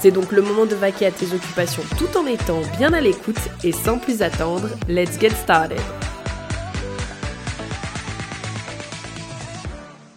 C'est 0.00 0.10
donc 0.10 0.32
le 0.32 0.40
moment 0.40 0.64
de 0.64 0.74
vaquer 0.74 1.06
à 1.06 1.10
tes 1.10 1.34
occupations 1.34 1.82
tout 1.98 2.16
en 2.16 2.24
étant 2.24 2.62
bien 2.78 2.94
à 2.94 3.02
l'écoute 3.02 3.36
et 3.62 3.72
sans 3.72 3.98
plus 3.98 4.22
attendre, 4.22 4.68
let's 4.88 5.20
get 5.20 5.30
started. 5.30 5.78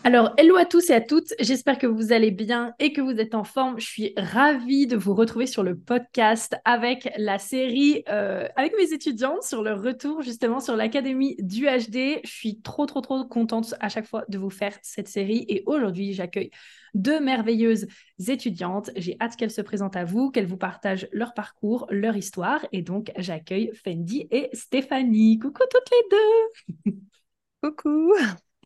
Alors, 0.05 0.33
hello 0.35 0.57
à 0.57 0.65
tous 0.65 0.89
et 0.89 0.93
à 0.93 0.99
toutes, 0.99 1.33
j'espère 1.39 1.77
que 1.77 1.87
vous 1.87 2.11
allez 2.11 2.29
bien 2.29 2.73
et 2.77 2.91
que 2.91 2.99
vous 2.99 3.21
êtes 3.21 3.35
en 3.35 3.45
forme. 3.45 3.79
Je 3.79 3.85
suis 3.85 4.13
ravie 4.17 4.85
de 4.85 4.97
vous 4.97 5.13
retrouver 5.13 5.47
sur 5.47 5.63
le 5.63 5.77
podcast 5.77 6.57
avec 6.65 7.09
la 7.17 7.39
série, 7.39 8.03
euh, 8.09 8.45
avec 8.57 8.73
mes 8.77 8.91
étudiantes 8.91 9.43
sur 9.43 9.63
le 9.63 9.73
retour 9.73 10.21
justement 10.21 10.59
sur 10.59 10.75
l'Académie 10.75 11.37
du 11.39 11.67
HD. 11.67 12.19
Je 12.25 12.29
suis 12.29 12.59
trop, 12.61 12.85
trop, 12.85 12.99
trop 12.99 13.23
contente 13.23 13.75
à 13.79 13.87
chaque 13.87 14.05
fois 14.05 14.25
de 14.27 14.37
vous 14.37 14.49
faire 14.49 14.77
cette 14.81 15.07
série 15.07 15.45
et 15.47 15.63
aujourd'hui, 15.67 16.11
j'accueille 16.11 16.51
deux 16.93 17.21
merveilleuses 17.21 17.87
étudiantes. 18.27 18.91
J'ai 18.97 19.15
hâte 19.21 19.37
qu'elles 19.37 19.51
se 19.51 19.61
présentent 19.61 19.95
à 19.95 20.03
vous, 20.03 20.31
qu'elles 20.31 20.47
vous 20.47 20.57
partagent 20.57 21.07
leur 21.13 21.33
parcours, 21.33 21.87
leur 21.89 22.17
histoire. 22.17 22.65
Et 22.73 22.81
donc, 22.81 23.13
j'accueille 23.17 23.71
Fendi 23.73 24.27
et 24.31 24.49
Stéphanie. 24.51 25.39
Coucou 25.39 25.63
toutes 25.71 25.89
les 25.91 26.91
deux. 26.91 26.91
Coucou. 27.63 28.13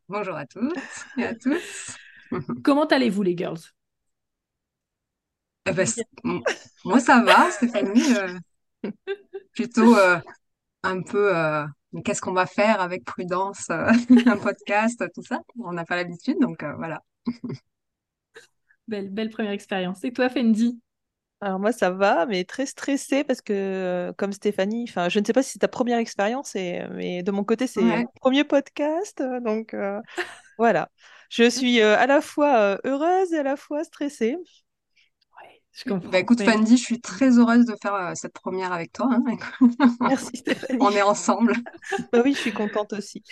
Bonjour 0.09 0.35
à 0.35 0.45
toutes 0.45 0.73
et 1.17 1.25
à 1.25 1.35
tous. 1.35 1.97
Comment 2.63 2.85
allez-vous 2.85 3.23
les 3.23 3.35
girls? 3.35 3.59
Eh 5.65 5.73
ben, 5.73 5.85
Moi 6.85 6.99
ça 7.01 7.21
va, 7.21 7.51
Stéphanie. 7.51 8.15
Euh, 8.15 8.91
plutôt 9.51 9.97
euh, 9.97 10.17
un 10.83 11.01
peu, 11.01 11.35
euh, 11.35 11.65
qu'est-ce 12.05 12.21
qu'on 12.21 12.31
va 12.31 12.45
faire 12.45 12.79
avec 12.79 13.03
prudence, 13.03 13.69
un 13.69 14.37
podcast, 14.37 15.03
tout 15.13 15.23
ça? 15.23 15.41
On 15.59 15.73
n'a 15.73 15.83
pas 15.83 15.97
l'habitude, 15.97 16.37
donc 16.39 16.63
voilà. 16.77 17.03
Belle, 18.87 19.09
belle 19.09 19.29
première 19.29 19.51
expérience. 19.51 20.05
Et 20.05 20.13
toi, 20.13 20.29
Fendi? 20.29 20.79
Alors 21.39 21.59
moi 21.59 21.71
ça 21.71 21.91
va, 21.91 22.25
mais 22.25 22.43
très 22.43 22.65
stressée 22.65 23.23
parce 23.23 23.41
que 23.41 24.11
comme 24.17 24.33
Stéphanie, 24.33 24.85
enfin 24.89 25.09
je 25.09 25.19
ne 25.19 25.25
sais 25.25 25.33
pas 25.33 25.43
si 25.43 25.51
c'est 25.51 25.59
ta 25.59 25.67
première 25.67 25.99
expérience, 25.99 26.55
mais 26.55 27.23
de 27.23 27.31
mon 27.31 27.43
côté 27.43 27.67
c'est 27.67 27.81
mon 27.81 28.05
premier 28.19 28.43
podcast, 28.43 29.23
donc 29.43 29.75
voilà. 30.57 30.89
Je 31.29 31.49
suis 31.49 31.81
à 31.81 32.07
la 32.07 32.21
fois 32.21 32.79
heureuse 32.85 33.33
et 33.33 33.39
à 33.39 33.43
la 33.43 33.57
fois 33.57 33.83
stressée. 33.83 34.37
Bah, 35.85 36.19
écoute, 36.19 36.41
Fendi, 36.41 36.77
je 36.77 36.83
suis 36.83 37.01
très 37.01 37.37
heureuse 37.37 37.65
de 37.65 37.75
faire 37.81 38.11
cette 38.15 38.33
première 38.33 38.71
avec 38.73 38.93
toi. 38.93 39.09
Hein. 39.11 39.37
Merci 40.01 40.37
Stéphanie. 40.37 40.79
On 40.81 40.91
est 40.91 41.01
ensemble. 41.03 41.53
bah 42.11 42.21
oui, 42.23 42.33
je 42.33 42.39
suis 42.39 42.51
contente 42.51 42.93
aussi. 42.93 43.23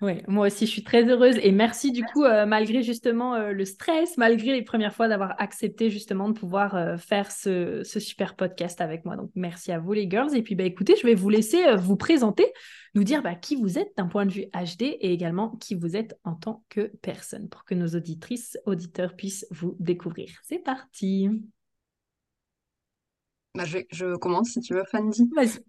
Oui, 0.00 0.20
moi 0.26 0.48
aussi, 0.48 0.66
je 0.66 0.72
suis 0.72 0.82
très 0.82 1.08
heureuse 1.08 1.38
et 1.40 1.52
merci 1.52 1.92
du 1.92 2.02
coup, 2.02 2.24
euh, 2.24 2.44
malgré 2.44 2.82
justement 2.82 3.36
euh, 3.36 3.52
le 3.52 3.64
stress, 3.64 4.16
malgré 4.16 4.52
les 4.52 4.62
premières 4.62 4.92
fois 4.92 5.06
d'avoir 5.06 5.40
accepté 5.40 5.90
justement 5.90 6.28
de 6.28 6.34
pouvoir 6.34 6.74
euh, 6.74 6.96
faire 6.96 7.30
ce, 7.30 7.82
super 7.84 8.34
podcast 8.34 8.80
avec 8.80 9.04
moi. 9.04 9.14
Donc, 9.14 9.30
merci 9.36 9.70
à 9.70 9.78
vous 9.78 9.92
les 9.92 10.10
girls. 10.10 10.36
Et 10.36 10.42
puis, 10.42 10.56
bah, 10.56 10.64
écoutez, 10.64 10.96
je 11.00 11.06
vais 11.06 11.14
vous 11.14 11.28
laisser 11.28 11.76
vous 11.76 11.96
présenter, 11.96 12.52
nous 12.96 13.04
dire 13.04 13.22
bah, 13.22 13.36
qui 13.36 13.54
vous 13.54 13.78
êtes 13.78 13.96
d'un 13.96 14.08
point 14.08 14.26
de 14.26 14.32
vue 14.32 14.46
HD 14.52 14.82
et 14.82 15.12
également 15.12 15.50
qui 15.60 15.76
vous 15.76 15.94
êtes 15.94 16.18
en 16.24 16.34
tant 16.34 16.64
que 16.68 16.90
personne 17.00 17.48
pour 17.48 17.64
que 17.64 17.76
nos 17.76 17.94
auditrices, 17.94 18.58
auditeurs 18.66 19.14
puissent 19.14 19.46
vous 19.52 19.76
découvrir. 19.78 20.30
C'est 20.42 20.58
parti. 20.58 21.30
Bah, 23.54 23.64
je, 23.64 23.78
je, 23.90 24.16
commence 24.16 24.50
si 24.50 24.60
tu 24.60 24.74
veux, 24.74 24.84
Fandy. 24.90 25.28
Vas-y. 25.34 25.60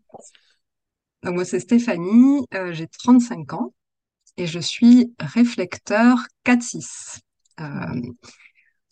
Donc, 1.24 1.36
moi, 1.36 1.46
c'est 1.46 1.60
Stéphanie, 1.60 2.46
j'ai 2.72 2.88
35 2.88 3.54
ans 3.54 3.74
et 4.38 4.48
je 4.48 4.60
suis 4.60 5.14
réflecteur 5.20 6.18
4-6. 6.46 7.20
Euh, 7.60 7.66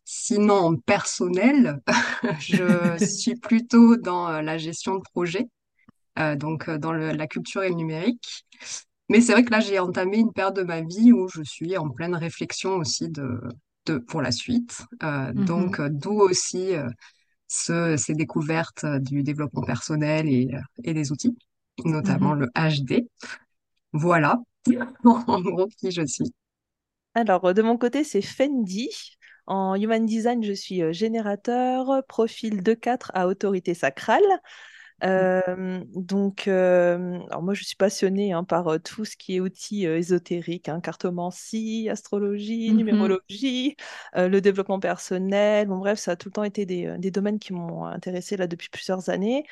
sinon, 0.06 0.78
personnel, 0.78 1.82
je 2.40 2.98
suis 3.06 3.36
plutôt 3.36 3.98
dans 3.98 4.28
euh, 4.30 4.42
la 4.42 4.58
gestion 4.58 4.96
de 4.96 5.04
projet, 5.14 5.48
euh, 6.20 6.36
donc 6.36 6.70
dans 6.70 6.94
la 6.94 7.28
culture 7.28 7.64
et 7.64 7.70
le 7.70 7.76
numérique. 7.76 8.46
Mais 9.10 9.20
c'est 9.20 9.34
vrai 9.34 9.44
que 9.44 9.52
là, 9.52 9.60
j'ai 9.60 9.80
entamé 9.80 10.18
une 10.18 10.32
période 10.32 10.56
de 10.56 10.64
ma 10.64 10.82
vie 10.82 11.12
où 11.12 11.28
je 11.28 11.42
suis 11.44 11.78
en 11.78 11.90
pleine 11.90 12.16
réflexion 12.16 12.76
aussi 12.76 13.10
de, 13.10 13.42
de 13.86 13.98
pour 13.98 14.22
la 14.22 14.32
suite. 14.32 14.84
Mm-hmm. 15.02 15.34
Donc, 15.34 15.82
d'où 15.82 16.22
aussi 16.22 16.76
ce, 17.52 17.98
ces 17.98 18.14
découvertes 18.14 18.86
du 18.86 19.24
développement 19.24 19.64
personnel 19.64 20.28
et, 20.30 20.50
et 20.86 20.94
des 20.94 21.12
outils, 21.12 21.38
notamment 21.84 22.34
mm-hmm. 22.34 22.80
le 22.86 22.86
HD. 22.86 23.08
Voilà, 23.92 24.38
en 25.04 25.42
gros 25.42 25.68
qui 25.68 25.92
je 25.92 26.06
suis. 26.06 26.34
Alors, 27.14 27.44
euh, 27.44 27.54
de 27.54 27.62
mon 27.62 27.78
côté, 27.78 28.06
c'est 28.06 28.22
Fendi. 28.22 28.90
En 29.48 29.76
Human 29.76 30.06
Design, 30.06 30.44
je 30.46 30.54
suis 30.54 30.82
euh, 30.82 30.94
générateur, 30.94 32.04
profil 32.08 32.62
2-4 32.62 33.12
à 33.14 33.28
autorité 33.28 33.74
sacrale. 33.74 34.24
Mmh. 35.02 35.08
Euh, 35.08 35.84
donc, 35.96 36.48
alors 36.48 37.42
moi, 37.42 37.54
je 37.54 37.64
suis 37.64 37.76
passionnée 37.76 38.34
hein, 38.34 38.44
par 38.44 38.80
tout 38.84 39.06
ce 39.06 39.18
qui 39.18 39.36
est 39.36 39.40
outils 39.40 39.86
ésotériques, 39.86 40.70
hein, 40.70 40.80
cartomancie, 40.80 41.90
astrologie, 41.90 42.72
mmh 42.72 42.78
numérologie, 42.78 43.76
le 44.16 44.40
développement 44.40 44.80
personnel. 44.80 45.68
Bon, 45.68 45.78
bref, 45.78 46.00
ça 46.00 46.12
a 46.12 46.16
tout 46.16 46.30
le 46.30 46.34
temps 46.34 46.44
été 46.44 46.66
des, 46.66 46.96
des 46.98 47.12
domaines 47.12 47.40
qui 47.40 47.54
m'ont 47.54 47.86
intéressée 47.86 48.38
là 48.38 48.48
depuis 48.48 48.70
plusieurs 48.70 49.10
années. 49.10 49.44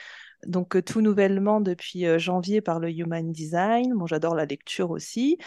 Donc 0.46 0.84
tout 0.86 1.02
nouvellement 1.02 1.60
depuis 1.62 2.06
janvier 2.18 2.62
par 2.62 2.80
le 2.80 2.90
Human 2.90 3.31
Design. 3.31 3.94
Bon, 3.94 4.08
j'adore 4.08 4.36
la 4.36 4.46
lecture 4.46 4.92
aussi, 4.92 5.38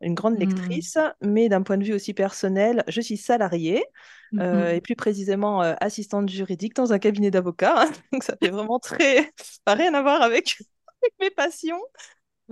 une 0.00 0.14
grande 0.14 0.36
mmh. 0.36 0.40
lectrice, 0.40 0.98
mais 1.20 1.48
d'un 1.48 1.62
point 1.62 1.76
de 1.76 1.84
vue 1.84 1.94
aussi 1.94 2.14
personnel, 2.14 2.84
je 2.88 3.00
suis 3.00 3.16
salariée 3.16 3.84
euh, 4.40 4.72
mmh 4.72 4.74
et 4.74 4.80
plus 4.80 4.96
précisément 4.96 5.60
assistante 5.60 6.28
juridique 6.28 6.74
dans 6.74 6.92
un 6.92 6.98
cabinet 6.98 7.30
d'avocats. 7.30 7.86
Donc 8.12 8.22
ça 8.24 8.36
fait 8.40 8.50
vraiment 8.50 8.78
très, 8.78 9.32
pas 9.64 9.74
rien 9.74 9.94
à 9.94 10.02
voir 10.02 10.22
avec, 10.22 10.58
mes 11.20 11.30
passions. 11.30 11.80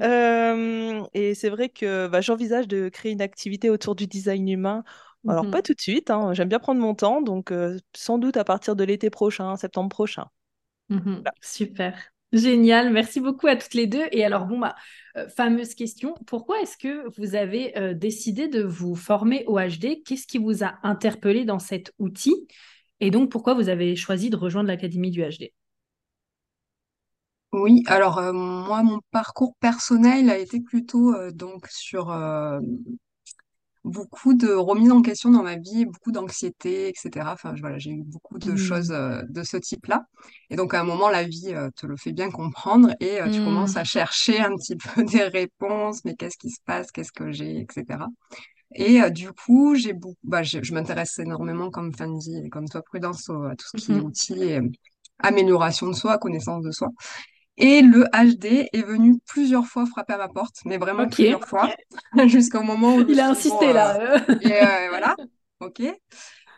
et 0.01 1.35
c'est 1.35 1.49
vrai 1.51 1.69
que 1.69 2.09
bah, 2.09 2.21
j'envisage 2.21 2.69
de 2.69 2.89
créer 2.89 3.13
une 3.13 3.23
activité 3.23 3.71
autour 3.71 3.95
du 3.97 4.07
design 4.07 4.49
humain. 4.49 4.85
Alors, 5.29 5.49
pas 5.51 5.59
mmh 5.59 5.63
tout 5.63 5.75
de 5.75 5.81
suite, 5.81 6.11
hein, 6.11 6.35
j'aime 6.35 6.49
bien 6.49 6.61
prendre 6.61 6.81
mon 6.81 6.95
temps, 6.95 7.21
donc 7.23 7.53
sans 7.97 8.19
doute 8.19 8.37
à 8.37 8.45
partir 8.45 8.77
de 8.77 8.85
l'été 8.85 9.11
prochain, 9.11 9.57
septembre 9.57 9.89
prochain. 9.91 10.29
Mhm. 10.89 11.31
Super. 11.41 11.95
Génial, 12.33 12.93
merci 12.93 13.21
beaucoup 13.21 13.47
à 13.47 13.57
toutes 13.57 13.75
les 13.75 13.87
deux. 13.87 14.05
Et 14.11 14.25
alors, 14.25 14.47
bon, 14.47 14.59
bah, 14.59 14.75
euh, 15.17 15.29
fameuse 15.29 15.75
question, 15.75 16.15
pourquoi 16.27 16.61
est-ce 16.61 16.77
que 16.77 17.09
vous 17.19 17.35
avez 17.35 17.77
euh, 17.79 17.95
décidé 17.95 18.49
de 18.49 18.63
vous 18.63 18.97
former 18.97 19.45
au 19.47 19.59
HD 19.59 20.03
Qu'est-ce 20.05 20.27
qui 20.27 20.39
vous 20.39 20.65
a 20.65 20.75
interpellé 20.83 21.45
dans 21.45 21.59
cet 21.61 21.93
outil? 21.99 22.35
Et 23.01 23.11
donc, 23.11 23.31
pourquoi 23.31 23.55
vous 23.55 23.69
avez 23.69 23.95
choisi 23.97 24.29
de 24.29 24.37
rejoindre 24.37 24.69
l'Académie 24.69 25.11
du 25.11 25.23
HD 25.23 25.53
Oui, 27.53 27.83
alors 27.87 28.19
euh, 28.19 28.33
moi, 28.33 28.83
mon 28.83 29.01
parcours 29.13 29.55
personnel 29.61 30.29
a 30.29 30.37
été 30.37 30.61
plutôt 30.61 31.15
donc 31.31 31.67
sur 31.69 32.11
beaucoup 33.87 34.35
de 34.35 34.53
remise 34.53 34.91
en 34.91 35.01
question 35.01 35.31
dans 35.31 35.45
ma 35.45 35.57
vie, 35.57 35.87
beaucoup 35.87 36.11
d'anxiété, 36.11 36.89
etc. 36.89 37.31
Enfin, 37.33 37.55
voilà, 37.61 37.79
j'ai 37.79 37.93
eu 37.93 38.03
beaucoup 38.03 38.39
de 38.39 38.57
choses 38.57 38.91
mmh. 38.91 38.95
euh, 38.95 39.23
de 39.29 39.43
ce 39.45 39.57
type-là. 39.57 40.07
Et 40.51 40.57
donc, 40.57 40.75
à 40.75 40.81
un 40.81 40.85
moment, 40.85 41.09
la 41.09 41.23
vie 41.23 41.55
euh, 41.55 41.71
te 41.77 41.87
le 41.87 41.97
fait 41.97 42.13
bien 42.13 42.31
comprendre 42.31 42.91
et 43.01 43.21
euh, 43.21 43.31
tu 43.31 43.43
commences 43.45 43.77
à 43.77 43.83
mmh. 43.83 43.87
chercher 43.87 44.41
un 44.41 44.57
petit 44.57 44.77
peu 44.95 45.05
des 45.05 45.23
réponses, 45.23 46.05
mais 46.05 46.17
qu'est-ce 46.17 46.37
qui 46.37 46.51
se 46.51 46.61
passe, 46.67 46.91
qu'est-ce 46.91 47.13
que 47.13 47.31
j'ai, 47.31 47.61
etc. 47.61 48.01
Et 48.75 49.01
du 49.13 49.31
coup, 49.33 49.77
j'ai 49.77 49.93
beaucoup, 49.93 50.17
bah, 50.25 50.43
je, 50.43 50.75
m'intéresse 50.75 51.19
énormément, 51.21 51.71
comme 51.71 51.95
Fandy 51.95 52.43
et 52.45 52.49
comme 52.49 52.69
toi, 52.69 52.83
Prudence, 52.83 53.31
à 53.31 53.55
tout 53.57 53.79
ce 53.79 53.87
qui 53.87 53.93
est 53.93 53.95
mmh 53.95 54.05
outils 54.05 54.43
et 54.43 54.61
amélioration 55.21 55.87
de 55.87 55.95
soi, 55.95 56.19
connaissance 56.19 56.65
de 56.65 56.73
soi. 56.73 56.89
Et 57.59 57.81
le 57.81 58.05
HD 58.13 58.69
est 58.73 58.83
venu 58.83 59.19
plusieurs 59.27 59.67
fois 59.67 59.87
frapper 59.87 60.15
à 60.15 60.19
ma 60.19 60.29
porte, 60.29 60.57
mais 60.67 60.77
vraiment 60.77 61.09
plusieurs 61.09 61.47
fois, 61.47 61.71
jusqu'au 62.27 62.63
moment 62.63 62.97
où... 62.97 63.05
Il 63.09 63.19
a 63.19 63.31
insisté 63.31 63.73
là. 63.73 63.99
Euh, 63.99 64.19
et 64.43 64.53
euh, 64.53 64.89
voilà, 64.91 65.17
ok. 65.61 65.83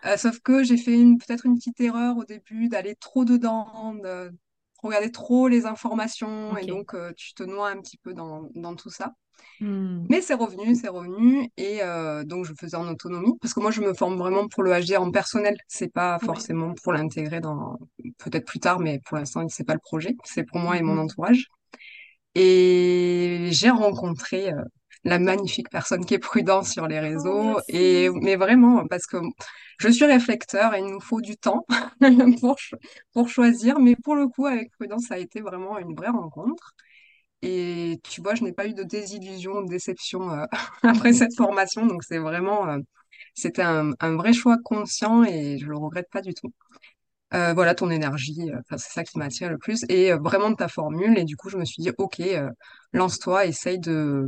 Euh, 0.05 0.17
sauf 0.17 0.41
que 0.41 0.65
j'ai 0.65 0.77
fait 0.77 0.95
une, 0.95 1.19
peut-être 1.19 1.47
une 1.47 1.57
petite 1.57 1.81
erreur 1.81 2.17
au 2.17 2.25
début 2.25 2.69
d'aller 2.69 2.97
trop 2.97 3.25
dedans, 3.25 3.95
de 3.95 4.33
regarder 4.83 5.11
trop 5.13 5.49
les 5.49 5.67
informations, 5.67 6.57
et 6.57 6.67
donc 6.67 6.95
tu 7.17 7.35
te 7.35 7.43
noies 7.45 7.71
un 7.71 7.81
petit 7.81 7.99
peu 7.99 8.13
dans, 8.15 8.49
dans 8.55 8.75
tout 8.75 8.91
ça. 8.91 9.15
Hmm. 9.61 10.07
Mais 10.09 10.21
c'est 10.21 10.35
revenu, 10.35 10.75
c'est 10.77 10.89
revenu. 10.89 11.51
Et 11.57 11.83
euh, 11.83 12.25
donc, 12.25 12.45
je 12.45 12.53
faisais 12.59 12.77
en 12.77 12.89
autonomie. 12.89 13.33
Parce 13.41 13.55
que 13.55 13.61
moi, 13.61 13.71
je 13.71 13.81
me 13.81 13.95
forme 13.95 14.17
vraiment 14.17 14.49
pour 14.49 14.63
le 14.63 14.71
HD 14.73 14.97
en 14.97 15.11
personnel. 15.11 15.57
C'est 15.67 15.93
pas 15.93 16.19
forcément 16.21 16.75
pour 16.83 16.93
l'intégrer 16.93 17.41
dans. 17.41 17.79
Peut-être 18.19 18.47
plus 18.47 18.61
tard, 18.61 18.79
mais 18.81 19.01
pour 19.05 19.17
l'instant, 19.17 19.47
c'est 19.49 19.65
pas 19.65 19.75
le 19.75 19.81
projet. 19.81 20.17
C'est 20.25 20.45
pour 20.45 20.59
moi 20.59 20.77
et 20.77 20.83
mon 20.83 20.95
mhm. 20.95 21.01
entourage. 21.01 21.47
Et 22.35 23.49
j'ai 23.51 23.71
rencontré 23.71 24.53
euh, 24.53 24.63
la 25.05 25.19
magnifique 25.19 25.71
personne 25.71 26.05
qui 26.05 26.15
est 26.15 26.19
Prudence 26.19 26.71
sur 26.71 26.87
les 26.87 27.01
réseaux. 27.01 27.57
Oh, 27.57 27.61
et 27.69 28.11
mais 28.11 28.37
vraiment, 28.37 28.87
parce 28.87 29.07
que 29.07 29.17
je 29.79 29.89
suis 29.89 30.05
réflecteur 30.05 30.75
et 30.75 30.81
il 30.81 30.87
nous 30.87 31.01
faut 31.01 31.21
du 31.21 31.37
temps 31.37 31.67
pour, 32.41 32.57
pour 33.13 33.29
choisir. 33.29 33.81
Mais 33.81 33.97
pour 33.97 34.15
le 34.15 34.29
coup, 34.29 34.47
avec 34.47 34.71
Prudence, 34.73 35.07
ça 35.09 35.15
a 35.15 35.19
été 35.19 35.41
vraiment 35.41 35.79
une 35.79 35.95
vraie 35.95 36.11
rencontre. 36.11 36.75
Et 37.43 38.01
tu 38.03 38.21
vois, 38.21 38.35
je 38.35 38.43
n'ai 38.43 38.53
pas 38.53 38.67
eu 38.67 38.75
de 38.75 38.83
désillusion, 38.83 39.63
de 39.63 39.69
déception 39.69 40.31
euh, 40.31 40.45
après 40.83 41.13
cette 41.13 41.35
formation. 41.37 41.87
Donc, 41.87 42.03
c'est 42.03 42.19
vraiment, 42.19 42.69
euh, 42.69 42.79
c'était 43.35 43.63
un, 43.63 43.93
vrai 44.17 44.33
choix 44.33 44.57
conscient 44.65 45.25
et 45.25 45.59
je 45.59 45.67
le 45.67 45.77
regrette 45.77 46.09
pas 46.11 46.21
du 46.21 46.35
tout. 46.35 46.53
Euh, 47.35 47.53
voilà, 47.53 47.75
ton 47.75 47.91
énergie, 47.91 48.51
c'est 48.71 48.79
ça 48.79 49.05
qui 49.05 49.19
m'attire 49.19 49.51
le 49.51 49.59
plus. 49.59 49.85
Et 49.89 50.13
vraiment 50.15 50.51
de 50.51 50.57
ta 50.57 50.69
formule. 50.69 51.19
Et 51.19 51.25
du 51.25 51.37
coup, 51.37 51.49
je 51.51 51.59
me 51.59 51.65
suis 51.65 51.83
dit, 51.83 51.91
OK, 51.99 52.23
lance-toi, 52.93 53.47
essaye 53.47 53.79
de, 53.79 54.27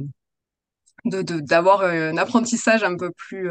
d'avoir 1.05 1.83
un 1.83 2.17
apprentissage 2.19 2.85
un 2.85 2.97
peu 2.97 3.11
plus 3.11 3.51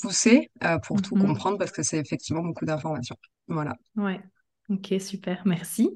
poussé 0.00 0.50
pour 0.84 1.02
tout 1.02 1.16
mm-hmm. 1.16 1.20
comprendre 1.20 1.58
parce 1.58 1.72
que 1.72 1.82
c'est 1.82 1.98
effectivement 1.98 2.42
beaucoup 2.42 2.64
d'informations. 2.64 3.16
Voilà. 3.48 3.76
Ouais. 3.96 4.20
Ok, 4.70 4.94
super. 5.00 5.42
Merci. 5.44 5.90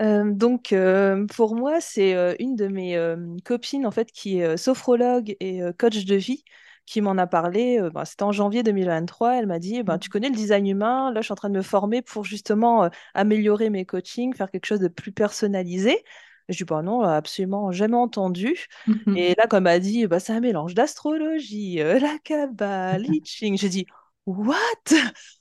Euh, 0.00 0.32
donc, 0.32 0.72
euh, 0.72 1.26
pour 1.26 1.54
moi, 1.54 1.80
c'est 1.80 2.14
euh, 2.14 2.34
une 2.38 2.56
de 2.56 2.66
mes 2.66 2.98
copines 3.44 3.86
en 3.86 3.90
fait 3.90 4.10
qui 4.10 4.38
est 4.40 4.56
sophrologue 4.56 5.36
et 5.40 5.60
coach 5.78 6.04
de 6.04 6.16
vie 6.16 6.44
qui 6.86 7.00
m'en 7.00 7.16
a 7.16 7.26
parlé. 7.26 7.80
Ben, 7.92 8.04
c'était 8.04 8.24
en 8.24 8.32
janvier 8.32 8.62
2023. 8.62 9.36
Elle 9.36 9.46
m'a 9.46 9.58
dit 9.58 9.82
ben, 9.82 9.98
Tu 9.98 10.08
connais 10.08 10.28
le 10.28 10.34
design 10.34 10.66
humain? 10.66 11.12
Là, 11.12 11.20
je 11.20 11.26
suis 11.26 11.32
en 11.32 11.36
train 11.36 11.50
de 11.50 11.56
me 11.56 11.62
former 11.62 12.02
pour 12.02 12.24
justement 12.24 12.90
améliorer 13.14 13.70
mes 13.70 13.84
coachings, 13.86 14.34
faire 14.34 14.50
quelque 14.50 14.66
chose 14.66 14.80
de 14.80 14.88
plus 14.88 15.12
personnalisé. 15.12 16.04
Je 16.50 16.58
dis, 16.58 16.64
bah 16.64 16.82
non, 16.82 17.00
absolument 17.00 17.72
jamais 17.72 17.96
entendu. 17.96 18.66
Mmh 18.86 19.16
et 19.16 19.34
là, 19.34 19.46
comme 19.46 19.66
elle 19.66 19.76
a 19.76 19.78
dit, 19.78 20.06
bah, 20.06 20.20
c'est 20.20 20.34
un 20.34 20.40
mélange 20.40 20.74
d'astrologie, 20.74 21.76
la 21.76 22.18
cabale, 22.22 23.02
l'itching. 23.08 23.56
J'ai 23.56 23.70
dit, 23.70 23.86
What? 24.26 24.56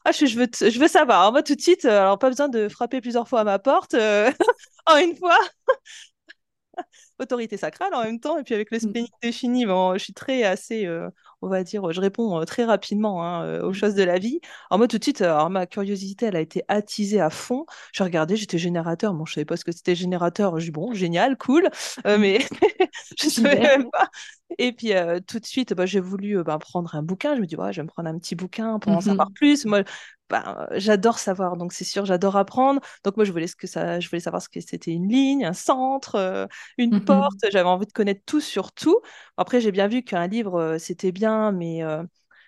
Ah, 0.03 0.11
je, 0.11 0.37
veux, 0.37 0.47
je 0.51 0.79
veux 0.79 0.87
savoir. 0.87 1.31
Moi, 1.31 1.41
tout 1.41 1.55
de 1.55 1.61
suite, 1.61 1.85
euh, 1.85 2.01
alors 2.01 2.19
pas 2.19 2.29
besoin 2.29 2.49
de 2.49 2.67
frapper 2.67 2.99
plusieurs 2.99 3.29
fois 3.29 3.41
à 3.41 3.43
ma 3.45 3.59
porte. 3.59 3.93
Euh, 3.93 4.29
en 4.85 4.97
une 4.97 5.15
fois. 5.15 5.37
Autorité 7.19 7.55
sacrale 7.57 7.93
en 7.93 8.03
même 8.03 8.19
temps. 8.19 8.37
Et 8.37 8.43
puis 8.43 8.53
avec 8.53 8.71
le 8.71 8.77
mm. 8.77 9.31
spinning 9.31 9.67
bon, 9.67 9.93
je 9.93 10.03
suis 10.03 10.13
très 10.13 10.43
assez, 10.43 10.85
euh, 10.85 11.09
on 11.43 11.49
va 11.49 11.63
dire, 11.63 11.91
je 11.91 12.01
réponds 12.01 12.43
très 12.45 12.63
rapidement 12.65 13.23
hein, 13.23 13.59
aux 13.61 13.71
mm. 13.71 13.73
choses 13.73 13.95
de 13.95 14.03
la 14.03 14.19
vie. 14.19 14.39
Alors 14.69 14.79
moi, 14.79 14.87
tout 14.87 14.97
de 14.97 15.03
suite, 15.03 15.21
alors, 15.21 15.49
ma 15.49 15.65
curiosité, 15.65 16.27
elle 16.27 16.35
a 16.35 16.41
été 16.41 16.63
attisée 16.67 17.19
à 17.21 17.29
fond. 17.29 17.65
Je 17.93 18.03
regardais, 18.03 18.35
j'étais 18.35 18.57
générateur. 18.57 19.13
Bon, 19.13 19.25
je 19.25 19.33
savais 19.33 19.45
pas 19.45 19.57
ce 19.57 19.65
que 19.65 19.71
c'était 19.71 19.95
générateur. 19.95 20.59
Je 20.59 20.65
dis, 20.65 20.71
bon, 20.71 20.93
génial, 20.93 21.37
cool. 21.37 21.69
mais 22.05 22.39
je 23.19 23.29
savais 23.29 23.59
même 23.59 23.89
pas. 23.91 24.09
Et 24.59 24.71
puis 24.71 24.93
euh, 24.93 25.19
tout 25.25 25.39
de 25.39 25.45
suite, 25.45 25.73
bah, 25.73 25.85
j'ai 25.85 25.99
voulu 25.99 26.43
bah, 26.43 26.57
prendre 26.59 26.95
un 26.95 27.03
bouquin. 27.03 27.35
Je 27.35 27.41
me 27.41 27.45
dis, 27.45 27.55
ouais, 27.55 27.73
je 27.73 27.81
vais 27.81 27.83
me 27.83 27.89
prendre 27.89 28.09
un 28.09 28.17
petit 28.17 28.35
bouquin 28.35 28.79
pour 28.79 28.91
en 28.91 29.01
savoir 29.01 29.29
mmh 29.29 29.33
plus. 29.33 29.65
Moi, 29.65 29.83
bah, 30.33 30.67
j'adore 30.71 31.19
savoir, 31.19 31.57
donc 31.57 31.73
c'est 31.73 31.83
sûr, 31.83 32.05
j'adore 32.05 32.35
apprendre. 32.37 32.81
Donc 33.03 33.17
moi, 33.17 33.23
je 33.23 33.31
voulais, 33.31 33.45
ce 33.45 33.55
que 33.55 33.67
ça, 33.67 33.99
je 33.99 34.09
voulais 34.09 34.19
savoir 34.19 34.41
ce 34.41 34.49
que 34.49 34.59
c'était 34.61 34.91
une 34.91 35.07
ligne, 35.07 35.45
un 35.45 35.53
centre, 35.53 36.15
euh, 36.15 36.47
une 36.79 36.95
mmh 36.95 37.05
porte. 37.05 37.37
J'avais 37.51 37.69
envie 37.69 37.85
de 37.85 37.91
connaître 37.91 38.23
tout 38.25 38.41
sur 38.41 38.71
tout. 38.71 38.99
Après, 39.37 39.61
j'ai 39.61 39.71
bien 39.71 39.87
vu 39.87 40.01
qu'un 40.01 40.25
livre, 40.25 40.77
c'était 40.79 41.11
bien, 41.11 41.51
mais 41.51 41.83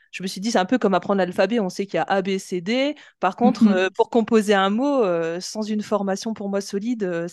je 0.09 0.23
me 0.23 0.27
suis 0.27 0.41
dit, 0.41 0.49
c'est 0.49 0.57
un 0.57 0.65
peu 0.65 0.79
comme 0.79 0.95
apprendre 0.95 1.19
l'alphabet. 1.19 1.59
On 1.59 1.69
sait 1.69 1.85
qu'il 1.85 1.97
y 1.97 1.99
a 1.99 2.03
A, 2.03 2.23
B, 2.23 2.39
C, 2.39 2.59
D. 2.59 2.95
Par 3.19 3.35
contre, 3.35 3.63
mmh 3.63 3.91
pour 3.91 4.09
composer 4.09 4.55
un 4.55 4.71
mot, 4.71 5.03
sans 5.39 5.61
une 5.61 5.83
formation 5.83 6.33
pour 6.33 6.49
moi 6.49 6.61
solide, 6.61 7.27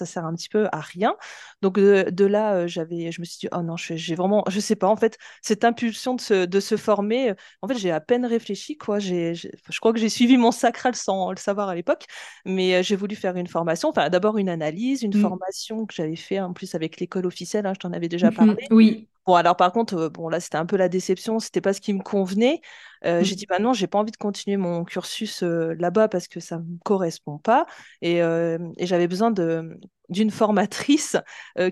ça 0.00 0.06
sert 0.06 0.24
un 0.24 0.34
petit 0.34 0.48
peu 0.48 0.66
à 0.72 0.80
rien. 0.80 1.14
Donc 1.62 1.78
de, 1.78 2.24
là, 2.24 2.54
euh, 2.54 2.66
j'avais, 2.66 3.12
je 3.12 3.20
me 3.20 3.26
suis 3.26 3.38
dit, 3.38 3.48
oh 3.52 3.62
non, 3.62 3.76
j'ai 3.76 4.14
vraiment, 4.14 4.44
je 4.48 4.60
sais 4.60 4.76
pas, 4.76 4.88
en 4.88 4.96
fait, 4.96 5.18
cette 5.42 5.64
impulsion 5.64 6.14
de 6.14 6.20
se, 6.20 6.46
de 6.46 6.60
se 6.60 6.76
former, 6.76 7.34
en 7.62 7.68
fait, 7.68 7.76
j'ai 7.76 7.90
à 7.90 8.00
peine 8.00 8.24
réfléchi, 8.24 8.76
quoi. 8.78 8.98
J'ai, 8.98 9.34
je 9.34 9.80
crois 9.80 9.92
que 9.92 9.98
j'ai 9.98 10.08
suivi 10.08 10.36
mon 10.36 10.52
sacral 10.52 10.94
sans 10.94 11.30
le 11.30 11.36
savoir 11.36 11.68
à 11.68 11.74
l'époque, 11.74 12.04
mais 12.46 12.76
euh, 12.76 12.82
j'ai 12.82 12.96
voulu 12.96 13.14
faire 13.14 13.36
une 13.36 13.46
formation, 13.46 13.90
enfin 13.90 14.08
d'abord 14.08 14.38
une 14.38 14.48
analyse, 14.48 15.02
une 15.02 15.16
mmh. 15.16 15.20
formation 15.20 15.86
que 15.86 15.94
j'avais 15.94 16.16
fait 16.16 16.40
en 16.40 16.52
plus 16.52 16.74
avec 16.74 16.98
l'école 16.98 17.26
officielle, 17.26 17.66
hein, 17.66 17.72
je 17.74 17.80
t'en 17.80 17.92
avais 17.92 18.08
déjà 18.08 18.30
mmh 18.30 18.34
parlé. 18.34 18.64
Oui. 18.70 19.09
Bon, 19.30 19.36
alors 19.36 19.54
par 19.54 19.70
contre, 19.70 19.94
euh, 19.94 20.08
bon, 20.08 20.28
là, 20.28 20.40
c'était 20.40 20.56
un 20.56 20.66
peu 20.66 20.76
la 20.76 20.88
déception, 20.88 21.38
c'était 21.38 21.60
pas 21.60 21.72
ce 21.72 21.80
qui 21.80 21.92
me 21.92 22.02
convenait. 22.02 22.60
Euh, 23.04 23.22
j'ai 23.22 23.34
mmh. 23.34 23.38
dit, 23.38 23.46
bah 23.46 23.60
non, 23.60 23.72
j'ai 23.72 23.86
pas 23.86 23.96
envie 24.00 24.10
de 24.10 24.16
continuer 24.16 24.56
mon 24.56 24.82
cursus 24.82 25.44
euh, 25.44 25.72
là-bas 25.78 26.08
parce 26.08 26.26
que 26.26 26.40
ça 26.40 26.58
me 26.58 26.78
correspond 26.84 27.38
pas. 27.38 27.64
Et, 28.02 28.16
et 28.16 28.86
j'avais 28.86 29.06
besoin 29.06 29.30
d'une 29.30 30.30
formatrice 30.32 31.16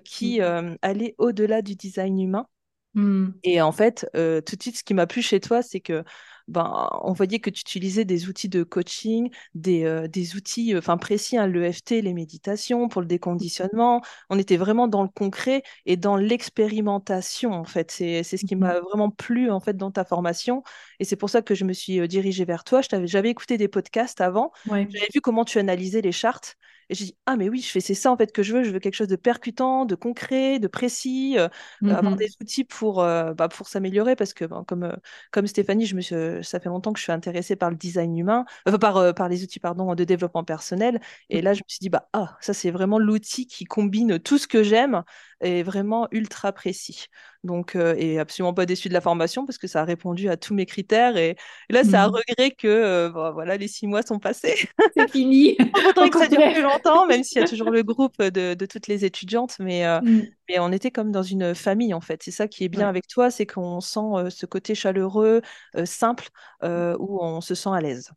qui 0.05 0.39
mmh. 0.39 0.77
allait 0.83 1.17
au-delà 1.19 1.61
du 1.61 1.75
design 1.75 2.21
humain. 2.21 2.47
Mmh. 2.95 3.31
Et 3.43 3.61
en 3.61 3.73
fait, 3.73 4.09
tout 4.13 4.57
de 4.57 4.63
suite, 4.63 4.79
ce 4.79 4.85
qui 4.85 4.95
m'a 4.95 5.09
plu 5.09 5.21
chez 5.21 5.41
toi, 5.41 5.61
c'est 5.61 5.81
que 5.81 6.05
ben, 6.49 6.89
on 7.03 7.13
voyait 7.13 7.39
que 7.41 7.51
tu 7.51 7.61
utilisais 7.61 8.05
des 8.05 8.29
outils 8.29 8.49
de 8.49 8.63
coaching, 8.63 9.31
des, 9.55 9.85
euh, 9.85 10.09
des 10.09 10.35
outils 10.35 10.75
euh, 10.75 10.79
enfin 10.79 10.97
précis, 10.97 11.37
hein, 11.37 11.47
l'EFT, 11.47 12.03
les 12.03 12.15
méditations 12.15 12.89
pour 12.89 13.03
le 13.03 13.07
déconditionnement. 13.07 14.03
On 14.31 14.39
était 14.39 14.57
vraiment 14.57 14.89
dans 14.89 15.03
le 15.03 15.09
concret 15.09 15.63
et 15.87 15.97
dans 15.97 16.17
l'expérimentation, 16.17 17.53
en 17.53 17.65
fait. 17.65 17.91
C'est 17.91 18.23
ce 18.23 18.45
qui 18.45 18.57
m'a 18.57 18.81
mmh 18.81 18.83
vraiment 18.89 19.11
plu, 19.11 19.51
en 19.51 19.61
fait, 19.61 19.77
dans 19.77 19.91
ta 19.91 20.05
formation. 20.05 20.63
Et 20.99 21.05
c'est 21.05 21.17
pour 21.17 21.31
ça 21.31 21.43
que 21.43 21.55
je 21.55 21.65
me 21.65 21.73
suis 21.73 22.01
euh, 22.01 22.07
dirigée 22.07 22.45
vers 22.45 22.65
toi. 22.65 22.81
J'avais 23.05 23.31
écouté 23.31 23.57
des 23.59 23.69
podcasts 23.69 24.21
avant. 24.21 24.53
J'avais 24.91 25.09
vu 25.15 25.21
comment 25.21 25.45
tu 25.45 25.59
analysais 25.59 26.01
les 26.01 26.13
chartes. 26.13 26.57
Et 26.91 26.95
j'ai 26.95 27.07
dit, 27.07 27.17
ah, 27.27 27.37
mais 27.37 27.49
oui, 27.49 27.61
je 27.61 27.71
fais, 27.71 27.81
c'est 27.81 27.95
ça 27.95 28.11
en 28.11 28.17
fait 28.17 28.33
que 28.33 28.43
je 28.43 28.55
veux. 28.55 28.63
Je 28.65 28.71
veux 28.71 28.79
quelque 28.79 28.95
chose 28.95 29.09
de 29.09 29.17
percutant, 29.17 29.85
de 29.85 29.95
concret, 29.95 30.59
de 30.59 30.69
précis, 30.69 31.37
euh, 31.39 31.49
euh, 31.85 31.95
avoir 31.95 32.15
mmh 32.15 32.17
des 32.17 32.29
outils 32.41 32.65
pour, 32.65 33.03
euh, 33.03 33.35
bah, 33.35 33.49
pour 33.49 33.69
s'améliorer. 33.69 34.17
Parce 34.17 34.35
que, 34.35 34.45
ben, 34.45 34.65
comme, 34.67 34.97
comme 35.31 35.47
Stéphanie, 35.47 35.87
je 35.87 35.95
me 35.97 36.01
suis, 36.01 36.17
ça 36.43 36.61
fait 36.61 36.69
longtemps 36.69 36.93
que 36.93 36.99
je 36.99 37.05
suis 37.05 37.13
intéressée 37.13 37.57
par 37.57 37.71
le 37.71 37.77
design 37.77 38.17
humain, 38.17 38.45
par, 38.81 39.15
par 39.15 39.29
les 39.29 39.43
outils 39.45 39.61
pardon, 39.61 39.95
de 39.95 40.05
développement 40.05 40.45
personnel. 40.45 41.01
Et 41.29 41.41
mmh. 41.41 41.45
là, 41.45 41.55
je 41.55 41.59
me 41.61 41.69
suis 41.69 41.79
dit, 41.81 41.91
bah, 41.91 42.09
ah, 42.13 42.37
ça, 42.41 42.55
c'est 42.55 42.71
vraiment 42.71 42.99
l'outil 42.99 43.47
qui 43.47 43.65
combine 43.65 44.19
tout 44.19 44.39
ce 44.39 44.49
que 44.49 44.63
j'aime 44.63 45.03
et 45.41 45.63
vraiment 45.63 46.09
ultra 46.11 46.53
précis. 46.53 47.07
Donc, 47.45 47.77
et 47.77 48.19
absolument 48.19 48.53
pas 48.53 48.67
déçu 48.67 48.89
de 48.89 48.95
la 48.95 49.01
formation 49.01 49.47
parce 49.47 49.59
que 49.59 49.67
ça 49.67 49.83
a 49.83 49.85
répondu 49.85 50.29
à 50.29 50.37
tous 50.37 50.55
mes 50.55 50.67
critères. 50.67 51.17
Et, 51.17 51.37
là, 51.71 51.81
a 51.81 52.09
mmh. 52.09 52.11
regret 52.11 52.51
que 52.51 53.09
voilà, 53.33 53.57
les 53.57 53.69
six 53.69 53.87
mois 53.87 54.03
sont 54.03 54.19
passés. 54.19 54.69
C'est 54.97 55.11
fini. 55.11 55.57
faudrait 55.95 56.11
que 56.11 56.19
ça 56.19 56.29
dure 56.29 56.53
plus 56.53 56.63
longtemps, 56.63 57.07
même 57.07 57.23
s'il 57.23 57.41
y 57.41 57.45
a 57.45 57.49
toujours 57.49 57.71
le 57.71 57.83
groupe 57.83 58.21
de, 58.21 58.55
de 58.55 58.67
toutes 58.67 58.89
les 58.89 59.05
étudiantes. 59.05 59.57
Mais, 59.61 59.85
mmh. 60.01 60.23
mais 60.49 60.59
on 60.59 60.73
était 60.73 60.91
comme 60.91 61.13
dans 61.13 61.23
une 61.23 61.55
famille, 61.55 61.95
en 61.95 62.01
fait. 62.01 62.23
C'est 62.23 62.33
ça 62.33 62.49
qui 62.49 62.65
est 62.65 62.69
bien 62.69 62.89
avec 62.89 63.07
toi, 63.07 63.31
c'est 63.31 63.47
qu'on 63.47 63.81
sent 63.81 64.31
ce 64.31 64.47
côté 64.47 64.75
chaleureux, 64.75 65.43
simple, 65.85 66.29
où 66.63 67.23
on 67.23 67.41
se 67.41 67.55
sent 67.55 67.71
à 67.73 67.81
l'aise. 67.81 68.11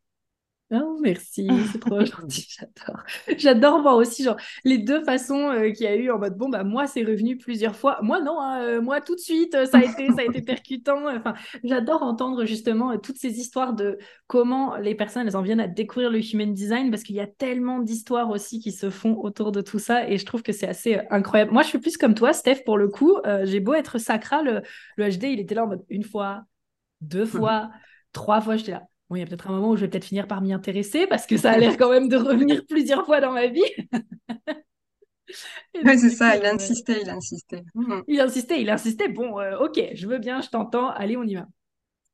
Oh, 0.73 0.97
merci, 1.01 1.49
c'est 1.69 1.79
trop 1.79 1.99
gentil, 2.05 2.47
j'adore. 2.47 3.03
J'adore 3.37 3.81
voir 3.81 3.97
aussi 3.97 4.23
genre, 4.23 4.37
les 4.63 4.77
deux 4.77 5.03
façons 5.03 5.49
euh, 5.49 5.69
qu'il 5.71 5.83
y 5.83 5.87
a 5.87 5.97
eu 5.97 6.09
en 6.09 6.17
mode 6.17 6.37
bon, 6.37 6.47
bah 6.47 6.63
moi 6.63 6.87
c'est 6.87 7.03
revenu 7.03 7.37
plusieurs 7.37 7.75
fois. 7.75 7.99
Moi 8.01 8.21
non, 8.21 8.39
hein, 8.39 8.61
euh, 8.61 8.81
moi 8.81 9.01
tout 9.01 9.15
de 9.15 9.19
suite, 9.19 9.51
ça 9.65 9.79
a 9.79 9.83
été, 9.83 10.07
ça 10.07 10.21
a 10.21 10.23
été 10.23 10.41
percutant. 10.41 11.13
Enfin, 11.13 11.33
j'adore 11.65 12.03
entendre 12.03 12.45
justement 12.45 12.91
euh, 12.93 12.97
toutes 12.97 13.17
ces 13.17 13.37
histoires 13.37 13.73
de 13.73 13.97
comment 14.27 14.77
les 14.77 14.95
personnes 14.95 15.27
elles 15.27 15.35
en 15.35 15.41
viennent 15.41 15.59
à 15.59 15.67
découvrir 15.67 16.09
le 16.09 16.19
human 16.19 16.53
design 16.53 16.89
parce 16.89 17.03
qu'il 17.03 17.17
y 17.17 17.21
a 17.21 17.27
tellement 17.27 17.79
d'histoires 17.79 18.29
aussi 18.29 18.61
qui 18.61 18.71
se 18.71 18.89
font 18.89 19.17
autour 19.17 19.51
de 19.51 19.59
tout 19.59 19.79
ça 19.79 20.07
et 20.07 20.17
je 20.17 20.25
trouve 20.25 20.41
que 20.41 20.53
c'est 20.53 20.69
assez 20.69 21.01
incroyable. 21.09 21.51
Moi 21.51 21.63
je 21.63 21.67
suis 21.67 21.79
plus 21.79 21.97
comme 21.97 22.15
toi, 22.15 22.31
Steph, 22.31 22.63
pour 22.63 22.77
le 22.77 22.87
coup. 22.87 23.17
J'ai 23.43 23.59
beau 23.59 23.73
être 23.73 23.97
sacral, 23.97 24.63
le, 24.95 25.09
HD 25.09 25.23
il 25.23 25.39
était 25.41 25.55
là 25.55 25.65
en 25.65 25.67
mode 25.67 25.83
une 25.89 26.03
fois, 26.03 26.43
deux 27.01 27.25
fois, 27.25 27.71
trois 28.13 28.39
fois, 28.39 28.55
j'étais 28.55 28.71
là 28.71 28.83
Bon, 29.11 29.17
il 29.17 29.19
y 29.19 29.23
a 29.23 29.25
peut-être 29.25 29.49
un 29.49 29.51
moment 29.51 29.71
où 29.71 29.75
je 29.75 29.81
vais 29.81 29.89
peut-être 29.89 30.05
finir 30.05 30.25
par 30.25 30.41
m'y 30.41 30.53
intéresser 30.53 31.05
parce 31.05 31.27
que 31.27 31.35
ça 31.35 31.51
a 31.51 31.57
l'air 31.57 31.75
quand 31.75 31.89
même 31.89 32.07
de 32.07 32.15
revenir 32.15 32.65
plusieurs 32.69 33.05
fois 33.05 33.19
dans 33.19 33.33
ma 33.33 33.47
vie. 33.47 33.61
Oui, 35.85 35.97
c'est 35.97 36.09
ça, 36.09 36.35
il 36.35 36.45
insistait, 36.45 37.01
il 37.03 37.09
insistait. 37.09 37.63
Mm. 37.73 38.01
Il 38.09 38.19
insistait, 38.19 38.61
il 38.61 38.69
insistait. 38.69 39.07
Bon, 39.07 39.39
euh, 39.39 39.59
ok, 39.59 39.79
je 39.93 40.05
veux 40.05 40.17
bien, 40.17 40.41
je 40.41 40.49
t'entends, 40.49 40.89
allez, 40.89 41.15
on 41.15 41.23
y 41.23 41.35
va. 41.35 41.47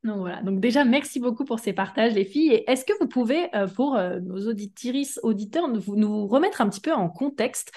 Donc 0.03 0.17
voilà, 0.17 0.43
donc 0.43 0.59
déjà, 0.59 0.85
merci 0.85 1.19
beaucoup 1.19 1.43
pour 1.43 1.57
ces 1.57 1.73
partages, 1.73 2.13
les 2.13 2.25
filles. 2.25 2.53
Et 2.53 2.69
est-ce 2.69 2.85
que 2.85 2.93
vous 2.99 3.07
pouvez, 3.07 3.55
euh, 3.55 3.65
pour 3.67 3.95
euh, 3.95 4.19
nos 4.19 4.47
auditrices, 4.47 5.19
auditeurs, 5.23 5.67
nous, 5.67 5.81
nous 5.95 6.27
remettre 6.27 6.61
un 6.61 6.69
petit 6.69 6.81
peu 6.81 6.93
en 6.93 7.09
contexte? 7.09 7.71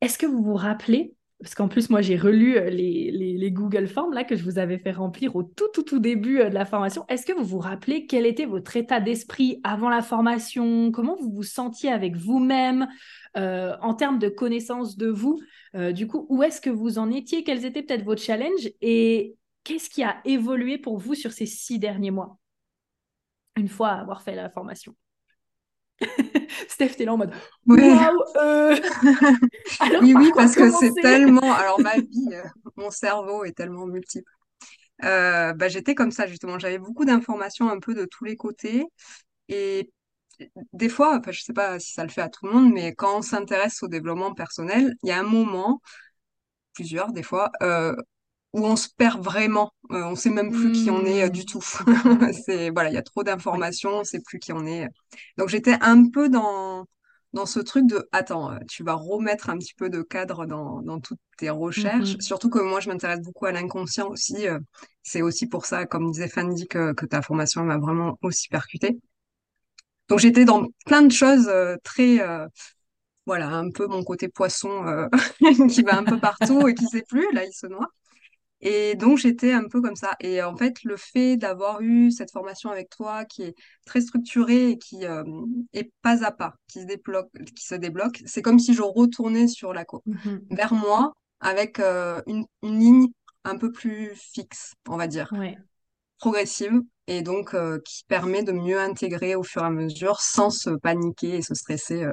Est-ce 0.00 0.18
que 0.18 0.26
vous 0.26 0.44
vous 0.44 0.54
rappelez 0.54 1.14
parce 1.44 1.54
qu'en 1.54 1.68
plus, 1.68 1.90
moi, 1.90 2.00
j'ai 2.00 2.16
relu 2.16 2.56
euh, 2.56 2.70
les, 2.70 3.50
Google 3.50 3.86
Forms 3.86 4.14
là, 4.14 4.24
que 4.24 4.34
je 4.34 4.42
vous 4.44 4.58
avais 4.58 4.78
fait 4.78 4.92
remplir 4.92 5.36
au 5.36 5.42
tout, 5.42 5.68
tout, 5.74 5.82
tout 5.82 5.98
début 5.98 6.38
de 6.38 6.44
la 6.44 6.64
formation. 6.64 7.04
Est-ce 7.08 7.26
que 7.26 7.34
vous 7.34 7.44
vous 7.44 7.58
rappelez 7.58 8.06
quel 8.06 8.24
était 8.24 8.46
votre 8.46 8.74
état 8.78 8.98
d'esprit 8.98 9.60
avant 9.62 9.90
la 9.90 10.00
formation? 10.00 10.90
Comment 10.90 11.16
vous 11.16 11.30
vous 11.30 11.42
sentiez 11.42 11.90
avec 11.90 12.16
vous-même 12.16 12.88
en 13.34 13.94
termes 13.94 14.18
de 14.18 14.30
connaissance 14.30 14.96
de 14.96 15.08
vous? 15.08 15.38
Du 15.92 16.06
coup, 16.06 16.24
où 16.30 16.42
est-ce 16.42 16.62
que 16.62 16.70
vous 16.70 16.98
en 16.98 17.10
étiez? 17.10 17.44
Quels 17.44 17.66
étaient 17.66 17.82
peut-être 17.82 18.04
vos 18.04 18.16
challenges? 18.16 18.70
Et 18.80 19.36
qu'est-ce 19.64 19.90
qui 19.90 20.02
a 20.02 20.16
évolué 20.24 20.78
pour 20.78 20.98
vous 20.98 21.14
sur 21.14 21.32
ces 21.32 21.46
six 21.46 21.78
derniers 21.78 22.10
mois 22.10 22.38
Une 23.56 23.68
fois 23.68 23.90
avoir 23.90 24.22
fait 24.22 24.34
la 24.34 24.48
formation? 24.48 24.96
Steph, 26.68 26.90
t'es 26.96 27.04
là 27.04 27.14
en 27.14 27.16
mode 27.16 27.32
oui. 27.66 27.82
Euh. 28.36 28.76
oui, 30.02 30.14
oui, 30.14 30.32
parce 30.34 30.54
que 30.54 30.70
c'est 30.70 30.92
tellement. 31.00 31.52
Alors, 31.54 31.80
ma 31.80 31.94
vie, 31.98 32.28
euh, 32.32 32.42
mon 32.76 32.90
cerveau 32.90 33.44
est 33.44 33.52
tellement 33.52 33.86
multiple. 33.86 34.30
Euh, 35.04 35.52
bah, 35.54 35.68
j'étais 35.68 35.94
comme 35.94 36.10
ça, 36.10 36.26
justement. 36.26 36.58
J'avais 36.58 36.78
beaucoup 36.78 37.04
d'informations 37.04 37.70
un 37.70 37.78
peu 37.78 37.94
de 37.94 38.04
tous 38.04 38.24
les 38.24 38.36
côtés. 38.36 38.84
Et 39.48 39.90
des 40.72 40.88
fois, 40.88 41.18
enfin, 41.18 41.30
je 41.30 41.42
sais 41.42 41.52
pas 41.52 41.78
si 41.78 41.92
ça 41.92 42.02
le 42.02 42.10
fait 42.10 42.22
à 42.22 42.28
tout 42.28 42.46
le 42.46 42.52
monde, 42.52 42.72
mais 42.72 42.94
quand 42.94 43.18
on 43.18 43.22
s'intéresse 43.22 43.82
au 43.82 43.88
développement 43.88 44.34
personnel, 44.34 44.94
il 45.02 45.08
y 45.08 45.12
a 45.12 45.18
un 45.18 45.24
moment, 45.24 45.80
plusieurs 46.74 47.12
des 47.12 47.22
fois, 47.22 47.50
où 48.54 48.64
on 48.64 48.76
se 48.76 48.88
perd 48.96 49.22
vraiment. 49.22 49.72
Euh, 49.90 50.04
on 50.04 50.14
sait 50.14 50.30
même 50.30 50.52
plus 50.52 50.70
qui 50.72 50.88
on 50.88 51.04
est 51.04 51.24
euh, 51.24 51.28
du 51.28 51.44
tout. 51.44 51.60
c'est 52.46 52.70
voilà, 52.70 52.88
il 52.88 52.94
y 52.94 52.96
a 52.96 53.02
trop 53.02 53.24
d'informations, 53.24 53.90
on 53.90 54.04
sait 54.04 54.20
plus 54.20 54.38
qui 54.38 54.52
on 54.52 54.64
est. 54.64 54.88
Donc 55.36 55.48
j'étais 55.48 55.76
un 55.80 56.08
peu 56.08 56.28
dans 56.28 56.86
dans 57.32 57.46
ce 57.46 57.58
truc 57.58 57.88
de 57.88 58.08
attends, 58.12 58.52
euh, 58.52 58.58
tu 58.68 58.84
vas 58.84 58.94
remettre 58.94 59.50
un 59.50 59.58
petit 59.58 59.74
peu 59.74 59.90
de 59.90 60.02
cadre 60.02 60.46
dans, 60.46 60.82
dans 60.82 61.00
toutes 61.00 61.18
tes 61.36 61.50
recherches. 61.50 62.10
Mm-hmm. 62.10 62.20
Surtout 62.20 62.48
que 62.48 62.60
moi, 62.60 62.78
je 62.78 62.88
m'intéresse 62.88 63.20
beaucoup 63.22 63.46
à 63.46 63.50
l'inconscient 63.50 64.08
aussi. 64.08 64.46
c'est 65.02 65.20
aussi 65.20 65.48
pour 65.48 65.66
ça, 65.66 65.84
comme 65.84 66.12
disait 66.12 66.28
Fanny, 66.28 66.68
que, 66.68 66.92
que 66.92 67.06
ta 67.06 67.22
formation 67.22 67.64
m'a 67.64 67.78
vraiment 67.78 68.16
aussi 68.22 68.46
percuté. 68.48 69.00
Donc 70.08 70.20
j'étais 70.20 70.44
dans 70.44 70.68
plein 70.86 71.02
de 71.02 71.10
choses 71.10 71.50
très 71.82 72.20
voilà, 73.26 73.48
un 73.48 73.70
peu 73.70 73.88
mon 73.88 74.04
côté 74.04 74.28
poisson 74.28 75.08
qui 75.70 75.82
va 75.82 75.98
un 75.98 76.04
peu 76.04 76.20
partout 76.20 76.68
et 76.68 76.74
qui 76.74 76.86
sait 76.86 77.04
plus, 77.08 77.32
là 77.32 77.44
il 77.44 77.52
se 77.52 77.66
noie. 77.66 77.88
Et 78.64 78.94
donc, 78.94 79.18
j'étais 79.18 79.52
un 79.52 79.68
peu 79.68 79.82
comme 79.82 79.94
ça. 79.94 80.16
Et 80.20 80.42
en 80.42 80.56
fait, 80.56 80.82
le 80.84 80.96
fait 80.96 81.36
d'avoir 81.36 81.82
eu 81.82 82.10
cette 82.10 82.32
formation 82.32 82.70
avec 82.70 82.88
toi 82.88 83.26
qui 83.26 83.42
est 83.42 83.54
très 83.84 84.00
structurée 84.00 84.70
et 84.70 84.78
qui 84.78 85.04
euh, 85.04 85.22
est 85.74 85.92
pas 86.00 86.24
à 86.24 86.32
pas, 86.32 86.54
qui 86.66 86.80
se 86.80 86.86
débloque, 86.86 87.28
qui 87.54 87.64
se 87.64 87.74
débloque, 87.74 88.22
c'est 88.24 88.40
comme 88.40 88.58
si 88.58 88.72
je 88.72 88.80
retournais 88.80 89.48
sur 89.48 89.74
la 89.74 89.84
côte, 89.84 90.02
mmh 90.06 90.36
vers 90.50 90.72
moi 90.72 91.12
avec 91.40 91.78
euh, 91.78 92.22
une, 92.26 92.46
une, 92.62 92.78
ligne 92.78 93.06
un 93.44 93.58
peu 93.58 93.70
plus 93.70 94.12
fixe, 94.14 94.72
on 94.88 94.96
va 94.96 95.08
dire, 95.08 95.30
progressive, 96.18 96.80
et 97.06 97.20
donc 97.20 97.52
euh, 97.52 97.78
qui 97.84 98.04
permet 98.08 98.42
de 98.42 98.52
mieux 98.52 98.80
intégrer 98.80 99.34
au 99.34 99.42
fur 99.42 99.60
et 99.60 99.66
à 99.66 99.70
mesure 99.70 100.20
sans 100.20 100.48
se 100.48 100.70
paniquer 100.70 101.36
et 101.36 101.42
se 101.42 101.54
stresser 101.54 102.06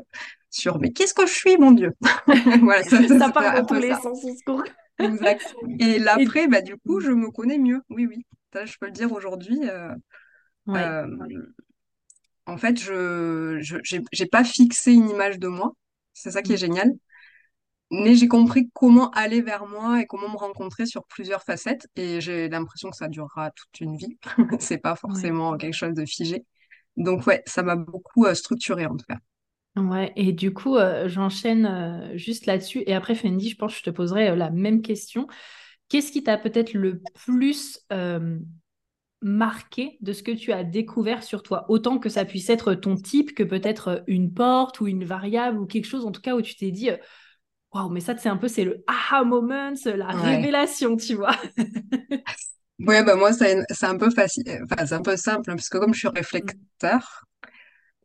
sur 0.49 0.79
mais 0.79 0.91
qu'est-ce 0.91 1.13
que 1.13 1.25
je 1.25 1.33
suis, 1.33 1.57
mon 1.57 1.71
Dieu? 1.71 1.91
Voilà, 2.61 2.83
ça, 2.89 3.07
ça, 3.07 3.19
ça 3.19 3.29
part 3.29 3.55
dans 3.55 3.65
tous 3.65 3.75
les 3.75 3.93
sens, 3.93 4.19
on 4.47 4.61
Exact. 4.99 5.55
Et 5.79 5.99
l'après, 5.99 6.47
bah, 6.47 6.61
du 6.61 6.77
coup, 6.77 6.99
je 6.99 7.11
me 7.11 7.29
connais 7.31 7.57
mieux. 7.57 7.81
Oui, 7.89 8.05
oui. 8.07 8.25
Ça, 8.53 8.65
je 8.65 8.75
peux 8.79 8.87
le 8.87 8.91
dire 8.91 9.11
aujourd'hui. 9.11 9.59
Euh, 9.67 9.93
euh, 10.69 11.07
en 12.45 12.57
fait, 12.57 12.79
je 12.79 13.57
n'ai 14.19 14.27
pas 14.27 14.43
fixé 14.43 14.93
une 14.93 15.09
image 15.09 15.39
de 15.39 15.47
moi. 15.47 15.73
C'est 16.13 16.31
ça 16.31 16.41
qui 16.41 16.51
est 16.51 16.55
mm. 16.55 16.59
génial. 16.59 16.91
Mais 17.93 18.15
j'ai 18.15 18.29
compris 18.29 18.69
comment 18.73 19.09
aller 19.11 19.41
vers 19.41 19.65
moi 19.65 20.01
et 20.01 20.05
comment 20.05 20.29
me 20.29 20.37
rencontrer 20.37 20.85
sur 20.85 21.05
plusieurs 21.05 21.43
facettes. 21.43 21.87
Et 21.95 22.21
j'ai 22.21 22.47
l'impression 22.47 22.89
que 22.89 22.95
ça 22.95 23.09
durera 23.09 23.51
toute 23.51 23.81
une 23.81 23.97
vie. 23.97 24.17
C'est 24.59 24.77
pas 24.77 24.95
forcément 24.95 25.57
quelque 25.57 25.73
chose 25.73 25.93
de 25.93 26.05
figé. 26.05 26.45
Donc, 26.95 27.27
ouais, 27.27 27.41
ça 27.45 27.63
m'a 27.63 27.75
beaucoup 27.75 28.25
euh, 28.25 28.33
structuré 28.33 28.85
en 28.85 28.95
tout 28.95 29.05
cas. 29.07 29.17
Ouais, 29.77 30.11
et 30.17 30.33
du 30.33 30.53
coup, 30.53 30.75
euh, 30.75 31.07
j'enchaîne 31.07 31.65
euh, 31.65 32.17
juste 32.17 32.45
là-dessus. 32.45 32.83
Et 32.87 32.93
après, 32.93 33.15
Fendi, 33.15 33.49
je 33.49 33.55
pense 33.55 33.71
que 33.71 33.79
je 33.79 33.83
te 33.83 33.89
poserai 33.89 34.29
euh, 34.29 34.35
la 34.35 34.49
même 34.49 34.81
question. 34.81 35.27
Qu'est-ce 35.87 36.11
qui 36.11 36.23
t'a 36.23 36.37
peut-être 36.37 36.73
le 36.73 37.01
plus 37.25 37.79
marqué 39.21 39.97
de 40.01 40.13
ce 40.13 40.23
que 40.23 40.31
tu 40.31 40.51
as 40.51 40.63
découvert 40.63 41.23
sur 41.23 41.43
toi? 41.43 41.65
Autant 41.69 41.99
que 41.99 42.09
ça 42.09 42.25
puisse 42.25 42.49
être 42.49 42.73
ton 42.73 42.95
type, 42.95 43.33
que 43.33 43.43
peut-être 43.43 44.03
une 44.07 44.33
porte 44.33 44.81
ou 44.81 44.87
une 44.87 45.05
variable 45.05 45.59
ou 45.59 45.65
quelque 45.65 45.85
chose, 45.85 46.05
en 46.05 46.11
tout 46.11 46.21
cas, 46.21 46.35
où 46.35 46.41
tu 46.41 46.55
t'es 46.55 46.71
dit, 46.71 46.89
waouh, 47.73 47.89
mais 47.89 47.99
ça, 47.99 48.17
c'est 48.17 48.29
un 48.29 48.37
peu, 48.37 48.47
c'est 48.47 48.63
le 48.63 48.83
aha 48.87 49.23
moment, 49.25 49.73
la 49.85 50.07
révélation, 50.07 50.95
tu 50.97 51.15
vois. 51.15 51.35
Ouais, 52.79 53.03
bah 53.03 53.15
moi, 53.15 53.31
c'est 53.33 53.63
un 53.83 53.97
peu 53.97 54.09
facile, 54.09 54.43
enfin, 54.63 54.85
c'est 54.85 54.95
un 54.95 55.01
peu 55.01 55.15
simple, 55.15 55.51
hein, 55.51 55.55
parce 55.55 55.69
que 55.69 55.77
comme 55.77 55.93
je 55.93 55.99
suis 55.99 56.07
réflecteur, 56.07 57.25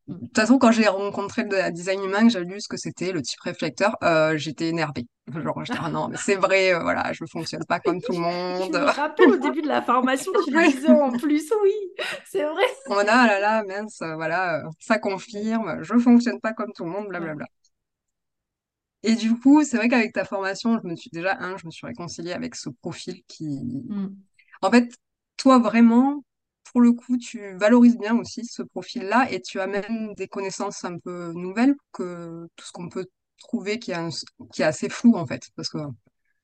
de 0.08 0.26
toute 0.26 0.36
façon, 0.36 0.58
quand 0.58 0.70
j'ai 0.70 0.86
rencontré 0.86 1.42
le 1.42 1.72
design 1.72 2.04
humain, 2.04 2.22
que 2.22 2.28
j'ai 2.28 2.40
lu 2.40 2.60
ce 2.60 2.68
que 2.68 2.76
c'était, 2.76 3.10
le 3.10 3.22
type 3.22 3.40
réflecteur, 3.40 3.96
euh, 4.04 4.36
j'étais 4.36 4.68
énervée. 4.68 5.06
Genre, 5.34 5.64
je 5.64 5.72
ah 5.76 5.90
non, 5.90 6.08
mais 6.08 6.16
c'est 6.16 6.36
vrai, 6.36 6.72
euh, 6.72 6.78
voilà, 6.80 7.12
je 7.12 7.24
fonctionne 7.24 7.64
pas 7.64 7.80
comme 7.80 8.00
tout 8.00 8.12
le 8.12 8.18
monde. 8.20 8.70
Je 8.72 8.78
me 8.78 8.84
rappelle 8.84 9.30
au 9.30 9.36
début 9.36 9.62
de 9.62 9.68
la 9.68 9.82
formation, 9.82 10.30
tu 10.44 10.52
le 10.52 10.66
disais 10.72 10.90
en 10.90 11.10
plus, 11.10 11.50
oui, 11.62 11.72
c'est 12.24 12.44
vrai. 12.44 12.62
On 12.88 12.98
a, 12.98 13.04
ah 13.08 13.26
là 13.26 13.40
là, 13.40 13.64
mince, 13.64 13.98
voilà, 13.98 14.62
ça 14.78 14.98
confirme, 14.98 15.82
je 15.82 15.98
fonctionne 15.98 16.40
pas 16.40 16.52
comme 16.52 16.72
tout 16.72 16.84
le 16.84 16.90
monde, 16.90 17.08
blablabla. 17.08 17.46
Et 19.02 19.14
du 19.14 19.36
coup, 19.38 19.64
c'est 19.64 19.76
vrai 19.76 19.88
qu'avec 19.88 20.12
ta 20.12 20.24
formation, 20.24 20.80
je 20.82 20.88
me 20.88 20.94
suis 20.94 21.10
déjà, 21.10 21.36
un, 21.40 21.56
je 21.56 21.66
me 21.66 21.70
suis 21.70 21.86
réconciliée 21.86 22.32
avec 22.32 22.54
ce 22.54 22.70
profil 22.70 23.22
qui, 23.26 23.84
mm. 23.88 24.08
en 24.62 24.70
fait, 24.70 24.94
toi 25.36 25.58
vraiment, 25.58 26.24
pour 26.76 26.82
le 26.82 26.92
coup, 26.92 27.16
tu 27.16 27.40
valorises 27.56 27.96
bien 27.96 28.14
aussi 28.18 28.44
ce 28.44 28.60
profil-là 28.60 29.28
et 29.30 29.40
tu 29.40 29.58
amènes 29.60 30.12
des 30.14 30.28
connaissances 30.28 30.84
un 30.84 30.98
peu 30.98 31.32
nouvelles 31.32 31.74
que 31.90 32.46
tout 32.54 32.66
ce 32.66 32.70
qu'on 32.70 32.90
peut 32.90 33.06
trouver 33.38 33.78
qui 33.78 33.92
est, 33.92 34.26
qui 34.52 34.60
est 34.60 34.66
assez 34.66 34.90
flou 34.90 35.16
en 35.16 35.24
fait. 35.24 35.40
Parce 35.56 35.70
que, 35.70 35.78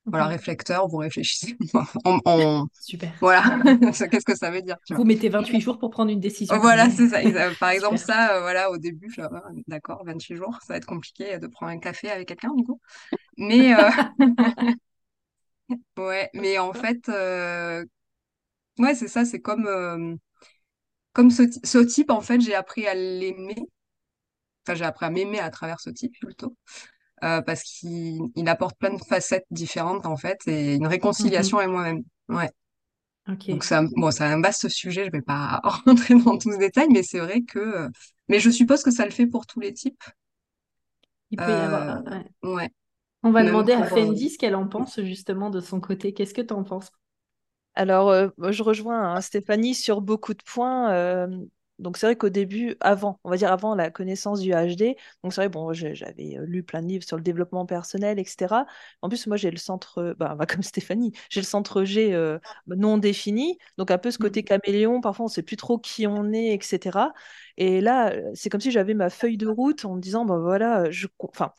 voilà, 0.07 0.25
mhm. 0.25 0.31
réflecteur, 0.31 0.89
vous 0.89 0.97
réfléchissez. 0.97 1.55
Super. 2.81 3.13
Voilà, 3.21 3.43
qu'est-ce 4.11 4.25
que 4.25 4.35
ça 4.35 4.51
veut 4.51 4.63
dire 4.63 4.79
Vous 4.89 5.05
mettez 5.05 5.29
28 5.29 5.61
jours 5.61 5.79
pour 5.79 5.91
prendre 5.91 6.11
une 6.11 6.21
décision. 6.21 6.59
Voilà, 6.61 6.89
c'est 6.89 7.09
ça. 7.09 7.19
Par 7.61 7.69
exemple, 7.69 7.99
ça, 7.99 8.37
euh, 8.37 8.41
voilà, 8.41 8.71
au 8.71 8.79
début, 8.79 9.11
je 9.11 9.21
ah, 9.21 9.43
d'accord, 9.67 10.03
28 10.07 10.37
jours, 10.37 10.59
ça 10.67 10.73
va 10.73 10.77
être 10.79 10.87
compliqué 10.87 11.39
de 11.41 11.47
prendre 11.47 11.73
un 11.73 11.79
café 11.79 12.09
avec 12.09 12.29
quelqu'un, 12.29 12.55
du 12.57 12.65
coup. 12.65 12.81
Mais, 13.37 13.75
euh, 13.75 13.91
ouais, 15.99 16.31
mais 16.33 16.59
en 16.59 16.73
fait, 16.73 17.07
euh, 17.11 17.85
Ouais, 18.79 18.95
c'est 18.95 19.09
ça, 19.09 19.25
c'est 19.25 19.41
comme, 19.41 19.67
euh, 19.67 20.17
comme 21.15 21.31
ce, 21.31 21.45
ce 21.65 21.79
type, 21.79 22.11
en 22.11 22.21
fait, 22.21 22.41
j'ai 22.41 22.55
appris 22.55 22.87
à 22.87 22.95
l'aimer. 22.95 23.57
Enfin, 24.67 24.77
j'ai 24.77 24.85
appris 24.85 25.07
à 25.07 25.11
m'aimer 25.11 25.41
à 25.41 25.51
travers 25.51 25.81
ce 25.81 25.91
type, 25.91 26.15
plutôt. 26.21 26.57
Euh, 27.25 27.43
parce 27.43 27.63
qu'il 27.63 28.21
il 28.37 28.49
apporte 28.49 28.79
plein 28.79 28.95
de 28.95 29.03
facettes 29.03 29.47
différentes, 29.51 30.07
en 30.07 30.17
fait, 30.17 30.39
et 30.47 30.77
une 30.77 30.87
réconciliation 30.87 31.59
avec 31.59 31.71
moi-même. 31.71 32.03
Ouais. 32.29 32.51
Donc, 33.49 33.65
c'est 33.65 33.75
un, 33.75 33.85
bon, 33.97 34.11
c'est 34.11 34.25
un 34.25 34.41
vaste 34.41 34.69
sujet, 34.69 35.05
je 35.07 35.11
vais 35.11 35.23
pas 35.23 35.61
rentrer 35.87 36.15
dans 36.15 36.39
tous 36.39 36.51
les 36.51 36.59
détails, 36.59 36.89
mais 36.91 37.03
c'est 37.03 37.19
vrai 37.21 37.43
que... 37.43 37.89
Mais 38.29 38.41
je 38.41 38.51
suppose 38.51 38.83
que 38.83 38.91
ça 38.91 39.05
le 39.05 39.11
fait 39.11 39.27
pour 39.27 39.47
tous 39.47 39.61
les 39.61 39.73
types. 39.73 40.03
Il 41.31 41.39
peut 41.39 41.51
y 41.51 41.55
avoir. 41.55 42.03
Euh, 42.07 42.55
ouais. 42.55 42.71
On 43.25 43.31
va 43.33 43.43
demander 43.45 43.73
à 43.73 43.85
Fendi 43.85 44.31
ce 44.31 44.39
qu'elle 44.39 44.55
en 44.55 44.69
pense, 44.69 45.01
justement, 45.01 45.51
de 45.51 45.61
son 45.61 45.81
côté. 45.81 46.13
Qu'est-ce 46.13 46.35
que 46.35 46.43
tu 46.43 46.55
en 46.55 46.63
penses? 46.65 46.91
Alors, 47.75 48.11
euh, 48.11 48.29
je 48.51 48.63
rejoins 48.63 49.15
hein, 49.15 49.21
Stéphanie 49.21 49.75
sur 49.75 50.01
beaucoup 50.03 50.35
de 50.35 50.43
points. 50.45 50.93
Euh, 50.93 51.27
donc, 51.79 51.97
c'est 51.97 52.07
vrai 52.07 52.17
qu'au 52.17 52.29
début, 52.29 52.77
avant, 52.81 53.19
on 53.25 53.31
va 53.31 53.37
dire 53.37 53.51
avant 53.51 53.75
la 53.75 53.91
connaissance 53.91 54.41
du 54.41 54.51
HD, 54.53 54.95
donc 55.23 55.33
c'est 55.33 55.41
vrai, 55.41 55.49
bon, 55.49 55.73
j'avais 55.73 56.37
euh, 56.39 56.45
lu 56.47 56.63
plein 56.63 56.83
de 56.83 56.87
livres 56.87 57.05
sur 57.05 57.17
le 57.17 57.23
développement 57.23 57.65
personnel, 57.67 58.19
etc. 58.19 58.67
En 59.01 59.09
plus, 59.09 59.27
moi, 59.27 59.37
j'ai 59.39 59.51
le 59.51 59.57
centre, 59.57 60.15
bah, 60.19 60.35
bah, 60.39 60.47
comme 60.47 60.63
Stéphanie, 60.63 61.13
j'ai 61.31 61.41
le 61.41 61.47
centre 61.47 61.85
G 61.85 62.15
non 62.67 62.99
défini, 62.99 63.59
donc 63.79 63.91
un 63.91 63.99
peu 63.99 64.11
ce 64.11 64.19
côté 64.19 64.43
mmh. 64.43 64.45
caméléon, 64.45 65.01
parfois 65.01 65.25
on 65.25 65.29
ne 65.29 65.33
sait 65.33 65.43
plus 65.43 65.57
trop 65.57 65.79
qui 65.79 66.07
on 66.07 66.33
est, 66.33 66.55
etc. 66.55 67.13
Et 67.57 67.81
là, 67.81 68.13
c'est 68.35 68.51
comme 68.51 68.61
si 68.61 68.71
j'avais 68.71 68.95
ma 68.95 69.11
feuille 69.11 69.39
de 69.39 69.49
route 69.49 69.85
en 69.85 69.95
me 69.97 70.01
disant, 70.01 70.25
ben 70.25 70.39
voilà, 70.39 70.91
je, 70.91 71.07
enfin, 71.19 71.53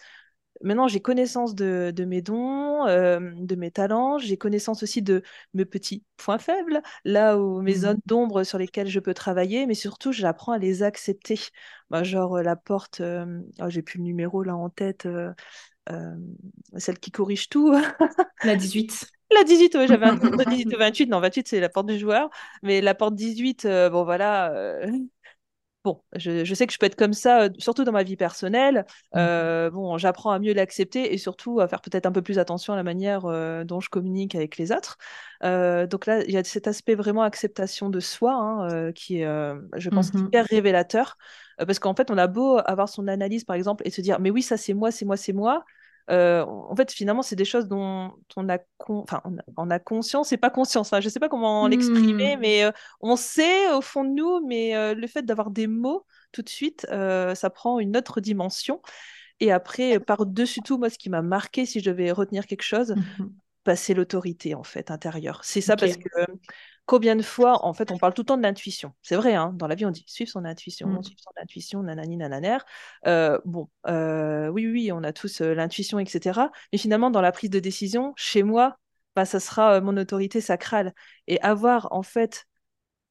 maintenant, 0.63 0.87
j'ai 0.87 1.01
connaissance 1.01 1.55
de, 1.55 1.93
mes 2.05 2.21
dons, 2.21 2.87
euh, 2.87 3.19
de 3.35 3.55
mes 3.55 3.71
talents, 3.71 4.17
j'ai 4.17 4.37
connaissance 4.37 4.81
aussi 4.83 5.01
de 5.01 5.21
mes 5.53 5.65
petits 5.65 6.03
points 6.17 6.39
faibles, 6.39 6.81
là 7.05 7.37
où 7.37 7.61
mes 7.61 7.73
mmh 7.73 7.75
zones 7.75 8.01
d'ombre 8.05 8.43
sur 8.43 8.57
lesquelles 8.57 8.87
je 8.87 8.99
peux 8.99 9.13
travailler, 9.13 9.65
mais 9.65 9.73
surtout, 9.73 10.11
j'apprends 10.11 10.53
à 10.53 10.57
les 10.57 10.83
accepter. 10.83 11.39
Bah, 11.89 12.03
genre 12.03 12.37
euh, 12.37 12.43
la 12.43 12.55
porte, 12.55 13.01
euh, 13.01 13.41
oh, 13.61 13.69
j'ai 13.69 13.81
plus 13.81 13.99
le 13.99 14.05
numéro 14.05 14.41
là 14.43 14.55
en 14.55 14.69
tête, 14.69 15.07
celle 16.77 16.99
qui 16.99 17.11
corrige 17.11 17.49
tout. 17.49 17.73
la 18.43 18.55
18. 18.55 19.05
La 19.33 19.43
18, 19.43 19.75
oui, 19.79 19.87
j'avais 19.87 20.05
un 20.05 20.15
18 20.15 20.75
ou 20.75 20.77
28. 20.77 21.05
Non, 21.07 21.19
28, 21.19 21.47
c'est 21.47 21.59
la 21.59 21.67
porte 21.67 21.87
du 21.87 21.97
joueur. 21.97 22.29
Mais 22.61 22.81
la 22.81 22.93
porte 22.93 23.15
18, 23.15 23.65
bon 23.91 24.03
voilà, 24.03 24.53
bon, 25.83 26.01
je, 26.15 26.45
je, 26.45 26.53
sais 26.53 26.65
que 26.67 26.73
je 26.73 26.77
peux 26.79 26.85
être 26.85 26.95
comme 26.95 27.13
ça, 27.13 27.49
surtout 27.57 27.83
dans 27.83 27.91
ma 27.91 28.03
vie 28.03 28.15
personnelle. 28.15 28.85
Mmh. 29.13 29.17
Euh, 29.19 29.69
bon, 29.69 29.97
j'apprends 29.97 30.31
à 30.31 30.39
mieux 30.39 30.53
l'accepter 30.53 31.13
et 31.13 31.17
surtout 31.17 31.59
à 31.59 31.67
faire 31.67 31.81
peut-être 31.81 32.05
un 32.05 32.11
peu 32.11 32.21
plus 32.21 32.39
attention 32.39 32.73
à 32.73 32.75
la 32.77 32.83
manière 32.83 33.25
euh, 33.25 33.63
dont 33.63 33.79
je 33.81 33.89
communique 33.89 34.35
avec 34.35 34.57
les 34.57 34.71
autres. 34.71 34.97
Euh, 35.43 35.85
donc 35.87 36.05
là, 36.05 36.23
il 36.23 36.31
y 36.31 36.37
a 36.37 36.43
cet 36.43 36.67
aspect 36.67 36.95
vraiment 36.95 37.23
acceptation 37.23 37.89
de 37.89 37.99
soi 37.99 38.33
hein, 38.33 38.69
euh, 38.71 38.91
qui 38.91 39.19
est, 39.19 39.25
euh, 39.25 39.55
je 39.75 39.89
pense, 39.89 40.13
Mhm. 40.13 40.27
hyper 40.27 40.45
révélateur. 40.49 41.17
Euh, 41.61 41.65
parce 41.65 41.79
qu'en 41.79 41.95
fait, 41.95 42.09
on 42.11 42.17
a 42.17 42.27
beau 42.27 42.59
avoir 42.65 42.89
son 42.89 43.07
analyse, 43.07 43.43
par 43.43 43.55
exemple, 43.55 43.83
et 43.85 43.89
se 43.91 44.01
dire, 44.01 44.19
mais 44.19 44.29
oui, 44.29 44.41
ça 44.41 44.57
c'est 44.57 44.73
moi, 44.73 44.91
c'est 44.91 45.05
moi, 45.05 45.17
c'est 45.17 45.33
moi. 45.33 45.65
Euh, 46.09 46.43
en 46.45 46.75
fait, 46.75 46.91
finalement, 46.91 47.21
c'est 47.21 47.35
des 47.35 47.45
choses 47.45 47.67
dont 47.67 48.11
on 48.35 48.49
a, 48.49 48.57
con- 48.77 49.03
enfin, 49.03 49.21
on 49.25 49.37
a, 49.37 49.41
on 49.57 49.69
a 49.69 49.79
conscience 49.79 50.31
et 50.33 50.37
pas 50.37 50.49
conscience. 50.49 50.89
Je 50.91 50.97
ne 51.05 51.09
sais 51.09 51.19
pas 51.19 51.29
comment 51.29 51.67
l'exprimer, 51.67 52.35
Hmm. 52.35 52.39
mais 52.41 52.63
euh, 52.65 52.71
on 53.01 53.15
sait 53.15 53.71
au 53.73 53.81
fond 53.81 54.03
de 54.03 54.09
nous, 54.09 54.45
mais 54.45 54.75
euh, 54.75 54.93
le 54.95 55.07
fait 55.07 55.23
d'avoir 55.23 55.49
des 55.51 55.67
mots 55.67 56.05
tout 56.31 56.41
de 56.41 56.49
suite, 56.49 56.85
ça 56.89 57.49
prend 57.51 57.79
une 57.79 57.95
autre 57.95 58.19
dimension. 58.21 58.81
Et 59.39 59.51
après, 59.51 59.99
par-dessus 59.99 60.61
tout, 60.61 60.77
moi, 60.77 60.89
ce 60.89 60.97
qui 60.97 61.09
m'a 61.09 61.21
marqué, 61.21 61.65
si 61.65 61.79
je 61.79 61.89
devais 61.89 62.11
retenir 62.11 62.47
quelque 62.47 62.63
chose, 62.63 62.95
Mhm. 62.95 63.33
bah, 63.65 63.75
c'est 63.75 63.93
l'autorité, 63.93 64.55
en 64.55 64.63
fait, 64.63 64.91
intérieure. 64.91 65.41
C'est 65.43 65.61
ça 65.61 65.75
parce 65.75 65.97
que 65.97 66.09
combien 66.85 67.15
de 67.15 67.21
fois, 67.21 67.65
en 67.65 67.73
fait, 67.73 67.91
on 67.91 67.97
parle 67.97 68.13
tout 68.13 68.21
le 68.21 68.25
temps 68.25 68.37
de 68.37 68.43
l'intuition. 68.43 68.93
C'est 69.01 69.15
vrai, 69.15 69.33
hein, 69.35 69.53
dans 69.55 69.67
la 69.67 69.75
vie, 69.75 69.85
on 69.85 69.91
dit 69.91 70.03
suivre 70.07 70.29
son 70.31 70.45
intuition, 70.45 70.89
Hmm. 70.89 71.01
suivre 71.01 71.19
son 71.21 71.31
intuition, 71.41 71.83
nanani, 71.83 72.17
nananer. 72.17 72.57
Euh, 73.07 73.39
bon, 73.45 73.69
euh, 73.87 74.47
oui, 74.49 74.67
oui, 74.67 74.91
on 74.91 75.03
a 75.03 75.13
tous 75.13 75.41
euh, 75.41 75.53
l'intuition, 75.53 75.99
etc. 75.99 76.51
Mais 76.71 76.77
finalement, 76.77 77.09
dans 77.11 77.21
la 77.21 77.31
prise 77.31 77.49
de 77.49 77.59
décision, 77.59 78.13
chez 78.17 78.43
moi, 78.43 78.77
bah, 79.15 79.25
ça 79.25 79.39
sera 79.39 79.79
mon 79.81 79.95
autorité 79.97 80.41
sacrale. 80.41 80.93
Et 81.27 81.39
avoir, 81.41 81.87
en 81.91 82.03
fait, 82.03 82.45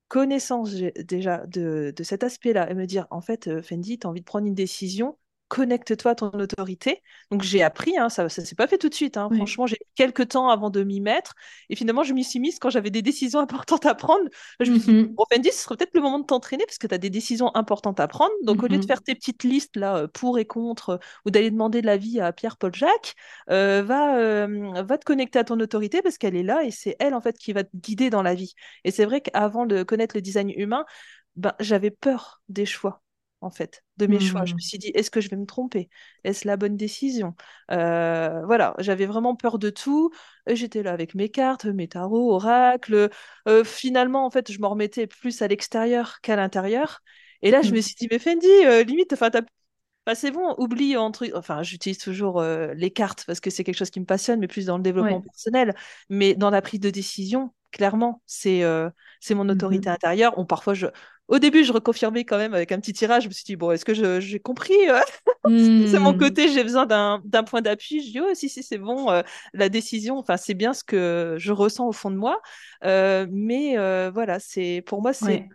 connaissance 0.09 0.73
déjà 0.75 1.47
de, 1.47 1.93
de 1.97 2.03
cet 2.03 2.23
aspect-là 2.25 2.71
et 2.71 2.75
me 2.75 2.87
dire, 2.87 3.07
en 3.11 3.21
fait, 3.21 3.63
Fendi, 3.63 3.99
tu 3.99 4.07
as 4.07 4.11
envie 4.11 4.21
de 4.21 4.25
prendre 4.27 4.47
une 4.47 4.55
décision, 4.55 5.19
connecte-toi 5.53 6.13
à 6.13 6.15
ton 6.15 6.31
autorité. 6.31 7.03
Donc 7.31 7.43
j'ai 7.43 7.63
appris, 7.63 7.99
hein, 7.99 8.09
ça 8.09 8.25
ne 8.25 8.29
s'est 8.29 8.55
pas 8.55 8.67
fait 8.67 8.79
tout 8.79 8.89
de 8.89 8.95
suite. 8.95 9.19
hein. 9.19 9.31
Oui. 9.31 9.37
Franchement, 9.37 9.67
j'ai 9.67 9.77
mis 9.79 9.87
quelques 9.95 10.29
temps 10.29 10.49
avant 10.49 10.71
de 10.71 10.83
m'y 10.83 11.01
mettre. 11.03 11.35
Et 11.69 11.77
finalement, 11.77 12.05
je 12.05 12.15
m'y 12.15 12.25
suis 12.25 12.39
mise 12.41 12.59
quand 12.59 12.71
j'avais 12.71 12.91
des 12.91 13.03
décisions 13.03 13.41
importantes 13.67 13.85
à 13.85 13.95
prendre. 13.95 14.25
Là, 14.25 14.65
je 14.65 14.73
me 14.73 14.79
suis 14.79 14.95
dit, 14.95 15.03
Mhm. 15.03 15.15
bon, 15.17 15.25
Fendi, 15.31 15.51
ce 15.53 15.59
serait 15.65 15.77
peut-être 15.77 15.95
le 15.95 16.01
moment 16.01 16.21
de 16.21 16.25
t'entraîner 16.25 16.65
parce 16.65 16.79
que 16.79 16.87
tu 16.87 16.95
as 16.95 16.99
des 16.99 17.11
décisions 17.11 17.55
importantes 17.55 18.01
à 18.01 18.09
prendre. 18.09 18.33
Donc 18.45 18.63
au 18.63 18.67
lieu 18.67 18.79
de 18.79 18.85
Mhm. 18.85 18.87
faire 18.87 19.03
tes 19.03 19.15
petites 19.15 19.45
listes 19.45 19.77
là, 19.77 19.97
euh, 19.99 20.09
pour 20.09 20.39
et 20.39 20.47
contre, 20.47 20.91
euh, 20.91 20.99
ou 21.27 21.31
d'aller 21.31 21.51
demander 21.51 21.83
de 21.83 21.87
l'avis 21.87 22.19
à 22.21 22.33
Pierre-Paul 22.33 22.75
Jacques, 22.75 23.15
euh, 23.51 23.83
va, 23.83 24.17
euh, 24.19 24.83
va 24.83 24.99
te 24.99 25.05
connecter 25.05 25.39
à 25.39 25.45
ton 25.45 25.61
autorité 25.61 26.01
parce 26.03 26.17
qu'elle 26.19 26.37
est 26.37 26.43
là 26.43 26.63
et 26.65 26.71
c'est 26.71 26.97
elle 26.99 27.15
en 27.15 27.21
fait 27.21 27.37
qui 27.39 27.53
va 27.53 27.65
te 27.65 27.77
guider 27.77 28.11
dans 28.11 28.23
la 28.23 28.35
vie. 28.35 28.55
Et 28.85 28.91
c'est 28.91 29.05
vrai 29.05 29.21
qu'avant 29.21 29.67
de 29.67 29.83
connaître 29.83 30.17
le 30.17 30.23
design 30.23 30.51
humain, 30.57 30.85
ben, 31.37 31.53
j'avais 31.61 31.91
peur 31.91 32.43
des 32.49 32.67
choix, 32.67 33.03
en 33.43 33.51
fait, 33.51 33.85
de 33.99 34.07
mes 34.07 34.21
choix. 34.21 34.45
Je 34.47 34.55
me 34.57 34.59
Hmm. 34.59 34.63
suis 34.63 34.79
dit, 34.79 34.89
est-ce 34.95 35.11
que 35.11 35.21
je 35.21 35.29
vais 35.29 35.37
me 35.37 35.47
tromper? 35.47 35.91
Est-ce 36.25 36.47
la 36.47 36.57
bonne 36.57 36.77
décision? 36.77 37.35
Euh, 37.71 38.43
voilà, 38.47 38.75
j'avais 38.79 39.07
vraiment 39.07 39.37
peur 39.37 39.59
de 39.59 39.71
tout. 39.71 40.11
J'étais 40.47 40.83
là 40.83 40.93
avec 40.93 41.15
mes 41.15 41.29
cartes, 41.29 41.67
mes 41.67 41.89
tarots, 41.89 42.33
oracles. 42.35 43.11
Euh, 43.49 43.65
finalement, 43.65 44.25
en 44.27 44.31
fait, 44.31 44.51
je 44.53 44.61
m'en 44.61 44.71
remettais 44.71 45.07
plus 45.07 45.43
à 45.43 45.49
l'extérieur 45.49 46.21
qu'à 46.23 46.37
l'intérieur. 46.37 47.01
Et 47.43 47.51
là, 47.51 47.63
je 47.63 47.75
me 47.75 47.81
Mhm. 47.81 47.83
suis 47.83 47.95
dit, 47.97 48.09
mais 48.11 48.19
Fendi, 48.19 48.47
euh, 48.67 48.85
limite, 48.85 49.13
enfin, 49.13 49.31
c'est 50.15 50.31
bon, 50.33 50.55
oublie 50.59 50.97
entre. 50.97 51.29
Enfin, 51.35 51.63
j'utilise 51.63 51.99
toujours 51.99 52.43
les 52.43 52.91
cartes 52.91 53.25
parce 53.27 53.41
que 53.41 53.51
c'est 53.51 53.65
quelque 53.65 53.77
chose 53.77 53.91
qui 53.91 54.01
me 54.01 54.05
passionne, 54.07 54.41
mais 54.41 54.49
plus 54.49 54.67
dans 54.67 54.77
le 54.77 54.83
développement 54.83 55.21
Ouais. 55.21 55.23
personnel. 55.23 55.75
Mais 56.09 56.35
dans 56.35 56.51
la 56.51 56.61
prise 56.63 56.81
de 56.81 56.91
décision, 56.91 57.55
clairement, 57.71 58.21
c'est 58.27 58.63
euh, 58.65 58.91
c'est 59.21 59.35
mon 59.35 59.49
autorité 59.49 59.89
Mhm. 59.89 59.91
intérieure. 59.91 60.35
Parfois, 60.47 60.75
je... 60.75 60.87
au 61.29 61.39
début, 61.39 61.65
je 61.65 61.73
reconfirmais 61.73 62.25
quand 62.25 62.39
même 62.39 62.55
avec 62.55 62.73
un 62.73 62.79
petit 62.81 62.93
tirage. 62.93 63.25
Je 63.25 63.29
me 63.29 63.33
suis 63.33 63.45
dit, 63.45 63.57
bon, 63.57 63.71
est-ce 63.71 63.85
que 63.85 63.95
j'ai 64.21 64.41
compris 64.41 64.75
euh, 64.91 65.01
C'est 65.85 65.99
mon 65.99 66.13
Hmm. 66.13 66.15
côté, 66.15 66.49
j'ai 66.53 66.63
besoin 66.63 66.87
d'un 66.87 67.45
point 67.45 67.63
d'appui. 67.63 68.01
Je 68.05 68.11
dis, 68.13 68.21
oh, 68.21 68.35
si, 68.35 68.49
si, 68.49 68.63
c'est 68.63 68.79
bon. 68.79 69.11
euh, 69.11 69.23
la 69.55 69.69
décision, 69.69 70.19
enfin, 70.19 70.37
c'est 70.37 70.55
bien 70.55 70.75
ce 70.75 70.85
que 70.85 71.37
je 71.39 71.53
ressens 71.53 71.89
au 71.89 71.93
fond 71.93 72.11
de 72.11 72.17
moi. 72.17 72.41
Euh, 72.85 73.27
mais 73.31 73.79
euh, 73.79 74.11
voilà, 74.13 74.39
c'est 74.41 74.83
pour 74.87 75.03
moi, 75.03 75.13
c'est 75.13 75.43
Ouais. 75.43 75.53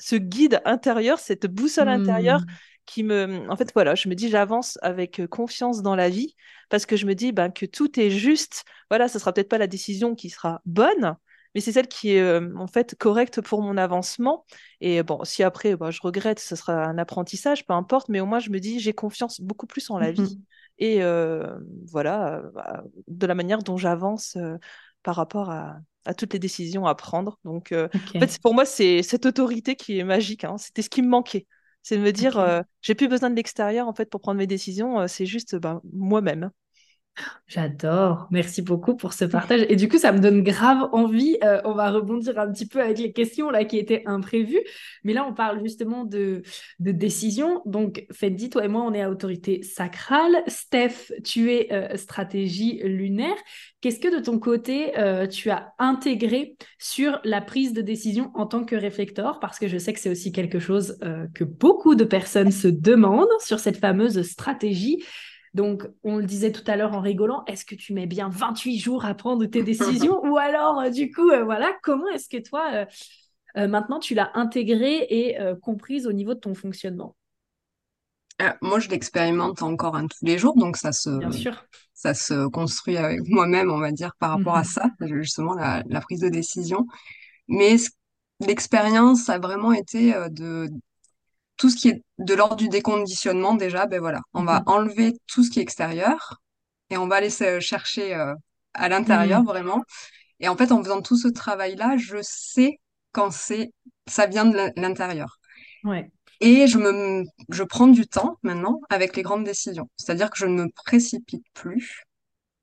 ce 0.00 0.16
guide 0.16 0.60
intérieur, 0.64 1.18
cette 1.18 1.46
boussole 1.46 1.88
intérieure 1.88 2.40
Hmm. 2.40 2.58
qui 2.86 3.02
me... 3.02 3.48
En 3.50 3.56
fait, 3.56 3.70
voilà, 3.74 3.94
je 3.94 4.08
me 4.08 4.14
dis, 4.14 4.28
j'avance 4.28 4.78
avec 4.82 5.26
confiance 5.28 5.82
dans 5.82 5.96
la 5.96 6.08
vie 6.10 6.34
parce 6.68 6.86
que 6.86 6.96
je 6.96 7.06
me 7.06 7.14
dis 7.14 7.32
ben, 7.32 7.50
que 7.50 7.66
tout 7.66 7.98
est 8.00 8.10
juste. 8.10 8.64
Voilà, 8.90 9.08
ce 9.08 9.18
sera 9.18 9.32
peut-être 9.32 9.48
pas 9.48 9.58
la 9.58 9.66
décision 9.66 10.14
qui 10.14 10.30
sera 10.30 10.60
bonne, 10.66 11.16
mais 11.54 11.60
c'est 11.60 11.72
celle 11.72 11.88
qui 11.88 12.12
est 12.12 12.20
euh, 12.20 12.54
en 12.56 12.66
fait 12.66 12.94
correcte 12.96 13.40
pour 13.40 13.62
mon 13.62 13.76
avancement. 13.76 14.44
Et 14.80 15.02
bon, 15.02 15.24
si 15.24 15.42
après, 15.42 15.76
ben, 15.76 15.90
je 15.90 16.00
regrette, 16.02 16.38
ce 16.40 16.56
sera 16.56 16.84
un 16.84 16.98
apprentissage, 16.98 17.66
peu 17.66 17.72
importe, 17.74 18.08
mais 18.08 18.20
au 18.20 18.26
moins, 18.26 18.40
je 18.40 18.50
me 18.50 18.58
dis, 18.60 18.80
j'ai 18.80 18.92
confiance 18.92 19.40
beaucoup 19.40 19.66
plus 19.66 19.88
en 19.90 19.98
la 19.98 20.10
vie. 20.12 20.38
Mhm. 20.38 20.44
Et 20.78 21.02
euh, 21.02 21.56
voilà, 21.86 22.42
bah, 22.54 22.82
de 23.08 23.26
la 23.26 23.34
manière 23.34 23.62
dont 23.62 23.76
j'avance 23.76 24.36
euh, 24.36 24.56
par 25.02 25.16
rapport 25.16 25.50
à, 25.50 25.78
à 26.04 26.14
toutes 26.14 26.32
les 26.32 26.38
décisions 26.38 26.86
à 26.86 26.94
prendre. 26.94 27.38
Donc, 27.44 27.72
euh, 27.72 27.88
en 28.16 28.18
fait, 28.26 28.38
pour 28.42 28.54
moi, 28.54 28.64
c'est 28.64 29.02
cette 29.02 29.26
autorité 29.26 29.76
qui 29.76 29.98
est 29.98 30.04
magique. 30.04 30.44
hein. 30.44 30.58
C'était 30.58 30.82
ce 30.82 30.90
qui 30.90 31.02
me 31.02 31.08
manquait. 31.08 31.46
C'est 31.82 31.96
de 31.98 32.02
me 32.02 32.12
dire, 32.12 32.38
Ok. 32.38 32.38
euh, 32.38 32.62
j'ai 32.82 32.94
plus 32.94 33.08
besoin 33.08 33.30
de 33.30 33.36
l'extérieur 33.36 33.88
en 33.88 33.94
fait 33.94 34.08
pour 34.10 34.20
prendre 34.22 34.38
mes 34.38 34.46
décisions, 34.46 35.06
c'est 35.06 35.26
juste 35.26 35.54
ben, 35.56 35.80
moi-même. 35.92 36.50
J'adore. 37.46 38.26
Merci 38.30 38.62
beaucoup 38.62 38.96
pour 38.96 39.12
ce 39.12 39.24
partage. 39.24 39.64
Et 39.68 39.76
du 39.76 39.88
coup, 39.88 39.98
ça 39.98 40.10
me 40.10 40.18
donne 40.18 40.42
grave 40.42 40.88
envie. 40.92 41.36
euh, 41.44 41.60
on 41.64 41.72
va 41.72 41.90
rebondir 41.90 42.38
un 42.38 42.50
petit 42.50 42.66
peu 42.66 42.80
avec 42.80 42.98
les 42.98 43.12
questions 43.12 43.50
là 43.50 43.64
qui 43.64 43.78
étaient 43.78 44.02
imprévues. 44.06 44.62
Mais 45.04 45.12
là, 45.12 45.24
on 45.28 45.34
parle 45.34 45.62
justement 45.62 46.04
de, 46.04 46.42
de 46.80 46.90
décision. 46.90 47.62
Donc, 47.66 48.06
Fendi, 48.12 48.50
toi 48.50 48.64
et 48.64 48.68
moi, 48.68 48.82
on 48.82 48.92
est 48.92 49.04
autorité 49.06 49.62
sacrale. 49.62 50.42
Steph, 50.48 51.12
tu 51.22 51.52
es 51.52 51.72
euh, 51.72 51.96
stratégie 51.96 52.80
lunaire. 52.82 53.36
Qu'est-ce 53.80 54.00
que 54.00 54.12
de 54.14 54.22
ton 54.22 54.38
côté, 54.38 54.98
euh, 54.98 55.26
tu 55.26 55.50
as 55.50 55.74
intégré 55.78 56.56
sur 56.78 57.20
la 57.24 57.40
prise 57.40 57.74
de 57.74 57.82
décision 57.82 58.32
en 58.34 58.46
tant 58.46 58.64
que 58.64 58.74
réflecteur? 58.74 59.38
Parce 59.38 59.58
que 59.58 59.68
je 59.68 59.78
sais 59.78 59.92
que 59.92 60.00
c'est 60.00 60.10
aussi 60.10 60.32
quelque 60.32 60.58
chose 60.58 60.98
euh, 61.04 61.26
que 61.34 61.44
beaucoup 61.44 61.94
de 61.94 62.04
personnes 62.04 62.50
se 62.50 62.68
demandent 62.68 63.28
sur 63.40 63.60
cette 63.60 63.76
fameuse 63.76 64.22
stratégie. 64.22 65.04
Donc, 65.54 65.84
on 66.02 66.16
le 66.18 66.24
disait 66.24 66.52
tout 66.52 66.64
à 66.66 66.76
l'heure 66.76 66.94
en 66.94 67.00
rigolant, 67.00 67.44
est-ce 67.46 67.64
que 67.64 67.74
tu 67.76 67.92
mets 67.94 68.06
bien 68.06 68.28
28 68.28 68.78
jours 68.78 69.04
à 69.04 69.14
prendre 69.14 69.44
tes 69.46 69.62
décisions 69.62 70.20
ou 70.26 70.36
alors, 70.36 70.80
euh, 70.80 70.90
du 70.90 71.12
coup, 71.12 71.30
euh, 71.30 71.44
voilà, 71.44 71.72
comment 71.82 72.08
est-ce 72.08 72.28
que 72.28 72.42
toi, 72.42 72.86
euh, 73.56 73.68
maintenant, 73.68 74.00
tu 74.00 74.14
l'as 74.14 74.32
intégrée 74.34 75.06
et 75.10 75.36
comprise 75.62 76.06
au 76.06 76.12
niveau 76.12 76.34
de 76.34 76.40
ton 76.40 76.54
fonctionnement? 76.54 77.16
Moi, 78.62 78.80
je 78.80 78.88
l'expérimente 78.88 79.62
encore 79.62 79.96
un 79.96 80.06
tous 80.06 80.24
les 80.24 80.38
jours, 80.38 80.56
donc 80.56 80.76
ça 80.76 80.92
se, 80.92 81.10
Bien 81.18 81.30
sûr. 81.32 81.66
ça 81.94 82.14
se 82.14 82.46
construit 82.48 82.96
avec 82.96 83.20
moi-même, 83.28 83.70
on 83.70 83.78
va 83.78 83.92
dire, 83.92 84.12
par 84.18 84.30
rapport 84.30 84.56
à 84.56 84.64
Mhm. 84.64 84.64
ça, 84.64 84.86
justement, 85.00 85.54
la, 85.54 85.82
la 85.88 86.00
prise 86.00 86.20
de 86.20 86.28
décision. 86.28 86.86
Mais 87.48 87.78
ce- 87.78 87.90
l'expérience 88.40 89.28
a 89.30 89.38
vraiment 89.38 89.72
été 89.72 90.14
de 90.30 90.70
tout 91.64 91.70
ce 91.70 91.76
qui 91.76 91.88
est 91.88 92.02
de 92.18 92.34
l'ordre 92.34 92.56
du 92.56 92.68
déconditionnement, 92.68 93.54
déjà, 93.54 93.86
ben 93.86 93.98
voilà, 94.00 94.20
on 94.34 94.44
va 94.44 94.58
Mhm. 94.60 94.64
enlever 94.66 95.12
tout 95.26 95.42
ce 95.42 95.50
qui 95.50 95.60
est 95.60 95.62
extérieur 95.62 96.42
et 96.90 96.98
on 96.98 97.06
va 97.08 97.16
aller 97.16 97.30
se 97.30 97.58
chercher 97.60 98.14
euh, 98.14 98.34
à 98.74 98.90
l'intérieur, 98.90 99.40
Mhm. 99.40 99.46
vraiment. 99.46 99.82
Et 100.40 100.48
en 100.48 100.56
fait, 100.56 100.72
en 100.72 100.82
faisant 100.82 101.02
tout 101.02 101.16
ce 101.18 101.28
travail-là, 101.28 101.96
je 101.98 102.18
sais 102.22 102.80
quand 103.12 103.30
c'est, 103.30 103.72
ça 104.08 104.26
vient 104.26 104.46
de 104.46 104.56
l'in- 104.56 104.72
l'intérieur. 104.76 105.38
Ouais. 105.84 106.10
Et 106.40 106.66
je 106.66 106.78
me, 106.78 107.24
je 107.48 107.62
prends 107.64 107.86
du 107.88 108.06
temps 108.06 108.38
maintenant 108.42 108.80
avec 108.90 109.16
les 109.16 109.22
grandes 109.22 109.44
décisions. 109.44 109.88
C'est-à-dire 109.96 110.30
que 110.30 110.38
je 110.38 110.46
ne 110.46 110.64
me 110.64 110.68
précipite 110.84 111.44
plus. 111.54 112.04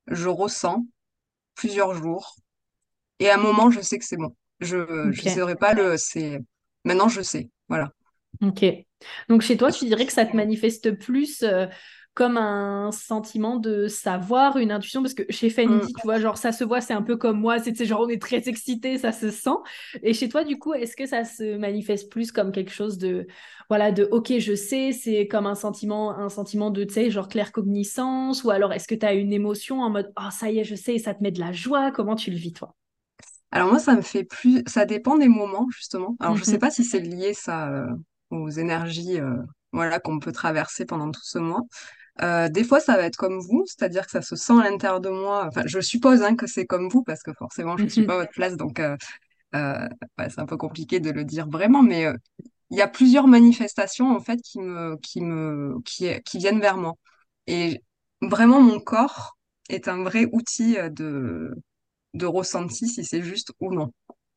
Je 0.08 0.28
ressens 0.28 0.86
plusieurs 1.56 1.94
jours. 1.94 2.36
Et 3.20 3.30
à 3.30 3.34
un 3.36 3.38
moment, 3.38 3.70
je 3.70 3.80
sais 3.80 3.98
que 3.98 4.04
c'est 4.06 4.16
bon. 4.18 4.36
Je, 4.60 5.10
Ok. 5.10 5.28
saurais 5.34 5.56
pas 5.56 5.74
le, 5.74 5.96
c'est, 5.98 6.40
maintenant 6.84 7.08
je 7.08 7.22
sais. 7.22 7.50
Voilà. 7.68 7.92
Ok. 8.40 8.64
Donc 9.28 9.42
chez 9.42 9.56
toi, 9.56 9.70
tu 9.70 9.84
dirais 9.84 10.06
que 10.06 10.12
ça 10.12 10.26
te 10.26 10.34
manifeste 10.36 10.92
plus 10.98 11.42
euh, 11.42 11.66
comme 12.14 12.36
un 12.36 12.90
sentiment 12.92 13.56
de 13.56 13.86
savoir, 13.88 14.56
une 14.58 14.72
intuition, 14.72 15.00
parce 15.02 15.14
que 15.14 15.22
chez 15.30 15.48
Mm. 15.66 15.88
Fendi, 15.88 15.94
tu 15.94 16.06
vois, 16.06 16.18
genre 16.18 16.36
ça 16.36 16.52
se 16.52 16.64
voit, 16.64 16.80
c'est 16.80 16.92
un 16.92 17.02
peu 17.02 17.16
comme 17.16 17.38
moi, 17.40 17.58
c'est 17.60 17.74
sais, 17.76 17.86
genre 17.86 18.00
on 18.02 18.08
est 18.08 18.20
très 18.20 18.48
excité, 18.48 18.98
ça 18.98 19.12
se 19.12 19.30
sent. 19.30 19.50
Et 20.02 20.12
chez 20.12 20.28
toi, 20.28 20.44
du 20.44 20.58
coup, 20.58 20.74
est-ce 20.74 20.96
que 20.96 21.06
ça 21.06 21.24
se 21.24 21.56
manifeste 21.56 22.10
plus 22.10 22.32
comme 22.32 22.52
quelque 22.52 22.72
chose 22.72 22.98
de, 22.98 23.26
voilà, 23.68 23.92
de 23.92 24.04
ok, 24.10 24.38
je 24.38 24.54
sais, 24.54 24.92
c'est 24.92 25.26
comme 25.28 25.46
un 25.46 25.54
sentiment, 25.54 26.16
un 26.18 26.28
sentiment 26.28 26.70
de, 26.70 26.84
tu 26.84 26.94
sais, 26.94 27.10
genre 27.10 27.28
clair-cognissance, 27.28 28.44
ou 28.44 28.50
alors 28.50 28.72
est-ce 28.72 28.88
que 28.88 28.94
tu 28.94 29.06
as 29.06 29.14
une 29.14 29.32
émotion 29.32 29.80
en 29.82 29.90
mode, 29.90 30.12
oh 30.18 30.30
ça 30.32 30.50
y 30.50 30.58
est, 30.58 30.64
je 30.64 30.74
sais, 30.74 30.94
et 30.96 30.98
ça 30.98 31.14
te 31.14 31.22
met 31.22 31.30
de 31.30 31.40
la 31.40 31.52
joie, 31.52 31.90
comment 31.92 32.16
tu 32.16 32.30
le 32.30 32.36
vis, 32.36 32.52
toi? 32.52 32.74
Alors 33.50 33.68
moi, 33.68 33.78
ça 33.78 33.94
me 33.94 34.02
fait 34.02 34.24
plus, 34.24 34.62
ça 34.66 34.84
dépend 34.86 35.16
des 35.18 35.28
moments, 35.28 35.66
justement. 35.70 36.16
Alors 36.20 36.36
je 36.36 36.44
sais 36.44 36.58
Mhm. 36.58 36.58
pas 36.58 36.70
si 36.70 36.84
c'est 36.84 37.00
lié, 37.00 37.34
ça, 37.34 37.68
euh, 37.70 37.86
aux 38.32 38.50
énergies, 38.50 39.20
euh, 39.20 39.36
voilà, 39.72 40.00
qu'on 40.00 40.18
peut 40.20 40.32
traverser 40.32 40.86
pendant 40.86 41.10
tout 41.12 41.22
ce 41.24 41.38
mois. 41.38 41.62
Euh, 42.22 42.48
des 42.48 42.64
fois, 42.64 42.80
ça 42.80 42.96
va 42.96 43.04
être 43.04 43.16
comme 43.16 43.40
vous, 43.40 43.64
c'est-à-dire 43.66 44.06
que 44.06 44.12
ça 44.12 44.22
se 44.22 44.36
sent 44.36 44.54
à 44.60 44.70
l'intérieur 44.70 45.00
de 45.00 45.10
moi. 45.10 45.46
Enfin, 45.48 45.62
je 45.66 45.80
suppose 45.80 46.22
hein, 46.22 46.36
que 46.36 46.46
c'est 46.46 46.66
comme 46.66 46.88
vous, 46.90 47.02
parce 47.04 47.22
que 47.22 47.32
forcément, 47.34 47.76
je 47.78 47.86
ne 47.86 47.90
suis 47.90 48.04
pas 48.04 48.14
à 48.14 48.18
Mhm. 48.18 48.20
votre 48.20 48.32
place, 48.32 48.56
donc 48.56 48.80
euh, 48.80 48.96
euh, 49.54 49.88
c'est 50.18 50.38
un 50.40 50.46
peu 50.46 50.56
compliqué 50.56 51.00
de 51.00 51.10
le 51.10 51.24
dire 51.24 51.48
vraiment, 51.48 51.82
mais 51.82 52.06
euh, 52.06 52.14
il 52.70 52.78
y 52.78 52.82
a 52.82 52.88
plusieurs 52.88 53.28
manifestations 53.28 54.14
en 54.16 54.20
fait 54.20 54.40
qui 54.42 54.60
me 54.60 54.96
qui 55.02 55.20
me 55.22 55.80
qui, 55.84 56.08
qui 56.24 56.38
viennent 56.38 56.60
vers 56.60 56.76
moi. 56.78 56.94
Et 57.48 57.82
vraiment 58.22 58.60
mon 58.62 58.80
corps 58.80 59.36
est 59.70 59.88
un 59.88 60.02
vrai 60.04 60.26
outil 60.32 60.76
de 60.92 61.54
de 62.14 62.26
ressenti 62.26 62.88
si 62.88 63.04
c'est 63.04 63.22
juste 63.22 63.52
ou 63.60 63.72
non. 63.74 63.92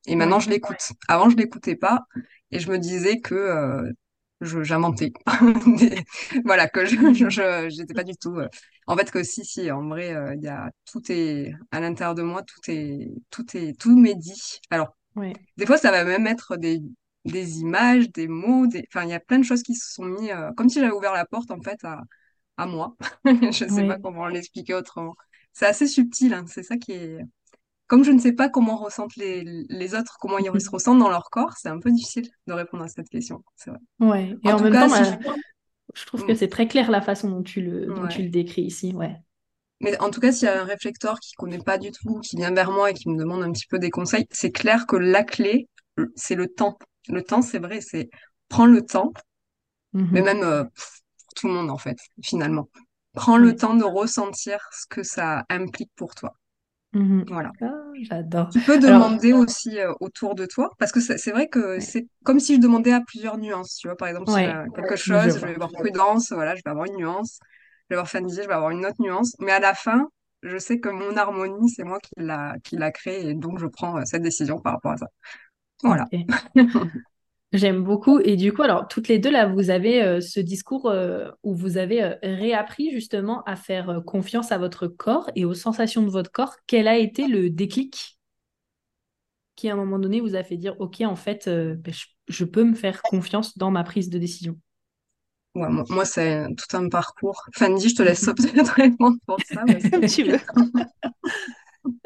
Et 0.07 0.15
maintenant 0.15 0.39
je 0.39 0.49
l'écoute. 0.49 0.91
Avant 1.07 1.29
je 1.29 1.35
l'écoutais 1.37 1.75
pas 1.75 2.01
et 2.51 2.59
je 2.59 2.69
me 2.71 2.77
disais 2.79 3.19
que 3.21 3.35
euh, 3.35 3.91
je 4.41 4.63
j'inventais 4.63 5.13
voilà 6.45 6.67
que 6.69 6.85
je 6.85 7.69
j'étais 7.69 7.93
pas 7.93 8.03
du 8.03 8.15
tout 8.17 8.37
euh, 8.37 8.47
en 8.87 8.97
fait 8.97 9.09
que 9.11 9.23
si 9.23 9.45
si 9.45 9.71
en 9.71 9.87
vrai 9.87 10.13
il 10.35 10.43
y 10.43 10.47
a 10.47 10.69
tout 10.91 11.01
est 11.11 11.53
à 11.71 11.79
l'intérieur 11.79 12.15
de 12.15 12.21
moi 12.21 12.43
tout 12.43 12.59
est 12.69 13.11
tout 13.31 13.45
est 13.57 13.79
tout 13.79 13.97
m'est 13.97 14.15
dit 14.15 14.59
alors 14.69 14.95
des 15.57 15.65
fois 15.65 15.77
ça 15.77 15.91
va 15.91 16.03
même 16.03 16.27
être 16.27 16.57
des 16.57 16.81
des 17.25 17.59
images, 17.61 18.11
des 18.11 18.27
mots, 18.27 18.67
des... 18.67 18.85
enfin, 18.89 19.03
il 19.05 19.09
y 19.09 19.13
a 19.13 19.19
plein 19.19 19.39
de 19.39 19.43
choses 19.43 19.63
qui 19.63 19.73
se 19.75 19.91
sont 19.93 20.05
mis, 20.05 20.31
euh, 20.31 20.51
comme 20.53 20.69
si 20.69 20.79
j'avais 20.79 20.91
ouvert 20.93 21.11
la 21.13 21.25
porte, 21.25 21.49
en 21.49 21.59
fait, 21.61 21.83
à, 21.83 22.03
à 22.57 22.67
moi. 22.67 22.95
je 23.25 23.65
ne 23.65 23.69
sais 23.69 23.83
pas 23.83 23.97
comment 23.97 24.27
l'expliquer 24.27 24.75
autrement. 24.75 25.15
C'est 25.53 25.65
assez 25.65 25.87
subtil, 25.87 26.33
hein, 26.35 26.45
c'est 26.47 26.63
ça 26.63 26.77
qui 26.77 26.91
est... 26.93 27.19
Comme 27.87 28.03
je 28.03 28.11
ne 28.11 28.19
sais 28.19 28.33
pas 28.33 28.49
comment 28.49 28.77
ressentent 28.77 29.15
les, 29.15 29.43
les 29.43 29.93
autres, 29.93 30.17
comment 30.19 30.39
ils 30.39 30.61
se 30.61 30.69
ressentent 30.69 30.99
dans 30.99 31.09
leur 31.09 31.29
corps, 31.29 31.53
c'est 31.57 31.69
un 31.69 31.79
peu 31.79 31.91
difficile 31.91 32.27
de 32.47 32.53
répondre 32.53 32.83
à 32.83 32.87
cette 32.87 33.09
question, 33.09 33.43
c'est 33.55 33.69
vrai. 33.69 33.79
Ouais, 33.99 34.37
et 34.43 34.51
en, 34.51 34.59
même 34.59 34.73
temps, 34.73 34.87
je... 35.93 36.05
trouve 36.05 36.25
que 36.25 36.31
mm. 36.31 36.35
c'est 36.35 36.47
très 36.47 36.67
clair 36.67 36.89
la 36.89 37.01
façon 37.01 37.29
dont 37.29 37.43
tu 37.43 37.61
le, 37.61 37.85
dont 37.85 38.07
tu 38.07 38.23
le 38.23 38.29
décris 38.29 38.63
ici, 38.63 38.91
ouais. 38.95 39.15
Mais 39.81 39.99
en 39.99 40.09
tout 40.09 40.19
cas, 40.19 40.31
s'il 40.31 40.47
y 40.47 40.49
a 40.49 40.61
un 40.61 40.65
réflecteur 40.65 41.19
qui 41.19 41.33
connaît 41.33 41.59
pas 41.59 41.77
du 41.77 41.91
tout, 41.91 42.19
qui 42.21 42.37
vient 42.37 42.51
vers 42.51 42.71
moi 42.71 42.91
et 42.91 42.93
qui 42.93 43.09
me 43.09 43.17
demande 43.17 43.43
un 43.43 43.51
petit 43.51 43.67
peu 43.67 43.77
des 43.77 43.89
conseils, 43.89 44.25
c'est 44.31 44.51
clair 44.51 44.87
que 44.87 44.95
la 44.95 45.23
clé, 45.23 45.67
c'est 46.15 46.35
le 46.35 46.47
temps. 46.47 46.77
Le 47.09 47.21
temps, 47.21 47.41
c'est 47.41 47.59
vrai, 47.59 47.81
c'est 47.81 48.09
prends 48.47 48.65
le 48.65 48.81
temps, 48.81 49.11
mais 49.93 50.21
mhm. 50.21 50.23
même 50.23 50.43
euh, 50.43 50.63
pour 50.63 51.33
tout 51.35 51.47
le 51.47 51.53
monde 51.53 51.69
en 51.69 51.77
fait, 51.77 51.97
finalement. 52.23 52.69
Prends 53.13 53.37
le 53.37 53.55
temps 53.55 53.75
de 53.75 53.83
ressentir 53.83 54.59
ce 54.71 54.87
que 54.87 55.03
ça 55.03 55.45
implique 55.49 55.91
pour 55.95 56.15
toi. 56.15 56.33
Mhm. 56.95 57.25
Voilà. 57.27 57.51
Ah, 57.61 57.73
j'adore. 58.01 58.49
Tu 58.49 58.59
peux 58.61 58.79
demander 58.79 59.33
aussi 59.33 59.79
euh, 59.79 59.93
autour 59.99 60.33
de 60.33 60.45
toi, 60.45 60.69
parce 60.79 60.91
que 60.91 61.01
c'est 61.01 61.31
vrai 61.31 61.49
que 61.49 61.79
c'est 61.81 62.07
comme 62.23 62.39
si 62.39 62.55
je 62.55 62.61
demandais 62.61 62.93
à 62.93 63.01
plusieurs 63.01 63.37
nuances. 63.37 63.75
Tu 63.75 63.87
vois, 63.87 63.97
par 63.97 64.07
exemple, 64.07 64.29
si 64.29 64.37
quelque 64.75 64.95
chose, 64.95 65.37
je, 65.37 65.45
vais 65.45 65.55
avoir 65.55 65.71
prudence, 65.71 66.31
voilà, 66.31 66.55
je 66.55 66.61
vais 66.63 66.71
avoir 66.71 66.85
une 66.85 66.95
nuance. 66.95 67.39
Je 67.89 67.95
vais 67.95 67.97
avoir 67.97 68.09
Fanny, 68.09 68.33
je 68.33 68.41
vais 68.47 68.53
avoir 68.53 68.71
une 68.71 68.85
autre 68.85 68.95
nuance. 68.99 69.35
Mais 69.39 69.51
à 69.51 69.59
la 69.59 69.73
fin, 69.73 70.07
je 70.41 70.57
sais 70.57 70.79
que 70.79 70.89
mon 70.89 71.17
harmonie, 71.17 71.69
c'est 71.69 71.83
moi 71.83 71.99
qui 71.99 72.11
l'a 72.17 72.55
qui 72.63 72.77
l'a 72.77 72.91
créée, 72.91 73.29
et 73.29 73.33
donc 73.33 73.59
je 73.59 73.67
prends 73.67 73.97
euh, 73.97 74.01
cette 74.05 74.21
décision 74.21 74.59
par 74.59 74.73
rapport 74.73 74.91
à 74.91 74.97
ça. 74.97 75.07
Voilà. 75.83 76.05
J'aime 77.55 77.83
beaucoup. 77.83 78.19
Et 78.19 78.35
du 78.35 78.51
coup, 78.53 78.63
alors, 78.63 78.87
toutes 78.87 79.07
les 79.07 79.19
deux, 79.19 79.31
là, 79.31 79.47
vous 79.47 79.69
avez 79.69 80.03
euh, 80.03 80.19
ce 80.19 80.39
discours 80.39 80.87
euh, 80.87 81.29
où 81.43 81.55
vous 81.55 81.77
avez 81.77 82.03
euh, 82.03 82.15
réappris 82.21 82.91
justement 82.91 83.43
à 83.43 83.55
faire 83.55 84.01
confiance 84.05 84.51
à 84.51 84.57
votre 84.57 84.87
corps 84.87 85.29
et 85.35 85.45
aux 85.45 85.53
sensations 85.53 86.03
de 86.03 86.09
votre 86.09 86.31
corps. 86.31 86.55
Quel 86.67 86.87
a 86.87 86.97
été 86.97 87.27
le 87.27 87.49
déclic 87.49 88.19
qui, 89.55 89.69
à 89.69 89.73
un 89.73 89.77
moment 89.77 89.99
donné, 89.99 90.19
vous 90.19 90.35
a 90.35 90.43
fait 90.43 90.57
dire, 90.57 90.75
OK, 90.79 91.01
en 91.01 91.15
fait, 91.15 91.47
ben, 91.47 91.93
je, 92.27 92.43
peux 92.43 92.65
me 92.65 92.75
faire 92.75 93.01
confiance 93.01 93.57
dans 93.57 93.71
ma 93.71 93.85
prise 93.85 94.09
de 94.09 94.19
décision? 94.19 94.59
Ouais, 95.55 95.69
Moi, 95.69 96.03
c'est 96.03 96.45
tout 96.57 96.75
un 96.75 96.89
parcours. 96.89 97.41
Fanny, 97.55 97.87
je 97.87 97.95
te 97.95 98.03
laisse 98.03 98.27
répondre 98.75 99.17
pour 99.25 99.39
ça. 99.45 99.63
Mais 99.65 100.07
tu 100.09 100.23
veux. 100.23 100.39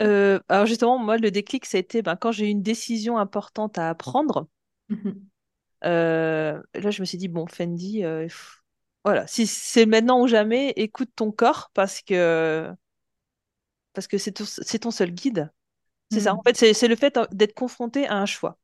Euh, 0.02 0.40
alors 0.50 0.66
justement, 0.66 0.98
moi, 0.98 1.18
le 1.18 1.32
déclic, 1.32 1.66
ça 1.66 1.78
a 1.78 1.80
été 1.80 2.02
ben, 2.02 2.16
quand 2.16 2.32
j'ai 2.32 2.48
eu 2.48 2.50
une 2.50 2.62
décision 2.62 3.18
importante 3.18 3.78
à 3.78 3.94
prendre. 3.96 4.48
Euh, 4.92 5.14
là, 5.82 6.62
je 6.74 7.02
me 7.02 7.06
suis 7.06 7.18
dit, 7.18 7.28
bon, 7.28 7.48
Fendi, 7.48 8.04
euh, 8.04 8.28
voilà, 9.04 9.28
si 9.28 9.48
c'est 9.48 9.86
maintenant 9.86 10.22
ou 10.22 10.28
jamais, 10.28 10.74
écoute 10.76 11.10
ton 11.15 11.32
corps 11.32 11.72
parce 11.74 12.02
que 12.02 12.70
parce 13.94 14.08
que 14.08 14.18
c'est 14.18 14.32
ton, 14.32 14.92
seul 14.92 15.12
guide. 15.12 15.52
C'est 16.12 16.22
ça. 16.22 16.34
En 16.34 16.38
mhm. 16.38 16.56
fait, 16.56 16.74
c'est 16.74 16.88
le 16.88 16.96
fait 16.96 17.20
d'être 17.32 17.54
confronté 17.54 18.08
à 18.08 18.15
un 18.15 18.26
choix. 18.26 18.58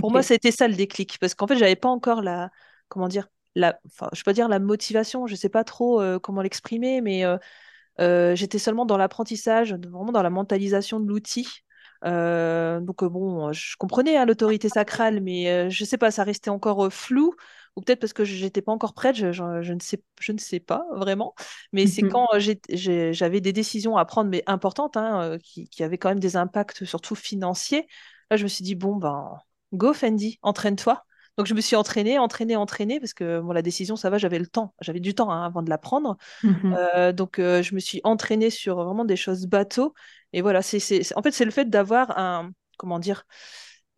Pour 0.00 0.10
moi, 0.10 0.22
c'était 0.22 0.50
ça 0.50 0.66
le 0.68 0.74
déclic. 0.74 1.18
Parce 1.20 1.34
qu'en 1.34 1.46
fait, 1.46 1.56
j'avais 1.56 1.76
pas 1.76 1.88
encore 1.88 2.20
la, 2.20 2.50
comment 2.88 3.08
dire, 3.08 3.28
la, 3.54 3.78
enfin, 3.86 4.08
je 4.12 4.20
peux 4.20 4.30
pas 4.30 4.32
dire 4.34 4.48
la 4.48 4.58
motivation, 4.58 5.26
je 5.26 5.34
sais 5.34 5.48
pas 5.48 5.64
trop 5.64 6.02
comment 6.20 6.42
l'exprimer, 6.42 7.00
mais 7.00 7.24
euh, 8.00 8.34
j'étais 8.34 8.58
seulement 8.58 8.86
dans 8.86 8.96
l'apprentissage, 8.96 9.72
vraiment 9.72 10.12
dans 10.12 10.22
la 10.22 10.30
mentalisation 10.30 11.00
de 11.00 11.08
l'outil. 11.08 11.48
Euh, 12.04 12.80
donc 12.80 13.02
euh, 13.02 13.08
bon, 13.08 13.52
je 13.52 13.76
comprenais 13.76 14.16
hein, 14.16 14.26
l'autorité 14.26 14.68
sacrale, 14.68 15.20
mais 15.20 15.70
je 15.70 15.84
sais 15.84 15.98
pas, 15.98 16.10
ça 16.10 16.24
restait 16.24 16.50
encore 16.50 16.92
flou, 16.92 17.34
ou 17.76 17.80
peut-être 17.80 18.00
parce 18.00 18.12
que 18.12 18.24
j'étais 18.24 18.62
pas 18.62 18.72
encore 18.72 18.94
prête, 18.94 19.16
je, 19.16 19.72
ne 19.72 19.80
sais, 19.80 20.02
je 20.20 20.32
ne 20.32 20.38
sais 20.38 20.60
pas 20.60 20.84
vraiment. 20.94 21.34
Mais 21.72 21.86
c'est 21.86 22.02
mmh 22.02 22.08
quand 22.10 22.26
j'avais 22.70 23.40
des 23.40 23.52
décisions 23.52 23.96
à 23.96 24.04
prendre, 24.04 24.30
mais 24.30 24.42
importantes, 24.46 24.96
hein, 24.96 25.38
qui, 25.42 25.68
qui, 25.68 25.82
avaient 25.82 25.98
quand 25.98 26.08
même 26.08 26.20
des 26.20 26.36
impacts 26.36 26.84
surtout 26.84 27.14
financiers. 27.14 27.86
Là, 28.30 28.36
je 28.36 28.42
me 28.44 28.48
suis 28.48 28.64
dit 28.64 28.74
bon 28.74 28.96
ben, 28.96 29.38
go 29.72 29.92
Fendi, 29.92 30.38
entraîne-toi. 30.42 31.04
Donc 31.36 31.46
je 31.46 31.54
me 31.54 31.60
suis 31.60 31.76
entraînée, 31.76 32.18
entraînée, 32.18 32.56
entraînée, 32.56 32.98
parce 32.98 33.12
que 33.12 33.40
bon, 33.40 33.52
la 33.52 33.60
décision, 33.60 33.96
ça 33.96 34.08
va, 34.08 34.16
j'avais 34.16 34.38
le 34.38 34.46
temps, 34.46 34.74
j'avais 34.80 35.00
du 35.00 35.14
temps 35.14 35.30
hein, 35.30 35.44
avant 35.44 35.62
de 35.62 35.68
la 35.68 35.76
prendre. 35.76 36.16
Mmh 36.42 36.74
euh, 36.76 37.12
donc 37.12 37.38
euh, 37.38 37.62
je 37.62 37.74
me 37.74 37.80
suis 37.80 38.00
entraînée 38.04 38.50
sur 38.50 38.82
vraiment 38.82 39.04
des 39.04 39.16
choses 39.16 39.46
bateaux. 39.46 39.92
Et 40.36 40.42
voilà, 40.42 40.60
c'est, 40.62 41.16
en 41.16 41.22
fait, 41.22 41.32
c'est 41.32 41.44
le 41.44 41.50
fait 41.50 41.68
d'avoir 41.70 42.18
un, 42.18 42.50
comment 42.78 42.98
dire, 42.98 43.24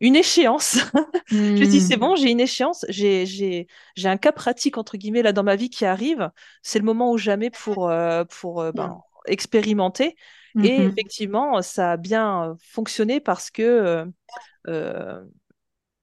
une 0.00 0.16
échéance. 0.16 0.78
je 1.26 1.36
me 1.36 1.66
dis, 1.66 1.80
c'est 1.80 1.96
mmh. 1.96 2.00
bon, 2.00 2.16
j'ai 2.16 2.30
une 2.30 2.40
échéance, 2.40 2.84
j'ai, 2.88 3.26
j'ai, 3.26 3.66
j'ai 3.96 4.08
un 4.08 4.16
cas 4.16 4.32
pratique, 4.32 4.78
entre 4.78 4.96
guillemets, 4.96 5.22
là 5.22 5.32
dans 5.32 5.42
ma 5.42 5.56
vie 5.56 5.68
qui 5.68 5.84
arrive. 5.84 6.30
C'est 6.62 6.78
le 6.78 6.84
moment 6.84 7.10
ou 7.10 7.18
jamais 7.18 7.50
pour, 7.50 7.90
euh, 7.90 8.24
pour 8.24 8.62
ben, 8.72 8.88
mmh. 8.88 9.00
expérimenter. 9.26 10.16
Et 10.62 10.74
effectivement, 10.82 11.62
ça 11.62 11.92
a 11.92 11.96
bien 11.96 12.56
fonctionné 12.60 13.20
parce 13.20 13.50
que 13.50 14.06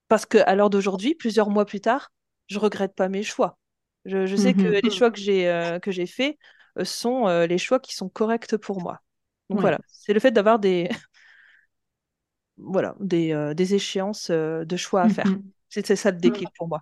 parce 0.07 0.25
qu'à 0.25 0.55
l'heure 0.55 0.69
d'aujourd'hui, 0.69 1.15
plusieurs 1.15 1.49
mois 1.49 1.65
plus 1.65 1.81
tard, 1.81 2.11
je 2.47 2.59
regrette 2.59 2.95
pas 2.95 3.09
mes 3.09 3.23
choix. 3.23 3.57
Je, 4.05 4.35
sais 4.35 4.53
que 4.53 4.61
mhm. 4.61 4.79
les 4.83 4.91
choix 4.91 5.09
que 5.09 5.19
j'ai 5.19 5.49
euh, 5.49 5.79
que 5.79 5.91
j'ai 5.91 6.05
faits 6.05 6.37
euh, 6.77 6.85
sont 6.85 7.27
euh, 7.27 7.47
les 7.47 7.57
choix 7.57 7.79
qui 7.79 7.95
sont 7.95 8.07
corrects 8.07 8.55
pour 8.57 8.79
moi. 8.81 9.01
Donc 9.49 9.61
voilà, 9.61 9.79
c'est 9.87 10.13
le 10.13 10.19
fait 10.19 10.31
d'avoir 10.31 10.59
des 10.59 10.89
voilà 12.57 12.95
des, 12.99 13.53
des 13.55 13.75
échéances 13.75 14.31
de 14.31 14.77
choix 14.77 15.03
à 15.03 15.09
faire. 15.09 15.27
Mhm. 15.27 15.43
C'est 15.69 15.95
ça 15.95 16.11
le 16.11 16.17
déclic 16.17 16.49
pour 16.57 16.67
moi. 16.67 16.81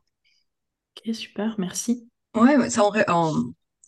Ok, 0.96 1.16
super, 1.16 1.56
merci. 1.58 2.08
Ouais, 2.36 2.70
ça 2.70 2.84
en, 3.08 3.34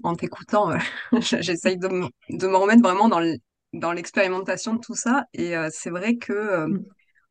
en, 0.03 0.15
t'écoutant, 0.15 0.71
j'essaye 1.19 1.77
de, 1.77 1.87
de, 2.29 2.47
me 2.47 2.55
remettre 2.55 2.81
vraiment 2.81 3.07
dans 3.07 3.91
l'expérimentation 3.91 4.73
de 4.73 4.79
tout 4.79 4.95
ça. 4.95 5.25
Et 5.33 5.53
c'est 5.71 5.89
vrai 5.89 6.17
que 6.17 6.67
mm 6.67 6.85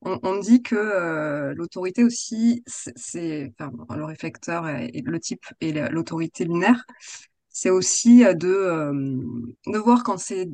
on, 0.04 0.38
dit 0.38 0.62
que 0.62 0.74
euh, 0.76 1.54
l'autorité 1.54 2.04
aussi, 2.04 2.62
c'est, 2.66 3.52
enfin, 3.59 3.72
le 3.96 4.04
réflecteur 4.04 4.68
et, 4.68 5.02
le 5.04 5.20
type 5.20 5.44
et 5.61 5.72
l'autorité 5.72 6.44
lunaire, 6.44 6.85
c'est 7.48 7.70
aussi 7.70 8.24
euh, 8.24 8.35
de, 8.35 8.48
euh, 8.48 8.92
de 9.66 9.78
voir 9.78 10.04
quand 10.04 10.18
c'est 10.18 10.48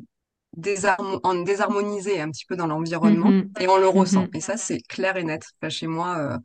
désharmonisé 0.53 2.19
un 2.19 2.29
petit 2.29 2.45
peu 2.45 2.55
dans 2.55 2.67
l'environnement 2.67 3.29
mm-hmm. 3.29 3.61
et 3.61 3.67
on 3.67 3.77
le 3.77 3.85
mm-hmm. 3.85 3.99
ressent. 3.99 4.27
Et 4.33 4.41
ça, 4.41 4.57
c'est 4.57 4.79
clair 4.81 5.17
et 5.17 5.23
net. 5.23 5.43
chez 5.69 5.87
moi, 5.87 6.39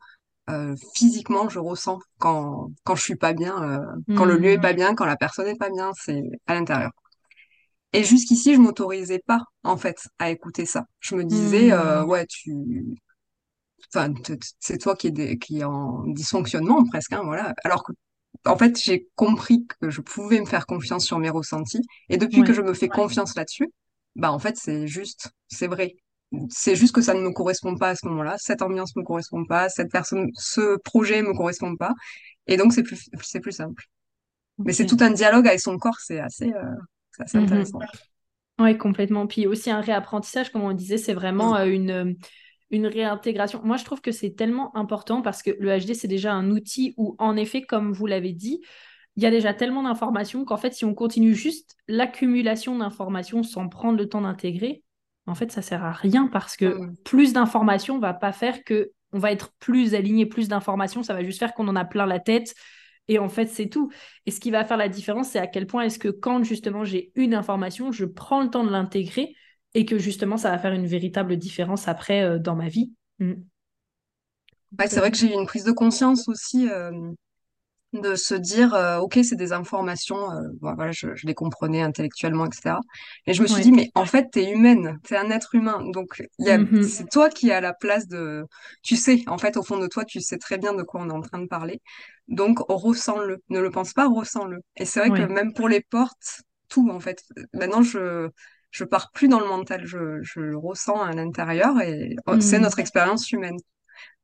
physiquement, 0.95 1.49
je 1.49 1.59
ressens 1.59 1.99
quand, 2.19 2.71
quand 2.83 2.95
je 2.95 3.03
suis 3.03 3.17
pas 3.17 3.33
bien, 3.33 3.81
quand 4.15 4.25
le 4.25 4.37
lieu 4.37 4.51
est 4.51 4.61
pas 4.61 4.73
bien, 4.73 4.95
quand 4.95 5.05
la 5.05 5.17
personne 5.17 5.47
est 5.47 5.57
pas 5.57 5.69
bien, 5.69 5.91
c'est 5.95 6.23
à 6.47 6.53
l'intérieur. 6.53 6.91
Et 7.93 8.03
jusqu'ici, 8.03 8.53
je 8.53 8.59
m'autorisais 8.59 9.21
pas, 9.25 9.41
en 9.63 9.77
fait, 9.77 9.97
à 10.19 10.29
écouter 10.29 10.65
ça. 10.65 10.85
Je 10.99 11.15
me 11.15 11.23
disais, 11.23 11.71
euh, 11.71 12.03
mmh. 12.03 12.09
ouais, 12.09 12.25
tu, 12.27 12.85
enfin, 13.93 14.13
c'est 14.59 14.77
toi 14.77 14.95
qui 14.95 15.07
est, 15.07 15.37
qui 15.37 15.59
est 15.59 15.63
en 15.63 16.03
dysfonctionnement 16.07 16.83
presque, 16.85 17.13
hein, 17.13 17.21
voilà. 17.23 17.53
Alors 17.63 17.83
que, 17.83 17.93
en 18.45 18.57
fait, 18.57 18.79
j'ai 18.81 19.07
compris 19.15 19.65
que 19.79 19.89
je 19.89 20.01
pouvais 20.01 20.39
me 20.39 20.45
faire 20.45 20.65
confiance 20.65 21.05
sur 21.05 21.17
mes 21.17 21.29
ressentis. 21.29 21.81
Et 22.09 22.17
depuis 22.17 22.43
que 22.43 22.53
je 22.53 22.61
me 22.61 22.73
fais 22.73 22.89
confiance 22.89 23.35
là-dessus, 23.35 23.71
bah, 24.17 24.31
en 24.31 24.39
fait, 24.39 24.57
c'est 24.57 24.87
juste, 24.87 25.29
c'est 25.47 25.67
vrai. 25.67 25.95
C'est 26.49 26.75
juste 26.75 26.93
que 26.93 27.01
ça 27.01 27.13
ne 27.13 27.21
me 27.21 27.31
correspond 27.31 27.77
pas 27.77 27.89
à 27.89 27.95
ce 27.95 28.05
moment-là. 28.07 28.35
Cette 28.37 28.61
ambiance 28.61 28.95
me 28.95 29.03
correspond 29.03 29.45
pas. 29.45 29.69
Cette 29.69 29.89
personne, 29.91 30.29
ce 30.33 30.77
projet 30.83 31.21
me 31.21 31.33
correspond 31.33 31.75
pas. 31.77 31.93
Et 32.47 32.57
donc, 32.57 32.73
c'est 32.73 32.83
plus, 32.83 33.07
c'est 33.21 33.39
plus 33.39 33.53
simple. 33.53 33.85
Mais 34.57 34.73
c'est 34.73 34.87
tout 34.87 34.97
un 34.99 35.11
dialogue 35.11 35.47
avec 35.47 35.61
son 35.61 35.77
corps. 35.77 35.99
C'est 35.99 36.19
assez, 36.19 36.51
euh, 36.51 37.23
mhm. 37.33 37.43
intéressant. 37.43 37.79
Oui, 38.59 38.75
complètement. 38.77 39.27
Puis 39.27 39.45
aussi 39.45 39.69
un 39.69 39.81
réapprentissage, 39.81 40.51
comme 40.51 40.63
on 40.63 40.73
disait, 40.73 40.97
c'est 40.97 41.13
vraiment 41.13 41.55
euh, 41.55 41.65
une, 41.65 42.17
une 42.71 42.87
réintégration. 42.87 43.61
Moi, 43.63 43.77
je 43.77 43.85
trouve 43.85 44.01
que 44.01 44.11
c'est 44.11 44.31
tellement 44.31 44.75
important 44.75 45.21
parce 45.21 45.43
que 45.43 45.51
le 45.59 45.77
HD, 45.77 45.93
c'est 45.93 46.07
déjà 46.07 46.33
un 46.33 46.49
outil 46.49 46.95
où, 46.97 47.15
en 47.19 47.37
effet, 47.37 47.61
comme 47.61 47.93
vous 47.93 48.07
l'avez 48.07 48.33
dit, 48.33 48.61
il 49.17 49.23
y 49.23 49.25
a 49.25 49.31
déjà 49.31 49.53
tellement 49.53 49.83
d'informations 49.83 50.45
qu'en 50.45 50.57
fait, 50.57 50.73
si 50.73 50.85
on 50.85 50.93
continue 50.93 51.33
juste 51.33 51.75
l'accumulation 51.87 52.77
d'informations 52.77 53.41
sans 53.41 53.67
prendre 53.67 53.97
le 53.97 54.07
temps 54.07 54.21
d'intégrer, 54.21 54.83
en 55.25 55.33
fait, 55.33 55.51
ça 55.51 55.63
sert 55.63 55.83
à 55.83 55.91
rien 55.91 56.27
parce 56.27 56.55
que 56.55 56.93
plus 57.03 57.33
d'informations 57.33 57.99
va 57.99 58.13
pas 58.13 58.31
faire 58.31 58.63
que 58.63 58.91
on 59.11 59.19
va 59.19 59.31
être 59.31 59.53
plus 59.59 59.95
aligné, 59.95 60.27
plus 60.27 60.47
d'informations, 60.47 61.01
ça 61.01 61.15
va 61.15 61.23
juste 61.23 61.39
faire 61.39 61.53
qu'on 61.53 61.67
en 61.67 61.75
a 61.75 61.83
plein 61.83 62.05
la 62.05 62.19
tête. 62.19 62.53
Et 63.07 63.19
en 63.19 63.29
fait, 63.29 63.47
c'est 63.47 63.67
tout. 63.69 63.89
Et 64.25 64.31
ce 64.31 64.39
qui 64.39 64.51
va 64.51 64.63
faire 64.65 64.77
la 64.77 64.89
différence, 64.89 65.29
c'est 65.29 65.39
à 65.39 65.47
quel 65.47 65.65
point 65.65 65.83
est-ce 65.83 65.97
que 65.97 66.09
quand 66.09 66.43
justement 66.43 66.83
j'ai 66.83 67.11
une 67.15 67.33
information, 67.33 67.91
je 67.91 68.05
prends 68.05 68.43
le 68.43 68.49
temps 68.49 68.65
de 68.65 68.69
l'intégrer 68.69 69.33
et 69.73 69.85
que 69.85 69.97
justement 69.97 70.37
ça 70.37 70.51
va 70.51 70.59
faire 70.59 70.73
une 70.73 70.85
véritable 70.85 71.37
différence 71.37 71.87
après 71.87 72.21
euh, 72.21 72.37
dans 72.37 72.55
ma 72.55 72.67
vie. 72.67 72.91
Mm. 73.19 73.33
c'est 74.85 74.99
vrai 74.99 75.09
que 75.09 75.17
j'ai 75.17 75.31
eu 75.31 75.33
une 75.33 75.47
prise 75.47 75.63
de 75.63 75.71
conscience 75.71 76.27
aussi 76.27 76.69
euh, 76.69 76.91
de 77.93 78.15
se 78.15 78.35
dire, 78.35 78.73
euh, 78.73 78.97
ok, 78.99 79.19
c'est 79.23 79.35
des 79.35 79.53
informations, 79.53 80.31
euh, 80.31 80.41
voilà, 80.61 80.91
je, 80.91 81.15
je, 81.15 81.25
les 81.25 81.33
comprenais 81.33 81.81
intellectuellement, 81.81 82.45
etc. 82.45 82.75
Et 83.25 83.33
je 83.33 83.41
me 83.41 83.47
suis 83.47 83.63
dit, 83.63 83.71
mais 83.71 83.89
en 83.95 84.05
fait, 84.05 84.27
t'es 84.31 84.51
humaine, 84.51 84.99
t'es 85.03 85.15
un 85.15 85.29
être 85.29 85.55
humain, 85.55 85.81
donc 85.93 86.21
mm-hmm. 86.39 86.83
c'est 86.83 87.09
toi 87.09 87.29
qui 87.29 87.49
es 87.49 87.53
à 87.53 87.61
la 87.61 87.73
place 87.73 88.07
de, 88.07 88.45
tu 88.83 88.95
sais, 88.95 89.23
en 89.27 89.37
fait, 89.37 89.57
au 89.57 89.63
fond 89.63 89.77
de 89.77 89.87
toi, 89.87 90.03
tu 90.03 90.19
sais 90.19 90.37
très 90.37 90.57
bien 90.57 90.73
de 90.73 90.83
quoi 90.83 91.01
on 91.01 91.09
est 91.09 91.13
en 91.13 91.21
train 91.21 91.39
de 91.39 91.47
parler, 91.47 91.81
donc 92.27 92.59
ressens-le, 92.67 93.37
ne 93.49 93.59
le 93.59 93.69
pense 93.69 93.93
pas, 93.93 94.07
ressens-le. 94.07 94.59
Et 94.75 94.85
c'est 94.85 94.99
vrai 94.99 95.09
que 95.09 95.31
même 95.31 95.53
pour 95.53 95.69
les 95.69 95.81
portes, 95.81 96.41
tout, 96.69 96.89
en 96.89 96.99
fait, 96.99 97.23
maintenant, 97.53 97.81
je 97.81 98.29
je 98.69 98.83
pars 98.83 99.11
plus 99.11 99.27
dans 99.27 99.39
le 99.39 99.47
mental, 99.47 99.85
je, 99.85 100.21
je 100.21 100.39
le 100.39 100.57
ressens 100.57 101.01
à 101.01 101.11
l'intérieur 101.11 101.79
et 101.81 102.15
c'est 102.41 102.59
mm. 102.59 102.61
notre 102.61 102.79
expérience 102.79 103.31
humaine. 103.31 103.57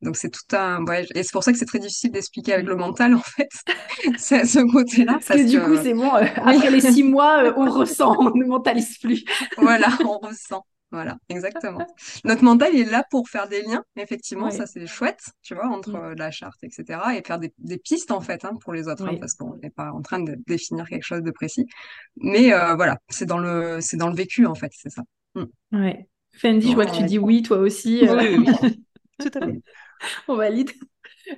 Donc 0.02 0.18
c'est 0.18 0.30
tout 0.30 0.56
un 0.56 0.84
ouais, 0.86 1.06
et 1.16 1.24
c'est 1.24 1.32
pour 1.32 1.44
ça 1.44 1.52
que 1.52 1.58
c'est 1.58 1.66
très 1.66 1.80
difficile 1.80 2.12
d'expliquer 2.12 2.54
avec 2.54 2.66
le 2.66 2.76
mental 2.76 3.16
en 3.16 3.20
fait. 3.20 3.50
c'est 4.18 4.46
ce 4.46 4.60
côté-là 4.60 5.14
parce, 5.14 5.40
que, 5.40 5.48
du 5.48 5.60
coup 5.60 5.78
c'est 5.82 5.94
bon. 5.94 6.14
Euh, 6.16 6.26
après 6.38 6.70
les 6.70 6.82
six 6.82 7.04
mois, 7.04 7.44
euh, 7.44 7.54
on 7.56 7.70
ressent, 7.72 8.16
on 8.20 8.36
ne 8.36 8.46
mentalise 8.46 8.98
plus. 8.98 9.24
voilà, 9.58 9.88
on 10.06 10.20
ressent. 10.20 10.66
Voilà, 10.94 11.18
exactement. 11.28 11.88
Notre 12.24 12.44
mental 12.44 12.70
il 12.72 12.88
est 12.88 12.92
là 12.92 13.04
pour 13.10 13.28
faire 13.28 13.48
des 13.48 13.64
liens. 13.64 13.84
Effectivement, 13.96 14.52
ça 14.52 14.68
c'est 14.68 14.86
chouette, 14.86 15.24
tu 15.42 15.56
vois, 15.56 15.68
entre 15.68 15.92
mm. 15.92 16.16
la 16.18 16.30
charte, 16.30 16.64
etc. 16.64 17.00
Et 17.18 17.24
faire 17.26 17.40
des, 17.40 17.52
des 17.58 17.80
pistes 17.80 18.12
en 18.12 18.22
fait 18.22 18.46
hein, 18.46 18.52
pour 18.62 18.74
les 18.74 18.88
autres, 18.88 19.08
hein, 19.08 19.18
parce 19.20 19.34
qu'on 19.34 19.56
n'est 19.64 19.72
pas 19.72 19.92
en 19.92 20.04
train 20.04 20.20
de 20.20 20.36
définir 20.46 20.88
quelque 20.88 21.04
chose 21.04 21.24
de 21.24 21.32
précis. 21.32 21.66
Mais 22.18 22.54
euh, 22.54 22.76
voilà, 22.76 23.00
c'est 23.10 23.26
dans 23.26 23.40
le 23.40 23.80
c'est 23.82 23.98
dans 23.98 24.10
le 24.10 24.16
vécu 24.16 24.46
en 24.46 24.54
fait, 24.54 24.72
c'est 24.76 24.92
ça. 24.92 25.02
Mm. 25.34 25.44
Ouais. 25.72 26.08
Fendi, 26.36 26.70
je 26.70 26.76
vois 26.76 26.86
que 26.86 26.96
tu 26.96 27.04
dis 27.04 27.18
oui, 27.18 27.42
toi 27.42 27.58
aussi. 27.58 28.08
Oui, 28.08 28.38
oui. 28.38 28.84
Tout 29.20 29.32
à 29.34 29.46
fait. 29.46 29.62
On 30.28 30.36
valide. 30.36 30.72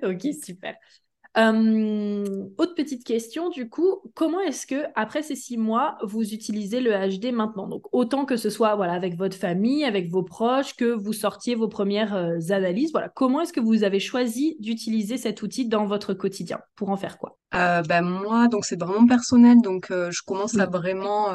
ok, 0.03 0.27
super. 0.43 0.75
Euh, 1.37 2.47
autre 2.57 2.75
petite 2.75 3.05
question, 3.05 3.49
du 3.49 3.67
coup, 3.67 3.99
comment 4.13 4.39
est-ce 4.39 4.65
que 4.65 4.85
après 4.95 5.21
ces 5.21 5.35
six 5.35 5.57
mois, 5.57 5.97
vous 6.01 6.33
utilisez 6.33 6.79
le 6.79 6.91
HD 6.91 7.33
maintenant? 7.33 7.67
Donc 7.67 7.83
autant 7.91 8.23
que 8.23 8.37
ce 8.37 8.49
soit 8.49 8.75
voilà 8.75 8.93
avec 8.93 9.17
votre 9.17 9.35
famille, 9.35 9.83
avec 9.83 10.09
vos 10.09 10.23
proches, 10.23 10.75
que 10.75 10.85
vous 10.85 11.11
sortiez 11.11 11.55
vos 11.55 11.67
premières 11.67 12.15
euh, 12.15 12.39
analyses. 12.51 12.91
Voilà, 12.93 13.09
comment 13.09 13.41
est-ce 13.41 13.51
que 13.51 13.59
vous 13.59 13.83
avez 13.83 13.99
choisi 13.99 14.55
d'utiliser 14.59 15.17
cet 15.17 15.41
outil 15.41 15.67
dans 15.67 15.85
votre 15.85 16.13
quotidien? 16.13 16.59
Pour 16.75 16.89
en 16.89 16.95
faire 16.95 17.17
quoi? 17.17 17.37
Euh, 17.53 17.81
ben 17.81 18.01
moi, 18.01 18.47
donc 18.47 18.63
c'est 18.63 18.79
vraiment 18.79 19.05
personnel, 19.05 19.61
donc 19.61 19.87
je 19.89 20.21
commence 20.25 20.57
à 20.57 20.67
vraiment 20.67 21.33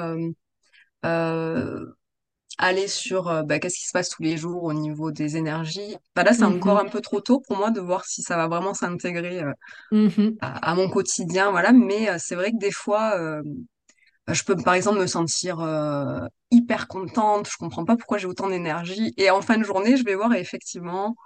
aller 2.59 2.89
sur 2.89 3.29
euh, 3.29 3.43
bah, 3.43 3.59
qu'est-ce 3.59 3.79
qui 3.79 3.87
se 3.87 3.93
passe 3.93 4.09
tous 4.09 4.23
les 4.23 4.37
jours 4.37 4.65
au 4.65 4.73
niveau 4.73 5.11
des 5.11 5.37
énergies. 5.37 5.97
Bah, 6.15 6.23
là, 6.23 6.33
c'est 6.33 6.45
encore 6.45 6.81
mhm. 6.81 6.87
un 6.87 6.91
peu 6.91 7.01
trop 7.01 7.21
tôt 7.21 7.41
pour 7.41 7.57
moi 7.57 7.71
de 7.71 7.81
voir 7.81 8.05
si 8.05 8.23
ça 8.23 8.37
va 8.37 8.49
vraiment 8.49 8.75
s'intégrer 8.75 9.43
euh, 9.43 9.53
mhm. 9.93 10.37
à, 10.41 10.75
mon 10.75 10.89
quotidien. 10.89 11.51
Voilà. 11.51 11.73
Mais 11.73 12.09
euh, 12.09 12.17
c'est 12.19 12.35
vrai 12.35 12.53
que 12.53 12.59
des 12.59 12.73
fois, 12.73 13.19
je 14.29 14.43
peux 14.45 14.57
par 14.57 14.75
exemple 14.75 15.01
me 15.01 15.07
sentir 15.07 15.59
hyper 16.51 16.89
contente. 16.89 17.49
Je 17.51 17.57
comprends 17.57 17.85
pas 17.85 17.97
pourquoi 17.97 18.19
j'ai 18.19 18.27
autant 18.27 18.49
d'énergie. 18.49 19.15
Et 19.17 19.31
en 19.31 19.41
fin 19.43 19.59
de 19.59 19.65
journée, 19.65 19.97
je 19.97 20.05
vais 20.05 20.15
voir 20.15 20.35
et 20.35 20.41
effectivement, 20.41 21.17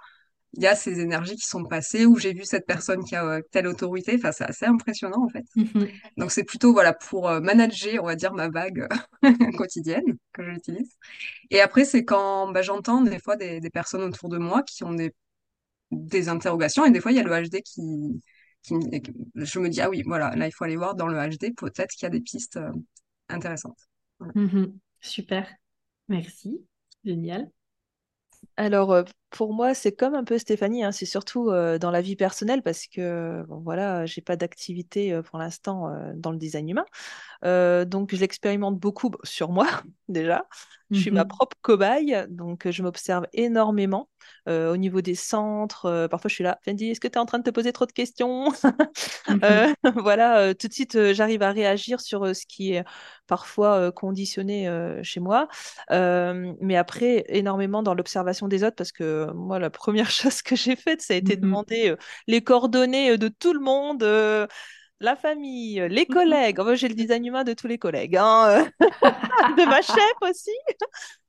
il 0.55 0.63
y 0.63 0.67
a 0.67 0.75
ces 0.75 0.99
énergies 0.99 1.35
qui 1.35 1.45
sont 1.45 1.63
passées, 1.65 2.05
où 2.05 2.17
j'ai 2.17 2.33
vu 2.33 2.45
cette 2.45 2.65
personne 2.65 3.03
qui 3.03 3.15
a 3.15 3.25
euh, 3.25 3.41
telle 3.51 3.67
autorité. 3.67 4.15
Enfin, 4.15 4.31
c'est 4.31 4.45
assez 4.45 4.65
impressionnant, 4.65 5.23
en 5.23 5.29
fait. 5.29 5.45
Mhm. 5.55 5.87
Donc, 6.17 6.31
c'est 6.31 6.43
plutôt, 6.43 6.71
voilà, 6.71 6.93
pour 6.93 7.29
euh, 7.29 7.41
manager, 7.41 8.03
on 8.03 8.07
va 8.07 8.15
dire, 8.15 8.33
ma 8.33 8.49
vague 8.49 8.87
quotidienne 9.57 10.17
que 10.33 10.43
j'utilise. 10.43 10.97
Et 11.51 11.61
après, 11.61 11.85
c'est 11.85 12.05
quand 12.05 12.51
bah, 12.51 12.61
j'entends 12.61 13.01
des 13.01 13.19
fois 13.19 13.35
des, 13.35 13.59
des, 13.59 13.69
personnes 13.69 14.01
autour 14.01 14.29
de 14.29 14.37
moi 14.37 14.63
qui 14.63 14.83
ont 14.83 14.93
des, 14.93 15.13
des 15.91 16.29
interrogations, 16.29 16.85
et 16.85 16.91
des 16.91 17.01
fois, 17.01 17.11
il 17.11 17.17
y 17.17 17.19
a 17.19 17.23
le 17.23 17.47
HD 17.49 17.61
qui, 17.61 18.21
qui, 18.63 18.73
je 19.35 19.59
me 19.59 19.69
dis, 19.69 19.81
ah 19.81 19.89
oui, 19.89 20.03
voilà, 20.05 20.35
là, 20.35 20.47
il 20.47 20.51
faut 20.51 20.63
aller 20.63 20.77
voir 20.77 20.95
dans 20.95 21.07
le 21.07 21.17
HD, 21.17 21.53
peut-être 21.55 21.91
qu'il 21.91 22.03
y 22.03 22.07
a 22.07 22.09
des 22.09 22.21
pistes 22.21 22.57
euh, 22.57 22.71
intéressantes. 23.29 23.79
Mhm. 24.35 24.77
Super. 25.01 25.53
Merci. 26.07 26.61
Génial. 27.03 27.51
Alors, 28.57 29.03
pour 29.31 29.53
moi, 29.53 29.73
c'est 29.73 29.91
comme 29.91 30.15
un 30.15 30.23
peu 30.23 30.37
Stéphanie, 30.37 30.83
hein, 30.83 30.93
c'est 30.93 31.05
surtout 31.05 31.47
dans 31.51 31.91
la 31.91 32.01
vie 32.01 32.15
personnelle 32.15 32.61
parce 32.63 32.87
que, 32.87 33.43
bon, 33.47 33.59
voilà, 33.59 34.05
j'ai 34.05 34.21
pas 34.21 34.37
d'activité 34.37 35.21
pour 35.23 35.39
l'instant 35.39 35.89
dans 36.15 36.31
le 36.31 36.37
design 36.37 36.69
humain. 36.69 36.85
donc, 37.85 38.15
je 38.15 38.19
l'expérimente 38.21 38.79
beaucoup 38.79 39.11
sur 39.23 39.51
moi, 39.51 39.67
déjà. 40.07 40.47
Je 40.93 40.99
suis 41.01 41.11
ma 41.11 41.25
mmh 41.25 41.27
propre 41.27 41.57
cobaye, 41.61 42.25
donc 42.29 42.69
je 42.69 42.81
m'observe 42.83 43.27
énormément 43.33 44.09
au 44.47 44.77
niveau 44.77 45.01
des 45.01 45.15
centres. 45.15 46.07
parfois, 46.09 46.29
je 46.29 46.35
suis 46.35 46.43
là, 46.43 46.59
Fendi, 46.63 46.91
est-ce 46.91 46.99
que 46.99 47.07
tu 47.07 47.15
es 47.15 47.17
en 47.17 47.25
train 47.25 47.39
de 47.39 47.43
te 47.43 47.49
poser 47.49 47.71
trop 47.71 47.85
de 47.85 47.91
questions 47.91 48.51
mmh 49.27 49.39
Voilà, 49.95 50.53
tout 50.53 50.67
de 50.67 50.73
suite, 50.73 51.13
j'arrive 51.13 51.41
à 51.41 51.51
réagir 51.51 52.01
sur 52.01 52.35
ce 52.35 52.45
qui 52.45 52.73
est 52.73 52.83
parfois 53.27 53.91
conditionné 53.91 54.69
chez 55.03 55.19
moi. 55.19 55.47
mais 55.89 56.75
après, 56.75 57.23
énormément 57.27 57.83
dans 57.83 57.93
l'observation 57.93 58.47
des 58.47 58.63
autres 58.63 58.75
parce 58.75 58.91
que 58.91 59.31
moi, 59.33 59.59
la 59.59 59.69
première 59.69 60.09
chose 60.09 60.41
que 60.41 60.55
j'ai 60.55 60.75
faite, 60.75 61.01
ça 61.01 61.13
a 61.13 61.17
été 61.17 61.35
de 61.35 61.41
mmh 61.41 61.45
demander 61.45 61.95
les 62.27 62.41
coordonnées 62.43 63.17
de 63.17 63.27
tout 63.27 63.53
le 63.53 63.59
monde 63.59 64.03
la 64.99 65.15
famille, 65.15 65.85
les 65.89 66.05
collègues. 66.05 66.59
Moi, 66.59 66.75
j'ai 66.75 66.87
le 66.87 66.95
design 66.95 67.25
humain 67.25 67.43
de 67.43 67.53
tous 67.53 67.67
les 67.67 67.77
collègues, 67.77 68.17
hein, 68.17 68.65
de 68.79 69.65
ma 69.65 69.81
chef 69.81 70.15
aussi. 70.21 70.51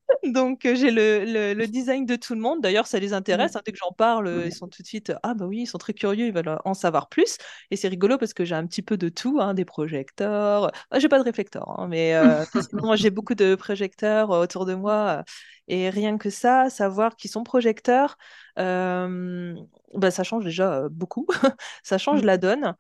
Donc, 0.33 0.65
euh, 0.65 0.75
j'ai 0.75 0.91
le, 0.91 1.55
le, 1.55 1.67
design 1.67 2.07
de 2.07 2.17
tout 2.17 2.35
le 2.35 2.41
monde. 2.41 2.61
D'ailleurs, 2.61 2.87
ça 2.87 2.99
les 2.99 3.13
intéresse. 3.13 3.55
Mm. 3.55 3.59
Hein, 3.59 3.61
dès 3.67 3.73
que 3.73 3.79
j'en 3.79 3.93
parle, 3.93 4.43
ils 4.47 4.55
sont 4.55 4.69
tout 4.69 4.83
de 4.83 4.87
suite 4.87 5.13
Ah, 5.23 5.35
bah 5.35 5.47
oui, 5.47 5.63
ils 5.63 5.67
sont 5.67 5.79
très 5.79 5.95
curieux, 5.95 6.27
ils 6.27 6.33
veulent 6.33 6.59
en 6.65 6.75
savoir 6.75 7.09
plus. 7.09 7.39
Et 7.71 7.77
c'est 7.77 7.89
rigolo 7.89 8.19
parce 8.19 8.35
que 8.35 8.45
j'ai 8.45 8.55
un 8.55 8.67
petit 8.67 8.83
peu 8.83 8.97
de 8.97 9.09
tout 9.09 9.39
hein, 9.41 9.55
des 9.55 9.65
projecteurs. 9.65 10.71
Ah, 10.91 10.99
j'ai 10.99 11.09
pas 11.09 11.19
de 11.19 11.25
réflecteurs, 11.25 11.81
hein, 11.81 11.89
mais 11.89 12.15
euh, 12.15 12.45
j'ai 12.97 13.11
beaucoup 13.11 13.35
de 13.35 13.55
projecteurs 13.55 14.31
euh, 14.33 14.43
autour 14.43 14.67
de 14.67 14.75
moi. 14.75 15.25
Et 15.69 15.91
rien 15.91 16.17
que 16.19 16.31
ça, 16.31 16.71
savoir 16.71 17.17
qu'ils 17.17 17.31
sont 17.31 17.43
projecteurs, 17.43 18.17
bah, 18.57 20.11
ça 20.11 20.23
change 20.23 20.45
déjà 20.45 20.89
beaucoup. 20.91 21.27
ça 21.83 21.99
change 21.99 22.23
mm. 22.23 22.27
la 22.27 22.39
donne 22.39 22.75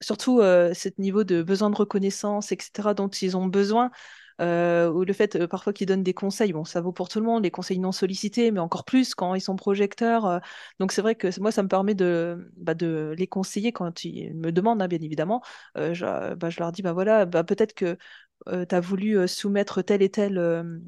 surtout 0.00 0.38
ce 0.40 0.88
niveau 0.98 1.24
de 1.24 1.42
besoin 1.42 1.70
de 1.70 1.76
reconnaissance, 1.76 2.52
etc., 2.52 2.94
dont 2.94 3.08
ils 3.08 3.36
ont 3.36 3.46
besoin. 3.46 3.90
Euh, 4.40 4.88
ou 4.90 5.04
le 5.04 5.12
fait 5.12 5.34
euh, 5.36 5.48
parfois 5.48 5.72
qu'ils 5.72 5.86
donnent 5.88 6.02
des 6.04 6.14
conseils, 6.14 6.52
bon, 6.52 6.64
ça 6.64 6.80
vaut 6.80 6.92
pour 6.92 7.08
tout 7.08 7.18
le 7.18 7.26
monde, 7.26 7.42
les 7.42 7.50
conseils 7.50 7.78
non 7.78 7.90
sollicités, 7.92 8.50
mais 8.52 8.60
encore 8.60 8.84
plus 8.84 9.14
quand 9.14 9.34
ils 9.34 9.40
sont 9.40 9.56
projecteurs. 9.56 10.26
Euh. 10.26 10.38
donc 10.78 10.92
c'est 10.92 11.02
vrai 11.02 11.14
que 11.16 11.28
moi, 11.40 11.50
ça 11.52 11.62
me 11.62 11.68
permet 11.68 11.94
de, 11.94 12.50
bah, 12.56 12.74
de 12.74 13.14
les 13.18 13.26
conseiller 13.26 13.72
quand 13.72 14.04
ils 14.04 14.34
me 14.34 14.52
demandent, 14.52 14.80
hein, 14.82 14.88
bien 14.88 15.00
évidemment. 15.00 15.42
Je, 15.76 16.34
bah, 16.34 16.50
je, 16.50 16.58
leur 16.60 16.72
dis, 16.72 16.82
bah 16.82 16.92
voilà, 16.92 17.26
bah, 17.26 17.44
peut-être 17.44 17.74
que 17.74 17.96
tu 18.48 18.74
as 18.74 18.80
voulu 18.80 19.28
soumettre 19.28 19.82
telle 19.82 20.02
et 20.02 20.10
telle 20.10 20.38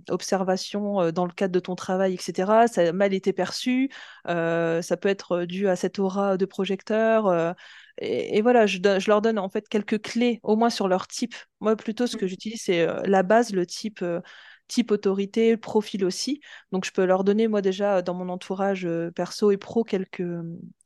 observation 0.09 1.11
dans 1.13 1.27
le 1.27 1.33
cadre 1.33 1.53
de 1.53 1.61
ton 1.61 1.75
travail, 1.75 2.15
etc. 2.15 2.67
Ça 2.67 2.89
a 2.89 2.93
mal 2.93 3.15
été 3.15 3.33
perçu. 3.33 3.91
ça 4.27 4.97
peut 5.01 5.09
être 5.09 5.45
dû 5.45 5.69
à 5.69 5.77
cette 5.77 5.99
aura 5.99 6.37
de 6.37 6.45
projecteur. 6.47 7.55
Et, 8.01 8.41
voilà, 8.41 8.67
je, 8.67 8.79
leur 9.09 9.21
donne 9.21 9.39
en 9.39 9.49
fait 9.51 9.69
quelques 9.69 10.01
clés, 10.01 10.41
au 10.43 10.57
moins 10.57 10.71
sur 10.71 10.89
leur 10.89 11.07
type. 11.07 11.35
Moi, 11.61 11.77
plutôt, 11.77 12.07
ce 12.07 12.17
que 12.17 12.25
mmh. 12.25 12.29
j'utilise, 12.29 12.63
c'est 12.63 12.81
euh, 12.81 13.03
la 13.05 13.23
base, 13.23 13.53
le 13.53 13.67
type, 13.67 14.01
euh, 14.03 14.21
type 14.69 14.91
autorité, 14.91 15.51
le 15.53 15.57
profil 15.59 16.05
aussi. 16.05 16.41
Donc, 16.73 16.87
je 16.87 16.93
peux 16.93 17.05
leur 17.05 17.25
donner, 17.25 17.47
moi, 17.47 17.61
déjà, 17.61 18.01
dans 18.01 18.15
mon 18.15 18.31
entourage 18.31 18.87
euh, 18.87 19.11
perso 19.11 19.51
et 19.51 19.59
pro, 19.59 19.85
quelques, 19.85 20.23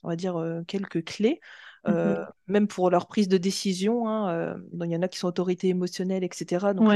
on 0.02 0.08
va 0.08 0.16
dire, 0.16 0.42
quelques 0.66 1.04
clés. 1.04 1.40
Mmh 1.86 2.26
même 2.46 2.68
pour 2.68 2.90
leur 2.90 3.06
prise 3.06 3.28
de 3.28 3.38
décision, 3.38 4.06
hein, 4.06 4.56
il 4.78 4.90
y 4.90 4.96
en 4.96 5.00
a 5.00 5.08
qui 5.08 5.18
sont 5.18 5.28
autorités 5.28 5.68
émotionnelles, 5.68 6.24
etc. 6.24 6.74
Donc 6.74 6.92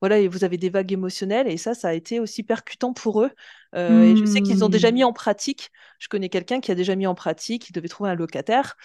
voilà, 0.00 0.18
et 0.18 0.28
vous 0.28 0.44
avez 0.44 0.56
des 0.56 0.70
vagues 0.70 0.92
émotionnelles, 0.92 1.46
et 1.46 1.58
ça, 1.58 1.74
ça 1.74 1.88
a 1.88 1.92
été 1.92 2.20
aussi 2.20 2.42
percutant 2.42 2.94
pour 2.94 3.22
eux. 3.22 3.30
Et 3.74 4.16
je 4.16 4.24
sais 4.24 4.40
qu'ils 4.40 4.64
ont 4.64 4.70
déjà 4.70 4.90
mis 4.90 5.02
mmh. 5.02 5.06
en 5.06 5.12
pratique. 5.12 5.70
Je 6.02 6.08
connais 6.08 6.28
quelqu'un 6.28 6.60
qui 6.60 6.72
a 6.72 6.74
déjà 6.74 6.96
mis 6.96 7.06
en 7.06 7.14
pratique, 7.14 7.68
il 7.68 7.72
devait 7.72 7.86
trouver 7.86 8.10
un 8.10 8.16
locataire 8.16 8.76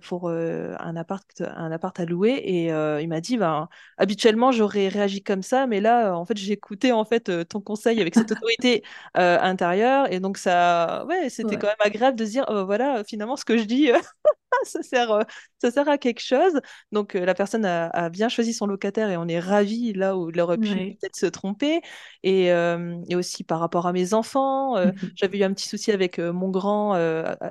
pour 0.00 0.30
un, 0.30 0.96
appart, 0.96 1.26
un 1.40 1.70
appart 1.70 1.98
à 2.00 2.06
louer 2.06 2.32
et 2.32 2.68
il 3.02 3.08
m'a 3.08 3.20
dit, 3.20 3.36
ben, 3.36 3.68
habituellement, 3.98 4.50
j'aurais 4.50 4.88
réagi 4.88 5.22
comme 5.22 5.42
ça, 5.42 5.66
mais 5.66 5.80
là, 5.80 6.16
en 6.16 6.24
fait, 6.24 6.38
j'ai 6.38 6.52
écouté 6.52 6.92
en 6.92 7.04
fait, 7.04 7.30
ton 7.48 7.60
conseil 7.60 8.00
avec 8.00 8.14
cette 8.14 8.32
autorité 8.32 8.82
intérieure 9.14 10.10
et 10.10 10.20
donc 10.20 10.38
ça, 10.38 11.04
ouais, 11.06 11.28
c'était 11.28 11.58
quand 11.58 11.66
même 11.66 11.76
agréable 11.80 12.18
de 12.18 12.24
se 12.24 12.30
dire, 12.30 12.46
oh, 12.48 12.64
voilà, 12.64 13.04
finalement, 13.04 13.36
ce 13.36 13.44
que 13.44 13.58
je 13.58 13.64
dis, 13.64 13.90
ça 14.62 14.82
sert, 14.82 15.10
euh, 15.10 15.22
ça 15.60 15.70
sert 15.70 15.88
à 15.88 15.98
quelque 15.98 16.20
chose. 16.20 16.60
Donc 16.92 17.14
euh, 17.14 17.24
la 17.24 17.34
personne 17.34 17.64
a, 17.64 18.08
bien 18.10 18.28
choisi 18.28 18.52
son 18.52 18.66
locataire 18.66 19.10
et 19.10 19.16
on 19.16 19.26
est 19.28 19.40
ravis 19.40 19.92
là 19.92 20.16
où 20.16 20.30
il 20.30 20.40
aurait 20.40 20.58
pu 20.58 20.68
peut-être 20.68 21.16
se 21.16 21.26
tromper. 21.26 21.80
Et, 22.22 22.52
euh, 22.52 22.96
et, 23.08 23.16
aussi 23.16 23.44
par 23.44 23.60
rapport 23.60 23.86
à 23.86 23.92
mes 23.92 24.14
enfants, 24.14 24.74
j'avais 25.16 25.38
eu 25.38 25.42
un 25.42 25.52
petit 25.52 25.68
souci 25.68 25.92
avec 25.92 26.18
mon 26.18 26.48
grand 26.54 26.96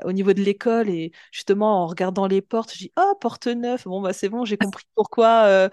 au 0.05 0.11
niveau 0.11 0.33
de 0.33 0.41
l'école 0.41 0.89
et 0.89 1.11
justement 1.31 1.83
en 1.83 1.87
regardant 1.87 2.27
les 2.27 2.41
portes, 2.41 2.73
je 2.73 2.79
dis 2.79 2.93
oh 2.97 3.15
porte 3.21 3.47
neuve. 3.47 3.83
Bon 3.85 4.01
bah 4.01 4.13
c'est 4.13 4.29
bon, 4.29 4.45
j'ai 4.45 4.57
compris 4.57 4.83
pourquoi 4.95 5.69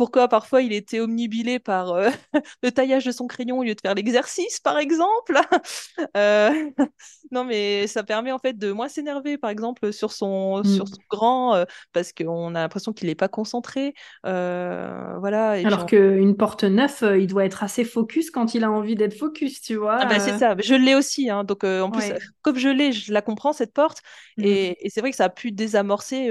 pourquoi 0.00 0.28
parfois 0.28 0.62
il 0.62 0.72
était 0.72 0.98
omnibilé 0.98 1.58
par 1.58 1.90
euh, 1.90 2.08
le 2.62 2.72
taillage 2.72 3.04
de 3.04 3.12
son 3.12 3.26
crayon 3.26 3.58
au 3.58 3.64
lieu 3.64 3.74
de 3.74 3.80
faire 3.82 3.94
l'exercice, 3.94 4.58
par 4.58 4.78
exemple? 4.78 5.34
Euh, 6.16 6.50
non, 7.30 7.44
mais 7.44 7.86
ça 7.86 8.02
permet 8.02 8.32
en 8.32 8.38
fait 8.38 8.56
de 8.56 8.72
moins 8.72 8.88
s'énerver, 8.88 9.36
par 9.36 9.50
exemple, 9.50 9.92
sur 9.92 10.12
son, 10.12 10.64
sur 10.64 10.84
mm. 10.84 10.88
son 10.88 11.02
grand, 11.10 11.54
euh, 11.54 11.64
parce 11.92 12.12
qu'on 12.12 12.54
a 12.54 12.60
l'impression 12.60 12.92
qu'il 12.92 13.08
n'est 13.08 13.14
pas 13.14 13.28
concentré. 13.28 13.92
voilà. 14.24 15.50
Alors 15.64 15.86
qu'une 15.86 16.36
porte 16.36 16.64
neuve, 16.64 17.16
il 17.18 17.26
doit 17.26 17.44
être 17.44 17.62
assez 17.62 17.84
focus 17.84 18.30
quand 18.30 18.54
il 18.54 18.64
a 18.64 18.70
envie 18.70 18.94
d'être 18.94 19.16
focus, 19.16 19.60
tu 19.60 19.76
vois. 19.76 19.98
Ah 20.00 20.06
bah, 20.06 20.18
c'est 20.18 20.38
ça, 20.38 20.56
je 20.58 20.74
l'ai 20.74 20.94
aussi. 20.94 21.28
Hein. 21.28 21.44
donc 21.44 21.64
en 21.64 21.90
plus, 21.90 22.12
comme 22.42 22.56
je 22.56 22.68
l'ai, 22.68 22.92
je 22.92 23.12
la 23.12 23.20
comprends, 23.20 23.52
cette 23.52 23.74
porte. 23.74 23.98
Mm. 24.38 24.44
Et, 24.44 24.86
et 24.86 24.90
c'est 24.90 25.00
vrai 25.00 25.10
que 25.10 25.16
ça 25.16 25.26
a 25.26 25.30
pu 25.30 25.52
désamorcer 25.52 26.30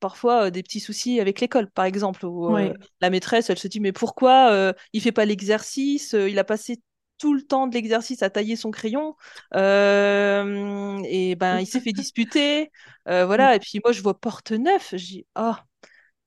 parfois 0.00 0.46
euh, 0.46 0.50
des 0.50 0.62
petits 0.62 0.80
soucis 0.80 1.20
avec 1.20 1.40
l'école, 1.40 1.70
par 1.70 1.84
exemple, 1.84 2.24
où 2.26 2.56
euh, 2.56 2.72
la 3.00 3.10
maîtresse, 3.10 3.50
elle 3.50 3.58
se 3.58 3.68
dit, 3.68 3.80
mais 3.80 3.92
pourquoi 3.92 4.50
euh, 4.50 4.72
il 4.92 5.00
fait 5.00 5.12
pas 5.12 5.24
l'exercice 5.24 6.12
Il 6.12 6.38
a 6.38 6.44
passé 6.44 6.80
tout 7.18 7.34
le 7.34 7.42
temps 7.42 7.66
de 7.66 7.74
l'exercice 7.74 8.22
à 8.22 8.30
tailler 8.30 8.54
son 8.54 8.70
crayon 8.70 9.16
et 9.54 9.56
ben 11.36 11.58
il 11.58 11.66
s'est 11.66 11.80
fait 11.80 11.92
disputer 11.92 12.70
voilà 13.06 13.56
et 13.56 13.58
puis 13.58 13.80
moi 13.82 13.90
je 13.90 14.02
vois 14.02 14.20
porte 14.20 14.52
neuf 14.52 14.90
je 14.92 15.04
dis 15.04 15.26
oh 15.36 15.54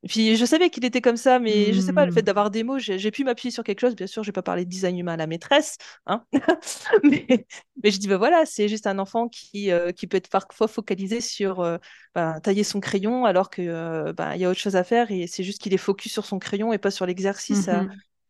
puis 0.07 0.35
je 0.35 0.45
savais 0.45 0.69
qu'il 0.69 0.83
était 0.83 1.01
comme 1.01 1.17
ça, 1.17 1.39
mais 1.39 1.73
je 1.73 1.79
sais 1.79 1.93
pas, 1.93 2.05
le 2.05 2.11
fait 2.11 2.21
hmm. 2.21 2.25
d'avoir 2.25 2.49
des 2.49 2.63
mots, 2.63 2.79
j'ai 2.79 3.11
pu 3.11 3.23
m'appuyer 3.23 3.51
sur 3.51 3.63
quelque 3.63 3.79
chose. 3.79 3.95
Bien 3.95 4.07
sûr, 4.07 4.23
je 4.23 4.29
vais 4.29 4.33
pas 4.33 4.41
parler 4.41 4.65
de 4.65 4.69
design 4.69 4.97
humain 4.97 5.13
à 5.13 5.17
la 5.17 5.27
maîtresse, 5.27 5.77
hein 6.07 6.23
mais, 7.03 7.45
je 7.83 7.97
dis, 7.97 8.07
bah 8.07 8.17
voilà, 8.17 8.45
c'est 8.45 8.67
juste 8.67 8.87
un 8.87 8.97
enfant 8.97 9.27
qui, 9.27 9.71
euh, 9.71 9.91
qui 9.91 10.07
peut 10.07 10.17
être 10.17 10.29
parfois 10.29 10.67
focalisé 10.67 11.21
sur 11.21 11.59
euh, 11.59 11.77
bah, 12.15 12.39
tailler 12.41 12.63
son 12.63 12.79
crayon 12.79 13.25
alors 13.25 13.49
qu'il 13.51 13.69
euh, 13.69 14.11
bah, 14.13 14.35
y 14.37 14.45
a 14.45 14.49
autre 14.49 14.59
chose 14.59 14.75
à 14.75 14.83
faire 14.83 15.11
et 15.11 15.27
c'est 15.27 15.43
juste 15.43 15.61
qu'il 15.61 15.73
est 15.73 15.77
focus 15.77 16.11
sur 16.11 16.25
son 16.25 16.39
crayon 16.39 16.73
et 16.73 16.79
pas 16.79 16.91
sur 16.91 17.05
l'exercice. 17.05 17.69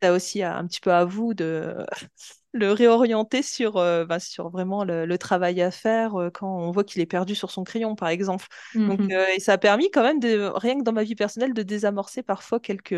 Ça, 0.02 0.14
aussi 0.14 0.44
un 0.44 0.66
petit 0.66 0.80
peu 0.80 0.92
à 0.92 1.06
vous 1.06 1.34
de 1.34 1.86
le 2.54 2.72
réorienter 2.72 3.42
sur, 3.42 3.78
euh, 3.78 4.06
bah, 4.06 4.20
sur 4.20 4.50
vraiment 4.50 4.84
le, 4.84 5.18
travail 5.18 5.62
à 5.62 5.72
faire 5.72 6.16
euh, 6.16 6.30
quand 6.30 6.48
on 6.48 6.72
voit 6.72 6.84
qu'il 6.84 7.02
est 7.02 7.06
perdu 7.06 7.36
sur 7.36 7.52
son 7.52 7.64
crayon, 7.64 7.96
par 7.96 8.10
exemple. 8.10 8.48
Donc, 8.76 9.00
mmh 9.00 9.12
euh, 9.12 9.26
et 9.36 9.40
ça 9.40 9.54
a 9.54 9.58
permis 9.58 9.90
quand 9.92 10.04
même, 10.04 10.20
de, 10.20 10.52
rien 10.56 10.78
que 10.78 10.84
dans 10.84 10.94
ma 10.94 11.04
vie 11.04 11.16
personnelle, 11.16 11.54
de 11.54 11.64
désamorcer 11.64 12.24
parfois 12.24 12.60
quelques 12.60 12.96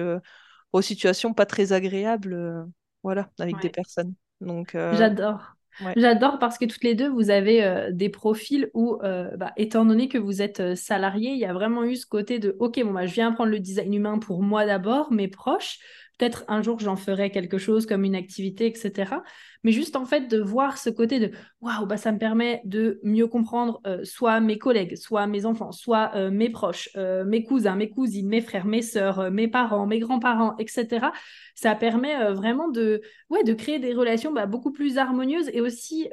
situations 0.81 1.33
pas 1.33 1.45
très 1.45 1.71
agréables 1.71 2.65
voilà, 3.03 3.29
avec 3.39 3.59
des 3.59 3.69
personnes. 3.69 4.13
Donc, 4.41 4.71
J'adore. 4.73 5.55
J'adore 5.95 6.39
parce 6.39 6.57
que 6.57 6.65
toutes 6.65 6.83
les 6.83 6.95
deux, 6.95 7.09
vous 7.09 7.29
avez 7.29 7.89
des 7.91 8.09
profils 8.09 8.71
où, 8.73 8.97
bah, 9.01 9.51
étant 9.55 9.85
donné 9.85 10.07
que 10.07 10.17
vous 10.17 10.41
êtes 10.41 10.75
salarié, 10.75 11.31
il 11.31 11.37
y 11.37 11.45
a 11.45 11.53
vraiment 11.53 11.83
eu 11.83 11.95
ce 11.95 12.07
côté 12.07 12.39
de, 12.39 12.55
OK, 12.59 12.81
bon, 12.83 12.91
bah, 12.91 13.05
je 13.05 13.13
viens 13.13 13.31
prendre 13.33 13.51
le 13.51 13.59
design 13.59 13.93
humain 13.93 14.17
pour 14.17 14.41
moi 14.41 14.65
d'abord, 14.65 15.11
mes 15.11 15.27
proches, 15.27 15.77
Peut-être 16.23 16.45
un 16.47 16.62
jour, 16.62 16.79
j'en 16.79 16.95
ferai 16.95 17.31
quelque 17.31 17.57
chose 17.57 17.86
comme 17.86 18.05
une 18.05 18.15
activité, 18.15 18.65
etc. 18.65 19.23
Mais 19.65 19.73
juste 19.73 19.97
en 19.97 20.05
fait 20.05 20.29
de 20.29 20.39
voir 20.39 20.77
ce 20.77 20.89
côté 20.89 21.19
de 21.19 21.31
waouh, 21.59 21.86
bah, 21.86 21.97
ça 21.97 22.13
me 22.13 22.17
permet 22.17 22.62
de 22.63 23.01
mieux 23.03 23.27
comprendre 23.27 23.81
euh, 23.86 24.05
soit 24.05 24.39
mes 24.39 24.57
collègues, 24.57 24.95
soit 24.95 25.27
mes 25.27 25.45
enfants, 25.45 25.73
soit 25.73 26.13
euh, 26.15 26.31
mes 26.31 26.49
proches, 26.49 26.88
euh, 26.95 27.25
mes 27.25 27.43
cousins, 27.43 27.75
mes 27.75 27.89
cousines, 27.89 28.29
mes 28.29 28.39
frères, 28.39 28.65
mes 28.65 28.81
sœurs, 28.81 29.31
mes 29.31 29.49
parents, 29.49 29.86
mes 29.86 29.99
grands-parents, 29.99 30.55
etc. 30.59 31.07
Ça 31.55 31.75
permet 31.75 32.31
vraiment 32.31 32.69
de, 32.69 33.01
ouais, 33.29 33.43
de 33.43 33.53
créer 33.53 33.79
des 33.79 33.93
relations 33.93 34.31
bah, 34.31 34.45
beaucoup 34.45 34.71
plus 34.71 34.97
harmonieuses 34.97 35.49
et 35.51 35.59
aussi 35.59 36.07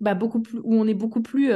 bah, 0.00 0.14
beaucoup 0.14 0.40
plus, 0.40 0.60
où 0.60 0.76
on 0.76 0.86
est 0.86 0.94
beaucoup 0.94 1.20
plus 1.20 1.52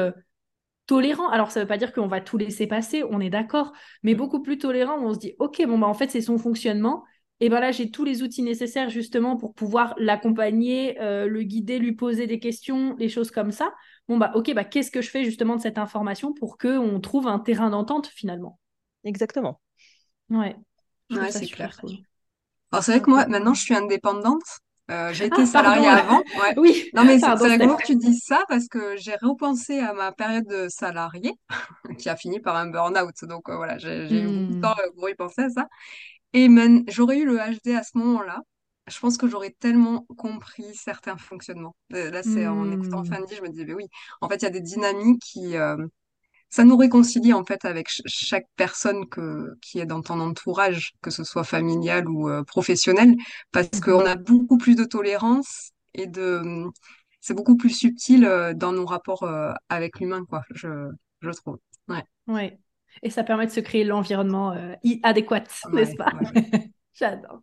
tolérant. 0.85 1.31
Alors, 1.31 1.51
ça 1.51 1.61
ne 1.61 1.65
veut 1.65 1.69
pas 1.69 1.79
dire 1.79 1.95
qu'on 1.95 2.09
va 2.09 2.21
tout 2.21 2.37
laisser 2.37 2.67
passer, 2.67 3.05
on 3.09 3.21
est 3.21 3.31
d'accord, 3.31 3.73
mais 4.03 4.15
beaucoup 4.15 4.43
plus 4.43 4.59
tolérant 4.59 4.99
où 4.99 5.07
on 5.07 5.15
se 5.15 5.19
dit, 5.19 5.35
OK, 5.39 5.65
bon, 5.67 5.79
bah, 5.79 5.87
en 5.87 5.95
fait, 5.95 6.11
c'est 6.11 6.21
son 6.21 6.37
fonctionnement 6.37 7.05
et 7.41 7.49
ben 7.49 7.59
là, 7.59 7.73
j'ai 7.73 7.91
tous 7.91 8.05
les 8.05 8.23
outils 8.23 8.43
nécessaires 8.43 8.91
justement 8.91 9.37
pour 9.37 9.55
pouvoir 9.55 9.95
l'accompagner, 9.97 11.01
euh, 11.01 11.27
le 11.27 11.43
guider, 11.43 11.79
lui 11.79 11.93
poser 11.93 12.27
des 12.27 12.39
questions, 12.39 12.95
des 12.95 13.09
choses 13.09 13.31
comme 13.31 13.51
ça. 13.51 13.73
Bon, 14.09 14.19
bah, 14.19 14.31
ok, 14.35 14.53
bah, 14.55 14.65
qu'est-ce 14.65 14.91
que 14.91 15.01
je 15.01 15.09
fais 15.09 15.25
justement 15.25 15.57
de 15.57 15.63
cette 15.63 15.79
information 15.79 16.35
pour 16.35 16.59
qu'on 16.59 17.01
trouve 17.01 17.27
un 17.27 17.39
terrain 17.39 17.71
d'entente 17.71 18.09
finalement? 18.09 18.59
Exactement. 19.05 19.61
Ouais. 20.29 20.55
Ouais, 21.11 21.31
c'est 21.31 21.47
clair. 21.47 21.81
Alors, 22.73 22.85
c'est 22.85 22.93
vrai 22.93 23.01
que 23.01 23.11
moi, 23.11 23.27
maintenant, 23.27 23.55
je 23.55 23.63
suis 23.63 23.75
indépendante. 23.75 24.43
Euh, 24.91 25.13
j'ai 25.15 25.27
été 25.27 25.43
ah, 25.43 25.47
salariée 25.47 25.87
avant. 25.87 26.23
Oui. 26.57 26.91
Non, 26.95 27.05
mais 27.05 27.19
c'est 27.19 27.33
rigolo 27.33 27.77
que 27.77 27.87
tu 27.87 27.97
dises 27.97 28.23
ça 28.25 28.45
parce 28.49 28.67
que 28.67 28.97
j'ai 28.97 29.15
repensé 29.23 29.79
à 29.79 29.93
ma 29.93 30.13
période 30.13 30.47
de 30.47 30.67
salariée 30.69 31.33
qui 31.99 32.09
a 32.09 32.17
fini 32.17 32.41
par 32.41 32.57
un 32.57 32.67
burn-out. 32.67 33.15
Donc 33.23 33.49
euh, 33.49 33.57
voilà, 33.57 33.79
j'ai 33.79 34.05
eu 34.05 34.27
beaucoup 34.27 34.53
de 34.53 34.57
hmm. 34.57 34.61
temps 34.61 34.75
pour 34.97 35.09
y 35.09 35.15
penser 35.15 35.43
à 35.43 35.49
ça. 35.51 35.69
Et 36.33 36.49
j'aurais 36.89 37.19
eu 37.19 37.27
le 37.27 37.37
HD 37.37 37.69
à 37.77 37.83
ce 37.83 37.99
moment-là. 37.99 38.41
Je 38.87 38.99
pense 38.99 39.17
que 39.17 39.29
j'aurais 39.29 39.55
tellement 39.61 40.07
compris 40.17 40.75
certains 40.75 41.17
fonctionnements. 41.17 41.77
Euh, 41.95 42.11
là, 42.11 42.23
c'est 42.23 42.47
en 42.47 42.71
écoutant 42.73 43.03
hmm. 43.03 43.07
Fanny, 43.07 43.35
je 43.37 43.43
me 43.43 43.49
disais, 43.49 43.65
mais 43.65 43.75
oui, 43.75 43.87
en 44.21 44.29
fait, 44.29 44.37
il 44.37 44.43
y 44.43 44.47
a 44.47 44.51
des 44.51 44.61
dynamiques 44.61 45.23
qui, 45.23 45.57
euh, 45.57 45.77
ça 46.49 46.65
nous 46.65 46.77
réconcilie 46.77 47.33
en 47.33 47.45
fait 47.45 47.65
avec 47.65 47.89
chaque 48.07 48.47
personne 48.57 49.09
que, 49.09 49.55
qui 49.63 49.79
est 49.79 49.87
dans 49.87 50.03
ton 50.03 50.19
entourage, 50.19 50.93
que 51.03 51.11
ce 51.11 51.23
soit 51.23 51.45
familial 51.45 52.09
ou 52.09 52.29
euh, 52.29 52.43
professionnel, 52.43 53.15
parce 53.53 53.69
hmm. 53.69 53.81
qu'on 53.81 54.07
a 54.07 54.17
beaucoup 54.17 54.59
plus 54.59 54.75
de 54.75 54.85
tolérance 54.85 55.71
et 55.95 56.07
de, 56.07 56.65
c'est 57.21 57.35
beaucoup 57.35 57.57
plus 57.57 57.71
subtil 57.71 58.23
dans 58.57 58.73
nos 58.73 58.87
rapports 58.87 59.29
avec 59.69 60.01
l'humain, 60.01 60.25
quoi, 60.29 60.43
je, 60.55 60.89
je 61.21 61.31
trouve. 61.31 61.59
Ouais. 61.89 62.05
Ouais. 62.27 62.59
Et 63.03 63.11
ça 63.11 63.25
permet 63.25 63.47
de 63.47 63.53
se 63.53 63.61
créer 63.61 63.85
l'environnement 63.85 64.53
euh, 64.53 64.75
adéquat, 65.03 65.45
n'est-ce 65.73 65.97
pas? 65.97 66.13
J'adore. 66.95 67.41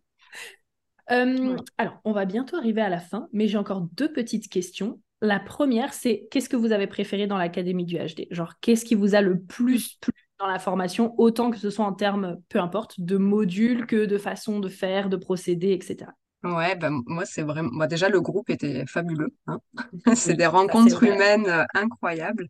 Euh, 1.10 1.56
alors, 1.78 2.00
on 2.04 2.12
va 2.12 2.24
bientôt 2.26 2.56
arriver 2.56 2.82
à 2.82 2.88
la 2.88 3.00
fin, 3.00 3.28
mais 3.32 3.48
j'ai 3.48 3.58
encore 3.58 3.80
deux 3.80 4.12
petites 4.12 4.48
questions. 4.48 5.00
La 5.20 5.40
première, 5.40 5.94
c'est 5.94 6.28
qu'est-ce 6.30 6.48
que 6.48 6.56
vous 6.56 6.72
avez 6.72 6.86
préféré 6.86 7.26
dans 7.26 7.38
l'Académie 7.38 7.84
du 7.84 7.96
HD 7.96 8.26
Genre, 8.30 8.54
qu'est-ce 8.60 8.84
qui 8.84 8.94
vous 8.94 9.14
a 9.14 9.20
le 9.20 9.40
plus 9.40 9.96
plu 10.00 10.12
dans 10.38 10.46
la 10.46 10.58
formation, 10.58 11.14
autant 11.18 11.50
que 11.50 11.58
ce 11.58 11.70
soit 11.70 11.84
en 11.84 11.92
termes, 11.92 12.36
peu 12.48 12.60
importe, 12.60 13.00
de 13.00 13.16
modules 13.16 13.86
que 13.86 14.04
de 14.04 14.18
façon 14.18 14.60
de 14.60 14.68
faire, 14.68 15.08
de 15.08 15.16
procéder, 15.16 15.72
etc. 15.72 16.10
Ouais, 16.44 16.76
ben, 16.76 17.02
moi, 17.06 17.24
c'est 17.24 17.42
vraiment. 17.42 17.70
Moi, 17.72 17.88
déjà, 17.88 18.08
le 18.08 18.20
groupe 18.20 18.48
était 18.48 18.86
fabuleux. 18.86 19.34
Hein. 19.48 19.58
c'est 20.14 20.34
des 20.34 20.46
rencontres 20.46 21.02
humaines 21.02 21.46
euh, 21.48 21.64
incroyables. 21.74 22.48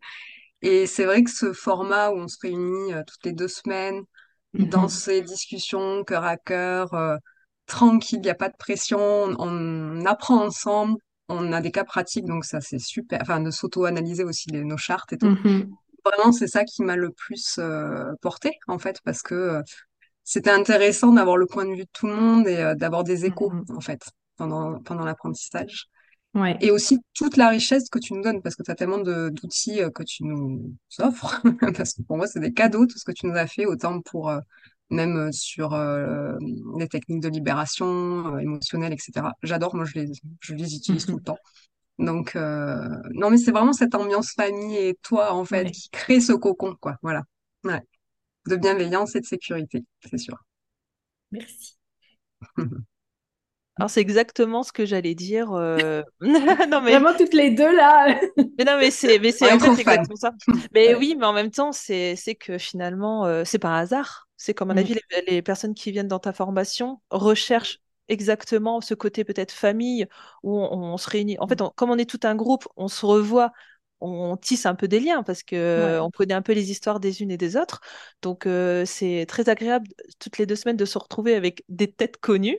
Et 0.63 0.87
c'est 0.87 1.05
vrai 1.05 1.23
que 1.23 1.31
ce 1.31 1.53
format 1.53 2.11
où 2.11 2.17
on 2.17 2.29
se 2.29 2.39
réunit 2.43 2.93
euh, 2.93 3.03
toutes 3.07 3.25
les 3.25 3.33
deux 3.33 3.49
semaines, 3.49 4.03
dans 4.55 4.83
mhm. 4.83 4.89
ces 4.89 5.23
discussions 5.23 6.05
cœur 6.05 6.25
à 6.25 6.37
cœur, 6.37 6.95
euh, 6.95 7.17
tranquille, 7.67 8.19
il 8.19 8.25
n'y 8.25 8.31
a 8.31 8.35
pas 8.35 8.49
de 8.49 8.57
pression, 8.59 8.99
on, 8.99 10.05
apprend 10.07 10.43
ensemble, 10.43 10.99
on 11.29 11.53
a 11.53 11.61
des 11.61 11.71
cas 11.71 11.85
pratiques, 11.85 12.25
donc 12.25 12.45
ça 12.45 12.61
c'est 12.61 12.79
super, 12.79 13.19
enfin 13.21 13.41
de 13.41 13.51
s'auto-analyser 13.51 14.25
aussi 14.25 14.51
nos 14.53 14.79
chartes 14.79 15.13
et 15.13 15.19
tout. 15.19 15.27
Mhm. 15.27 15.71
Vraiment, 16.05 16.33
c'est 16.33 16.47
ça 16.47 16.65
qui 16.65 16.83
m'a 16.83 16.97
le 16.97 17.11
plus 17.11 17.57
euh, 17.59 18.13
porté, 18.23 18.53
en 18.67 18.79
fait, 18.79 19.01
parce 19.05 19.21
que 19.21 19.61
c'était 20.25 20.51
intéressant 20.51 21.13
d'avoir 21.13 21.37
le 21.37 21.47
point 21.47 21.67
de 21.67 21.73
vue 21.73 21.85
de 21.85 21.91
tout 21.93 22.07
le 22.07 22.15
monde 22.15 22.49
et 22.49 22.73
d'avoir 22.77 23.05
des 23.05 23.27
échos, 23.27 23.51
mhm. 23.51 23.65
en 23.77 23.81
fait, 23.81 24.01
pendant, 24.37 24.81
pendant 24.81 25.05
l'apprentissage. 25.05 25.89
Et 26.61 26.71
aussi 26.71 26.99
toute 27.15 27.37
la 27.37 27.49
richesse 27.49 27.89
que 27.89 27.99
tu 27.99 28.15
nous 28.15 28.23
donnes, 28.23 28.43
parce 28.43 28.55
que 28.55 28.63
tu 28.63 28.71
as 28.71 28.75
tellement 28.75 28.99
d'outils 28.99 29.83
euh, 29.83 29.91
que 29.91 30.03
tu 30.03 30.25
nous 30.25 30.75
offres, 30.99 31.43
parce 31.77 31.95
que 31.95 32.03
pour 32.03 32.17
moi, 32.17 32.27
c'est 32.27 32.41
des 32.41 32.53
cadeaux, 32.53 32.87
tout 32.87 32.99
ce 32.99 33.05
que 33.05 33.13
tu 33.13 33.27
nous 33.27 33.37
as 33.37 33.47
fait, 33.47 33.67
autant 33.67 34.01
pour 34.01 34.31
euh, 34.31 34.41
même 34.91 35.17
euh, 35.17 35.33
sur 35.33 35.71
les 36.79 36.89
techniques 36.89 37.21
de 37.21 37.29
libération 37.29 38.39
émotionnelle, 38.39 38.93
etc. 38.93 39.29
J'adore, 39.43 39.75
moi, 39.75 39.85
je 39.85 40.01
les, 40.01 40.13
je 40.41 40.55
les 40.55 40.75
utilise 40.75 41.07
tout 41.07 41.17
le 41.17 41.23
temps. 41.25 41.39
Donc, 41.99 42.37
non, 42.37 43.31
mais 43.31 43.39
c'est 43.39 43.51
vraiment 43.51 43.73
cette 43.73 43.95
ambiance 43.95 44.33
famille 44.33 44.77
et 44.77 44.97
toi, 45.03 45.33
en 45.33 45.45
fait, 45.45 45.71
qui 45.71 45.89
crée 45.91 46.21
ce 46.21 46.33
cocon, 46.33 46.77
quoi. 46.81 46.97
Voilà. 47.03 47.23
Ouais. 47.65 47.83
De 48.47 48.57
bienveillance 48.57 49.17
et 49.17 49.21
de 49.21 49.27
sécurité, 49.27 49.85
c'est 50.09 50.19
sûr. 50.19 50.37
Merci. 51.33 51.77
Alors 53.79 53.91
c'est 53.91 54.01
exactement 54.01 54.63
ce 54.63 54.73
que 54.73 54.85
j'allais 54.87 55.15
dire. 55.15 55.53
euh, 55.53 56.03
Non 56.71 56.81
mais 56.83 57.01
Vraiment 57.01 57.15
toutes 57.17 57.35
les 57.35 57.51
deux 57.51 57.75
là. 57.77 58.19
mais 58.59 58.65
non 58.65 58.77
mais 58.79 58.91
c'est 58.91 59.19
mais 59.21 59.31
c'est 59.33 59.53
en 59.53 59.59
fait 59.59 59.79
exactement 59.79 60.17
ça. 60.17 60.33
Mais 60.75 60.95
oui, 60.95 61.15
mais 61.19 61.27
en 61.27 61.33
même 61.33 61.51
temps 61.51 61.73
c'est 61.73 62.17
c'est 62.17 62.35
que 62.35 62.59
finalement 62.59 63.27
euh, 63.27 63.45
c'est 63.45 63.59
par 63.59 63.73
hasard. 63.75 64.29
C'est 64.37 64.55
comme 64.55 64.71
à 64.71 64.75
mon 64.75 64.81
Mm. 64.81 64.81
avis 64.81 64.95
les, 64.95 65.23
les 65.29 65.43
personnes 65.43 65.75
qui 65.75 65.93
viennent 65.93 66.09
dans 66.09 66.19
ta 66.19 66.33
formation 66.33 67.01
recherchent 67.11 67.79
exactement 68.09 68.81
ce 68.81 68.95
côté 68.95 69.25
peut-être 69.25 69.53
famille 69.53 70.07
où 70.43 70.59
on, 70.59 70.73
on 70.95 70.97
se 70.97 71.09
réunit. 71.11 71.39
En 71.41 71.47
fait, 71.49 71.61
on- 71.61 71.71
comme 71.71 71.91
on 71.91 71.99
est 71.99 72.09
tout 72.09 72.21
un 72.25 72.35
groupe, 72.35 72.67
on 72.77 72.89
se 72.89 73.05
revoit. 73.07 73.53
On 74.01 74.37
tisse 74.37 74.65
un 74.67 74.77
peu 74.77 74.87
des 74.87 75.01
liens 75.01 75.25
parce 75.25 75.43
que 75.43 75.99
Ouais. 75.99 76.01
on 76.01 76.11
connaît 76.13 76.35
un 76.35 76.43
peu 76.43 76.53
les 76.53 76.71
histoires 76.71 77.01
des 77.01 77.21
unes 77.21 77.33
et 77.33 77.37
des 77.37 77.57
autres. 77.57 77.81
Donc, 78.23 78.47
euh, 78.47 78.85
c'est 78.87 79.27
très 79.29 79.49
agréable 79.49 79.89
toutes 80.21 80.39
les 80.39 80.47
deux 80.47 80.55
semaines 80.55 80.77
de 80.77 80.85
se 80.85 80.99
retrouver 80.99 81.35
avec 81.35 81.65
des 81.69 81.91
têtes 81.91 82.17
connues. 82.19 82.59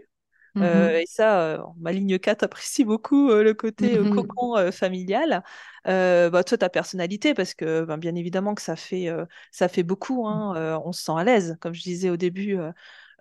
Euh, 0.61 0.89
Mhm. 0.89 0.99
et 0.99 1.05
ça, 1.07 1.41
euh, 1.55 1.63
ma 1.79 1.91
ligne 1.91 2.19
4 2.19 2.43
apprécie 2.43 2.83
beaucoup 2.85 3.29
euh, 3.31 3.43
le 3.43 3.53
côté 3.53 3.97
euh, 3.97 4.05
Mhm. 4.05 4.05
cocon 4.05 4.57
euh, 4.57 4.71
familial. 4.71 5.43
Euh, 5.87 6.29
bah, 6.29 6.43
toi, 6.43 6.57
ta 6.57 6.69
personnalité, 6.69 7.33
parce 7.33 7.53
que 7.53 7.83
ben, 7.85 7.97
bien 7.97 8.15
évidemment 8.15 8.55
que 8.55 8.61
ça 8.61 8.75
fait, 8.75 9.07
euh, 9.09 9.25
ça 9.51 9.67
fait 9.69 9.83
beaucoup. 9.83 10.27
hein, 10.27 10.55
euh, 10.57 10.79
on 10.85 10.91
se 10.91 11.03
sent 11.03 11.13
à 11.17 11.23
l'aise, 11.23 11.57
comme 11.61 11.73
je 11.73 11.81
disais 11.83 12.09
au 12.09 12.17
début 12.17 12.57
euh, 12.57 12.67
euh, 12.67 12.71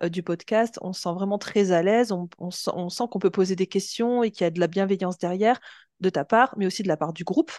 du 0.07 0.23
podcast, 0.23 0.79
on 0.81 0.93
se 0.93 1.01
sent 1.01 1.13
vraiment 1.13 1.37
très 1.37 1.71
à 1.71 1.81
l'aise. 1.83 2.11
On, 2.11 2.29
on 2.37 2.51
sent, 2.51 2.71
on 2.73 2.89
sent 2.89 3.03
qu'on 3.11 3.19
peut 3.19 3.29
poser 3.31 3.55
des 3.55 3.67
questions 3.67 4.23
et 4.23 4.31
qu'il 4.31 4.43
y 4.45 4.47
a 4.47 4.51
de 4.51 4.59
la 4.59 4.67
bienveillance 4.67 5.17
derrière 5.17 5.59
de 5.99 6.09
ta 6.09 6.23
part, 6.23 6.53
mais 6.57 6.65
aussi 6.65 6.83
de 6.83 6.87
la 6.87 6.95
part 6.97 7.11
du 7.13 7.23
groupe. 7.25 7.51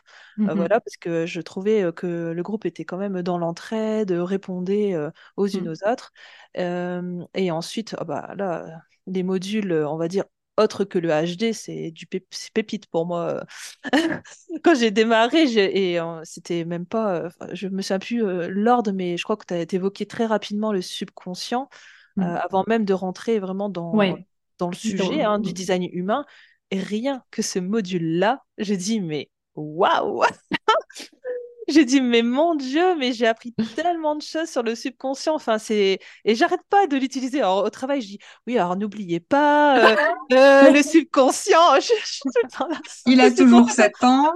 Euh, 0.49 0.55
Mhm. 0.55 0.55
voilà, 0.55 0.81
parce 0.81 0.97
que 0.97 1.27
je 1.27 1.41
trouvais 1.41 1.83
euh, 1.83 1.93
que 1.93 2.07
le 2.33 2.43
groupe 2.43 2.65
était 2.65 2.85
quand 2.85 2.97
même 2.97 3.21
dans 3.23 3.37
l'entraide, 3.39 4.11
répondait 4.13 4.95
euh, 4.95 5.11
aux 5.37 5.47
unes 5.47 5.69
Mhm. 5.69 5.69
aux 5.69 5.87
autres. 5.89 6.13
Euh, 6.57 7.23
et 7.35 7.51
ensuite, 7.51 7.95
ah 7.99 8.05
bah, 8.05 8.35
là, 8.37 8.83
les 9.07 9.23
modules, 9.23 9.73
euh, 9.73 9.89
on 9.89 9.97
va 9.97 10.09
dire, 10.09 10.25
autres 10.57 10.85
que 10.85 10.99
le 10.99 11.09
HD, 11.11 11.53
c'est 11.53 11.91
du 11.91 12.07
pép- 12.07 12.51
pépite 12.55 12.87
pour 12.87 13.07
moi. 13.07 13.45
Quand 14.63 14.75
j'ai 14.75 14.91
démarré, 14.91 15.43
et 15.45 16.01
euh, 16.01 16.21
c'était 16.25 16.65
même 16.65 16.87
pas, 16.87 17.15
euh, 17.25 17.29
je 17.53 17.69
me 17.69 17.83
souviens 17.83 17.99
plus 17.99 18.25
euh, 18.25 18.49
l'ordre, 18.49 18.93
mais 18.93 19.17
je 19.17 19.23
crois 19.25 19.37
que 19.37 19.45
tu 19.47 19.55
as 19.55 19.63
évoqué 19.75 20.07
très 20.07 20.27
rapidement 20.27 20.73
le 20.73 20.83
subconscient, 20.83 21.69
euh, 22.21 22.25
Mhm. 22.35 22.39
avant 22.45 22.65
même 22.69 22.85
de 22.85 22.95
rentrer 22.95 23.39
vraiment 23.39 23.69
dans, 23.69 23.95
Ouais. 23.97 24.27
dans 24.59 24.69
le 24.71 24.75
sujet 24.77 25.23
hein, 25.23 25.39
du 25.39 25.53
design 25.53 25.85
humain. 25.93 26.25
Et 26.71 26.81
rien 26.81 27.25
que 27.31 27.43
ce 27.43 27.59
module-là, 27.59 28.43
j'ai 28.59 28.77
dit, 28.77 29.01
mais 29.01 29.31
waouh! 29.57 30.23
J'ai 31.75 31.85
dit, 31.85 32.01
mais 32.01 32.23
mon 32.23 32.55
Dieu, 32.55 32.97
mais 32.97 33.13
j'ai 33.13 33.27
appris 33.27 33.55
tellement 33.75 34.17
de 34.17 34.23
choses 34.23 34.49
sur 34.51 34.63
le 34.63 34.75
subconscient. 34.75 35.35
Enfin, 35.35 35.59
c'est... 35.59 35.99
Et 36.25 36.35
j'arrête 36.35 36.63
pas 36.71 36.87
de 36.87 36.97
l'utiliser. 36.97 37.39
Alors, 37.41 37.65
au 37.65 37.71
travail, 37.71 38.01
je 38.03 38.07
dis, 38.09 38.19
oui, 38.47 38.59
alors 38.59 38.77
n'oubliez 38.77 39.21
pas 39.21 39.93
euh, 39.93 39.97
euh, 40.33 40.71
le 40.71 40.83
subconscient. 40.83 41.81
Je, 41.81 41.93
je. 42.05 42.21
Il 43.07 43.21
a 43.21 43.31
toujours 43.31 43.69
subconscient, 43.69 43.71
7 43.71 44.05
ans. 44.05 44.33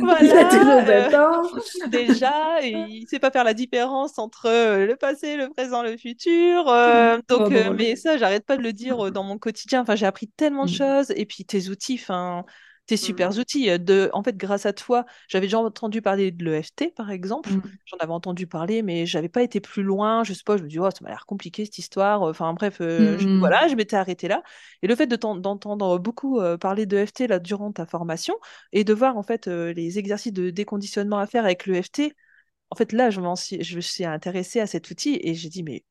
voilà, 0.00 0.22
Il 0.22 0.32
a 0.32 0.44
toujours 0.44 0.82
euh, 0.88 1.10
7 1.10 1.14
ans. 1.14 1.42
déjà, 1.86 2.62
et 2.62 2.70
il 2.72 3.06
sait 3.08 3.18
pas 3.18 3.30
faire 3.30 3.44
la 3.44 3.54
différence 3.54 4.18
entre 4.18 4.46
euh, 4.46 4.86
le 4.86 4.96
passé, 4.96 5.36
le 5.36 5.48
présent, 5.50 5.82
le 5.82 5.96
futur. 5.96 6.68
euh, 6.68 7.18
donc, 7.28 7.48
Oh, 7.50 7.52
euh, 7.52 7.70
mais 7.70 7.96
ça, 7.96 8.16
j'arrête 8.18 8.46
pas 8.46 8.56
de 8.56 8.62
le 8.62 8.72
dire 8.72 9.06
euh, 9.06 9.10
dans 9.10 9.22
mon 9.24 9.38
quotidien. 9.38 9.82
Enfin, 9.82 9.96
j'ai 9.96 10.06
appris 10.06 10.28
tellement 10.28 10.66
de 10.66 10.70
Mm. 10.70 10.74
choses. 10.74 11.12
Et 11.16 11.26
puis, 11.26 11.44
tes 11.44 11.68
outils, 11.68 11.98
enfin, 12.00 12.44
tes 12.88 12.96
super 12.96 13.38
outils. 13.38 13.78
De, 13.78 14.10
en 14.14 14.22
fait, 14.24 14.36
grâce 14.36 14.66
à 14.66 14.72
toi, 14.72 15.06
j'avais 15.28 15.46
déjà 15.46 15.60
entendu 15.60 16.02
parler 16.02 16.32
de 16.32 16.44
l'EFT, 16.44 16.92
par 16.96 17.10
exemple. 17.12 17.50
Mm. 17.50 17.60
J'en 17.86 17.98
avais 17.98 18.12
entendu 18.12 18.46
parler, 18.48 18.82
mais 18.82 19.06
j'avais 19.06 19.28
pas 19.28 19.42
été 19.42 19.60
plus 19.60 19.82
loin. 19.84 20.24
Je 20.24 20.32
sais 20.34 20.42
pas, 20.44 20.56
je 20.56 20.64
me 20.64 20.68
dis, 20.68 20.78
oh, 20.80 20.90
ça 20.90 20.98
m'a 21.02 21.10
l'air 21.10 21.26
compliqué 21.26 21.64
cette 21.66 21.78
histoire. 21.78 22.22
Enfin, 22.22 22.52
bref, 22.54 22.78
euh, 22.80 23.18
je- 23.18 23.28
voilà, 23.38 23.68
je 23.68 23.76
m'étais 23.76 23.96
arrêtée 23.96 24.28
là. 24.28 24.42
Et 24.82 24.88
le 24.88 24.96
fait 24.96 25.06
de 25.06 25.16
t'en- 25.16 25.36
d'entendre 25.36 25.98
beaucoup 25.98 26.40
euh, 26.40 26.56
parler 26.58 26.86
d'EFT 26.86 27.26
là 27.28 27.38
durant 27.38 27.72
ta 27.72 27.86
formation 27.86 28.34
et 28.72 28.84
de 28.84 28.92
voir 28.94 29.16
en 29.16 29.22
fait 29.22 29.48
euh, 29.48 29.72
les 29.72 29.98
exercices 29.98 30.32
de 30.32 30.50
déconditionnement 30.50 31.18
à 31.18 31.26
faire 31.26 31.44
avec 31.44 31.66
l'EFT, 31.66 32.14
en 32.70 32.76
fait 32.76 32.92
là, 32.92 33.10
je 33.10 33.20
m'en 33.20 33.36
suis, 33.36 33.62
je 33.64 33.76
me 33.76 33.80
suis 33.80 34.04
intéressée 34.04 34.60
à 34.60 34.66
cet 34.66 34.90
outil 34.90 35.18
et 35.22 35.34
j'ai 35.34 35.48
dit, 35.48 35.62
mais, 35.62 35.84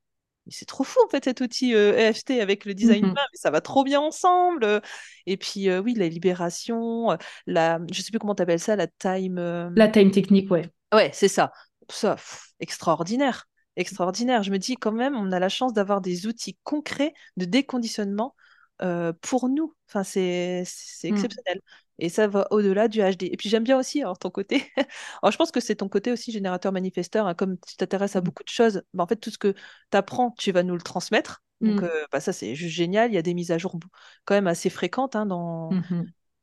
mais 0.47 0.53
c'est 0.53 0.65
trop 0.65 0.83
fou 0.85 0.99
en 1.05 1.09
fait 1.09 1.25
cet 1.25 1.41
outil 1.41 1.75
euh, 1.75 1.93
EFT 1.97 2.41
avec 2.41 2.65
le 2.65 2.73
design 2.73 2.99
Mhm. 2.99 3.11
humain, 3.11 3.21
mais 3.33 3.37
ça 3.39 3.51
va 3.51 3.61
trop 3.61 3.83
bien 3.83 4.01
ensemble. 4.01 4.81
Et 5.27 5.37
puis 5.37 5.69
euh, 5.69 5.79
oui, 5.81 5.93
la 5.93 6.07
libération, 6.09 7.17
la, 7.47 7.79
je 7.91 8.01
sais 8.01 8.11
plus 8.11 8.19
comment 8.19 8.35
tu 8.35 8.43
appelles 8.43 8.59
ça, 8.59 8.75
la 8.75 8.87
time. 8.87 9.37
euh, 9.39 9.69
La 9.75 9.87
time 9.87 10.11
technique, 10.11 10.51
ouais. 10.51 10.69
Ouais, 10.93 11.11
c'est 11.13 11.27
ça. 11.27 11.51
Ça, 11.89 12.15
pff, 12.15 12.49
extraordinaire. 12.59 13.47
Extraordinaire. 13.75 14.43
Je 14.43 14.51
me 14.51 14.57
dis 14.57 14.75
quand 14.75 14.91
même, 14.91 15.15
on 15.15 15.31
a 15.31 15.39
la 15.39 15.49
chance 15.49 15.73
d'avoir 15.73 16.01
des 16.01 16.25
outils 16.27 16.57
concrets 16.63 17.13
de 17.37 17.45
déconditionnement 17.45 18.35
euh, 18.81 19.13
pour 19.21 19.49
nous. 19.49 19.75
Enfin, 19.89 20.03
c'est 20.03 20.63
c'est 20.65 21.07
Mm. 21.09 21.09
exceptionnel. 21.09 21.61
Et 21.99 22.09
ça 22.09 22.27
va 22.27 22.47
au-delà 22.51 22.87
du 22.87 22.99
HD. 23.01 23.27
Et 23.31 23.37
puis 23.37 23.49
j'aime 23.49 23.63
bien 23.63 23.77
aussi 23.79 24.01
alors, 24.01 24.19
ton 24.19 24.29
côté. 24.29 24.71
Alors 25.21 25.31
je 25.31 25.37
pense 25.37 25.51
que 25.51 25.59
c'est 25.59 25.75
ton 25.77 25.89
côté 25.89 26.11
aussi 26.11 26.31
générateur 26.31 26.71
manifesteur. 26.71 27.27
hein, 27.27 27.33
comme 27.33 27.57
tu 27.59 27.75
t'intéresses 27.77 28.15
à 28.15 28.21
Mm. 28.21 28.29
beaucoup 28.29 28.43
de 28.43 28.49
choses, 28.49 28.83
bah, 28.93 29.03
en 29.03 29.07
fait, 29.07 29.15
tout 29.17 29.31
ce 29.31 29.37
que 29.37 29.53
tu 29.53 29.97
apprends, 29.97 30.31
tu 30.31 30.51
vas 30.51 30.63
nous 30.63 30.75
le 30.75 30.81
transmettre. 30.81 31.43
Donc 31.61 31.81
Mm. 31.81 31.83
euh, 31.83 32.05
bah, 32.11 32.19
ça, 32.19 32.33
c'est 32.33 32.53
juste 32.55 32.75
génial. 32.75 33.11
Il 33.11 33.15
y 33.15 33.17
a 33.17 33.21
des 33.23 33.33
mises 33.33 33.51
à 33.51 33.57
jour 33.57 33.79
quand 34.25 34.35
même 34.35 34.47
assez 34.47 34.69
fréquentes 34.69 35.15
hein, 35.15 35.25
dans. 35.25 35.77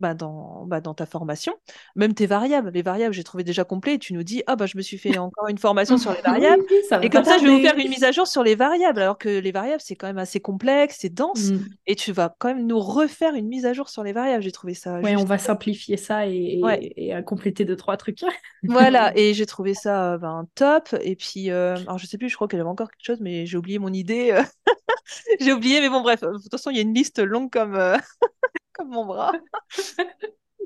Bah, 0.01 0.15
dans, 0.15 0.65
bah, 0.67 0.81
dans 0.81 0.95
ta 0.95 1.07
formation. 1.07 1.55
Même 1.97 2.15
tes 2.15 2.27
variables. 2.27 2.71
Les 2.75 2.83
variables, 2.83 3.15
j'ai 3.15 3.25
trouvé 3.25 3.45
déjà 3.45 3.65
complet. 3.65 3.95
Et 3.95 3.99
tu 3.99 4.13
nous 4.13 4.23
dis, 4.23 4.43
ah 4.47 4.57
bah 4.57 4.67
je 4.67 4.77
me 4.77 4.83
suis 4.83 4.99
fait 4.99 5.17
encore 5.19 5.49
une 5.49 5.59
formation 5.59 5.99
sur 5.99 6.13
les 6.13 6.21
variables. 6.25 6.63
Oui, 6.71 6.77
Et 7.03 7.11
comme 7.11 7.25
ça, 7.25 7.39
je 7.39 7.45
vais 7.45 7.51
vous 7.51 7.61
faire 7.63 7.77
une 7.79 7.89
mise 7.89 8.05
à 8.05 8.13
jour 8.13 8.27
sur 8.27 8.43
les 8.43 8.55
variables, 8.55 9.01
alors 9.01 9.19
que 9.19 9.29
les 9.29 9.53
variables, 9.53 9.81
c'est 9.81 9.95
quand 9.97 10.07
même 10.07 10.19
assez 10.19 10.41
complexe, 10.41 10.99
c'est 11.01 11.15
dense. 11.15 11.51
Mm. 11.51 11.65
Et 11.87 11.95
tu 11.97 12.13
vas 12.13 12.35
quand 12.39 12.49
même 12.49 12.67
nous 12.67 12.81
refaire 12.81 13.35
une 13.35 13.47
mise 13.49 13.67
à 13.67 13.73
jour 13.73 13.89
sur 13.89 14.03
les 14.03 14.13
variables. 14.13 14.43
J'ai 14.43 14.53
trouvé 14.53 14.75
ça 14.75 15.01
Ouais, 15.01 15.17
on 15.17 15.25
va 15.25 15.39
simplifier 15.39 15.97
ça 15.97 16.27
et, 16.27 16.59
et- 16.59 16.63
Ouais. 16.63 16.93
et 16.97 17.13
à 17.15 17.23
compléter 17.23 17.65
deux, 17.65 17.77
trois 17.77 17.97
trucs. 17.97 18.21
Voilà, 18.67 19.13
et 19.17 19.35
j'ai 19.35 19.45
trouvé 19.47 19.75
ça 19.75 20.15
euh, 20.15 20.19
ben, 20.19 20.49
top. 20.55 20.95
Et 21.03 21.17
puis, 21.17 21.51
euh, 21.51 21.77
alors 21.87 21.99
je 21.99 22.07
sais 22.07 22.17
plus, 22.19 22.29
je 22.31 22.35
crois 22.35 22.49
qu'elle 22.49 22.61
avait 22.61 22.69
encore 22.69 22.91
quelque 22.91 23.05
chose, 23.05 23.21
mais 23.21 23.45
j'ai 23.47 23.57
oublié 23.59 23.79
mon 23.79 23.93
idée. 23.93 24.31
euh, 24.33 24.43
j'ai 25.41 25.53
oublié, 25.53 25.81
mais 25.81 25.89
bon, 25.91 26.01
bref, 26.01 26.23
de 26.23 26.39
toute 26.39 26.51
façon, 26.51 26.71
il 26.71 26.77
y 26.77 26.79
a 26.79 26.83
une 26.83 26.95
liste 26.95 27.19
longue 27.19 27.51
comme, 27.51 27.75
euh, 27.75 27.97
comme 28.75 28.91
mon 28.91 29.07
bras. 29.07 29.33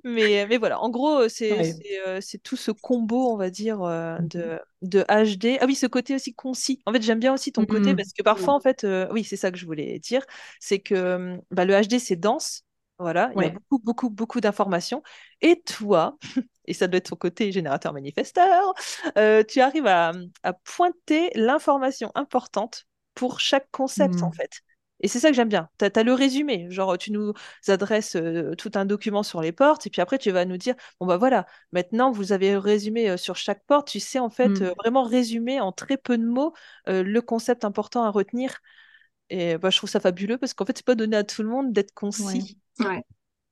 Mais, 0.04 0.46
mais 0.48 0.58
voilà, 0.58 0.80
en 0.80 0.90
gros, 0.90 1.22
euh, 1.22 1.28
c'est 1.28 1.60
Ouais. 1.60 1.64
c'est, 1.64 2.00
euh, 2.06 2.20
c'est 2.20 2.38
tout 2.38 2.56
ce 2.56 2.70
combo, 2.70 3.32
on 3.32 3.36
va 3.36 3.50
dire, 3.50 3.82
euh, 3.82 4.16
Mhm. 4.18 4.28
de, 4.30 4.60
de 4.82 5.02
HD. 5.08 5.58
Ah 5.60 5.66
oui, 5.66 5.74
ce 5.74 5.86
côté 5.86 6.14
aussi 6.14 6.34
concis. 6.34 6.80
En 6.86 6.92
fait, 6.92 7.02
j'aime 7.02 7.18
bien 7.18 7.34
aussi 7.34 7.52
ton 7.52 7.66
côté 7.66 7.94
Mhm. 7.94 7.96
parce 7.96 8.12
que 8.12 8.22
parfois, 8.22 8.54
en 8.54 8.60
fait, 8.60 8.84
euh, 8.84 9.08
oui, 9.12 9.24
c'est 9.24 9.36
ça 9.36 9.50
que 9.50 9.58
je 9.58 9.66
voulais 9.66 9.98
dire, 9.98 10.24
c'est 10.60 10.78
que 10.78 10.94
euh, 10.94 11.36
bah, 11.50 11.64
le 11.64 11.74
HD, 11.74 11.98
c'est 11.98 12.16
dense. 12.16 12.64
Voilà, 13.00 13.30
il 13.34 13.40
y 13.40 13.44
a 13.44 13.50
beaucoup, 13.50 13.78
beaucoup, 13.84 14.10
beaucoup 14.10 14.40
d'informations. 14.40 15.02
Et 15.40 15.60
toi, 15.62 16.16
et 16.66 16.74
ça 16.74 16.86
doit 16.88 16.98
être 16.98 17.10
ton 17.10 17.16
côté 17.16 17.52
générateur 17.52 17.92
manifesteur, 17.92 18.74
euh, 19.16 19.42
tu 19.44 19.60
arrives 19.60 19.86
à, 19.86 20.12
à 20.42 20.52
pointer 20.52 21.30
l'information 21.34 22.10
importante 22.14 22.86
pour 23.14 23.40
chaque 23.40 23.68
concept, 23.70 24.22
en 24.22 24.30
Mm. 24.30 24.32
fait. 24.32 24.60
Et 25.00 25.08
c'est 25.08 25.20
ça 25.20 25.28
que 25.30 25.34
j'aime 25.36 25.48
bien. 25.48 25.68
Tu 25.78 25.84
as, 25.84 26.02
le 26.02 26.12
résumé. 26.12 26.66
Genre, 26.70 26.98
tu 26.98 27.12
nous 27.12 27.32
adresses 27.68 28.16
euh, 28.16 28.54
tout 28.56 28.70
un 28.74 28.84
document 28.84 29.22
sur 29.22 29.40
les 29.40 29.52
portes, 29.52 29.86
et 29.86 29.90
puis 29.90 30.00
après, 30.02 30.18
tu 30.18 30.30
vas 30.30 30.44
nous 30.44 30.56
dire, 30.56 30.74
bon, 31.00 31.06
bah 31.06 31.16
voilà, 31.16 31.46
maintenant, 31.72 32.10
vous 32.10 32.32
avez 32.32 32.56
résumé 32.56 33.10
euh, 33.10 33.16
sur 33.16 33.36
chaque 33.36 33.64
porte, 33.66 33.88
tu 33.88 34.00
sais, 34.00 34.18
en 34.18 34.30
fait, 34.30 34.60
Mm. 34.60 34.64
euh, 34.64 34.74
vraiment 34.78 35.04
résumer 35.04 35.60
en 35.60 35.72
très 35.72 35.96
peu 35.96 36.18
de 36.18 36.24
mots 36.24 36.52
le 36.86 37.20
concept 37.20 37.64
important 37.64 38.04
à 38.04 38.10
retenir. 38.10 38.58
Et 39.30 39.58
bah, 39.58 39.70
je 39.70 39.76
trouve 39.76 39.90
ça 39.90 40.00
fabuleux 40.00 40.38
parce 40.38 40.54
qu'en 40.54 40.64
fait, 40.64 40.76
c'est 40.76 40.86
pas 40.86 40.94
donné 40.94 41.16
à 41.16 41.24
tout 41.24 41.42
le 41.42 41.48
monde 41.48 41.72
d'être 41.72 41.90
Ouais. 41.90 41.94
concis. 41.94 42.58
Ouais. 42.80 43.02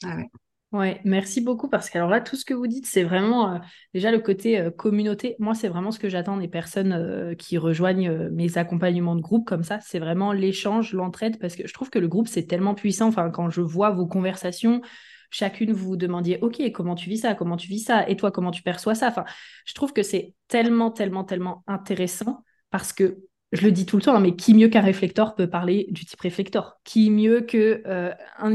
Ah 0.05 0.16
ouais. 0.16 0.30
Ouais, 0.77 1.01
merci 1.05 1.41
beaucoup 1.41 1.68
parce 1.70 1.89
que 1.89 1.97
alors 1.97 2.11
là, 2.11 2.20
tout 2.20 2.37
ce 2.37 2.45
que 2.45 2.53
vous 2.53 2.66
dites, 2.66 2.85
c'est 2.87 3.03
vraiment 3.03 3.55
euh, 3.55 3.59
déjà 3.95 4.11
le 4.11 4.18
côté 4.18 4.59
euh, 4.61 4.70
communauté. 4.70 5.35
Moi, 5.39 5.55
c'est 5.55 5.68
vraiment 5.68 5.91
ce 5.91 5.99
que 5.99 6.11
j'attends 6.11 6.37
des 6.37 6.49
personnes 6.49 6.93
euh, 6.93 7.35
qui 7.35 7.57
rejoignent 7.57 8.29
mes 8.31 8.59
accompagnements 8.59 9.14
de 9.14 9.22
groupe 9.22 9.47
comme 9.47 9.62
ça. 9.62 9.79
C'est 9.81 9.99
vraiment 9.99 10.33
l'échange, 10.33 10.93
l'entraide 10.93 11.39
parce 11.39 11.57
que 11.57 11.66
je 11.66 11.72
trouve 11.72 11.89
que 11.89 11.99
le 11.99 12.09
groupe, 12.09 12.29
c'est 12.29 12.47
tellement 12.47 12.74
puissant. 12.74 13.09
Enfin, 13.09 13.31
quand 13.31 13.49
je 13.49 13.62
vois 13.62 13.89
vos 13.91 14.07
conversations, 14.07 14.83
chacune 15.31 15.72
vous 15.72 15.87
vous 15.89 15.97
demandiez, 15.97 16.39
OK, 16.43 16.61
comment 16.72 16.95
tu 16.95 17.09
vis 17.09 17.18
ça? 17.18 17.35
Comment 17.35 17.57
tu 17.57 17.68
vis 17.68 17.81
ça? 17.81 18.07
Et 18.07 18.16
toi, 18.16 18.31
comment 18.31 18.51
tu 18.51 18.62
perçois 18.62 18.95
ça? 18.95 19.09
Enfin, 19.09 19.24
je 19.64 19.72
trouve 19.72 19.95
que 19.95 20.03
c'est 20.03 20.35
tellement, 20.49 20.91
tellement, 20.91 21.24
tellement 21.24 21.64
intéressant 21.66 22.45
parce 22.70 22.93
que 22.93 23.16
je 23.53 23.62
le 23.62 23.72
dis 23.72 23.86
tout 23.86 23.97
le 23.97 24.03
temps, 24.03 24.14
hein, 24.14 24.20
mais 24.20 24.34
qui 24.36 24.55
mieux 24.55 24.68
qu'un 24.68 24.80
réflecteur 24.80 25.34
peut 25.34 25.49
parler 25.49 25.86
du 25.90 26.05
type 26.05 26.20
réflecteur? 26.20 26.78
Qui 26.84 27.11
mieux 27.11 27.42
que 27.42 27.82
euh, 27.86 28.12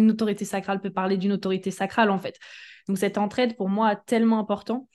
autorité 0.09 0.45
sacrale 0.45 0.81
peut 0.81 0.91
parler 0.91 1.17
d'une 1.17 1.31
autorité 1.31 1.71
sacrale, 1.71 2.09
en 2.09 2.19
fait? 2.19 2.37
Donc, 2.87 2.97
cette 2.97 3.17
entraide, 3.17 3.55
pour 3.55 3.69
moi, 3.69 3.93
est 3.93 4.05
tellement 4.05 4.39
important. 4.39 4.87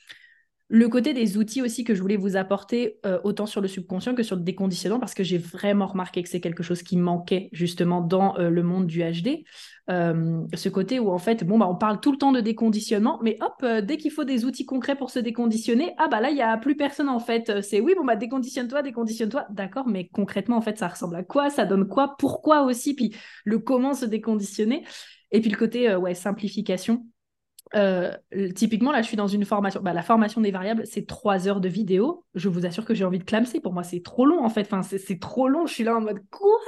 Le 0.69 0.89
côté 0.89 1.15
des 1.15 1.39
outils 1.39 1.63
aussi 1.63 1.85
que 1.85 1.95
je 1.95 2.03
voulais 2.03 2.17
vous 2.17 2.37
apporter, 2.37 2.99
euh, 3.07 3.21
autant 3.23 3.47
sur 3.47 3.61
le 3.61 3.69
subconscient 3.69 4.17
que 4.17 4.25
sur 4.25 4.35
le 4.35 4.43
déconditionnement, 4.43 4.99
parce 4.99 5.15
que 5.15 5.23
j'ai 5.23 5.39
vraiment 5.39 5.87
remarqué 5.87 6.25
que 6.25 6.29
c'est 6.29 6.41
quelque 6.41 6.65
chose 6.65 6.83
qui 6.83 6.97
manquait 6.97 7.49
justement 7.53 8.01
dans 8.01 8.37
euh, 8.39 8.51
le 8.51 8.63
monde 8.65 8.89
du 8.89 9.01
HD. 9.01 9.45
Euh, 9.91 10.43
ce 10.55 10.69
côté 10.69 10.99
où 10.99 11.11
en 11.11 11.19
fait, 11.19 11.45
bon, 11.45 11.57
bah, 11.59 11.69
on 11.71 11.77
parle 11.77 12.01
tout 12.01 12.11
le 12.11 12.19
temps 12.19 12.33
de 12.33 12.41
déconditionnement, 12.41 13.21
mais 13.23 13.39
hop, 13.41 13.65
dès 13.85 13.97
qu'il 13.97 14.11
faut 14.11 14.25
des 14.25 14.45
outils 14.45 14.67
concrets 14.67 14.97
pour 14.97 15.11
se 15.11 15.21
déconditionner, 15.21 15.95
ah 15.99 16.09
bah 16.09 16.21
là, 16.21 16.31
il 16.31 16.35
n'y 16.35 16.43
a 16.43 16.57
plus 16.57 16.77
personne 16.77 17.09
en 17.09 17.21
fait. 17.21 17.63
C'est 17.63 17.81
oui, 17.81 17.95
bon, 17.97 18.05
bah 18.05 18.17
déconditionne-toi, 18.17 18.83
déconditionne-toi. 18.83 19.47
D'accord, 19.51 19.87
mais 19.87 20.09
concrètement, 20.09 20.57
en 20.57 20.63
fait, 20.63 20.79
ça 20.79 20.89
ressemble 20.89 21.15
à 21.15 21.23
quoi? 21.23 21.49
Ça 21.49 21.65
donne 21.65 21.87
quoi? 21.87 22.17
Pourquoi 22.19 22.63
aussi? 22.63 22.95
Puis 22.95 23.15
le 23.45 23.61
comment 23.61 23.95
se 23.95 24.05
déconditionner? 24.05 24.85
Et 25.31 25.41
puis 25.41 25.51
le 25.51 25.57
côté, 25.57 25.95
ouais, 25.95 26.15
simplification 26.15 27.07
euh, 27.75 28.13
typiquement, 28.55 28.93
là, 28.93 29.03
je 29.03 29.09
suis 29.09 29.17
dans 29.17 29.27
une 29.27 29.45
formation. 29.45 29.81
Bah, 29.83 29.93
la 29.93 30.03
formation 30.03 30.41
des 30.41 30.51
variables, 30.51 30.87
c'est 30.87 31.07
trois 31.07 31.49
heures 31.49 31.61
de 31.61 31.69
vidéo. 31.69 32.25
Je 32.35 32.49
vous 32.49 32.65
assure 32.65 32.85
que 32.85 32.95
j'ai 32.95 33.05
envie 33.05 33.19
de 33.19 33.25
clamser. 33.25 33.61
Pour 33.61 33.73
moi, 33.73 33.83
c'est 33.83 34.03
trop 34.03 34.25
long, 34.25 34.45
en 34.45 34.49
fait. 34.49 34.69
Enfin, 34.71 34.83
c'est 34.83 35.19
trop 35.19 35.49
long. 35.49 35.67
Je 35.67 35.75
suis 35.75 35.85
là 35.85 35.97
en 35.97 36.01
mode 36.01 36.21
quoi? 36.31 36.61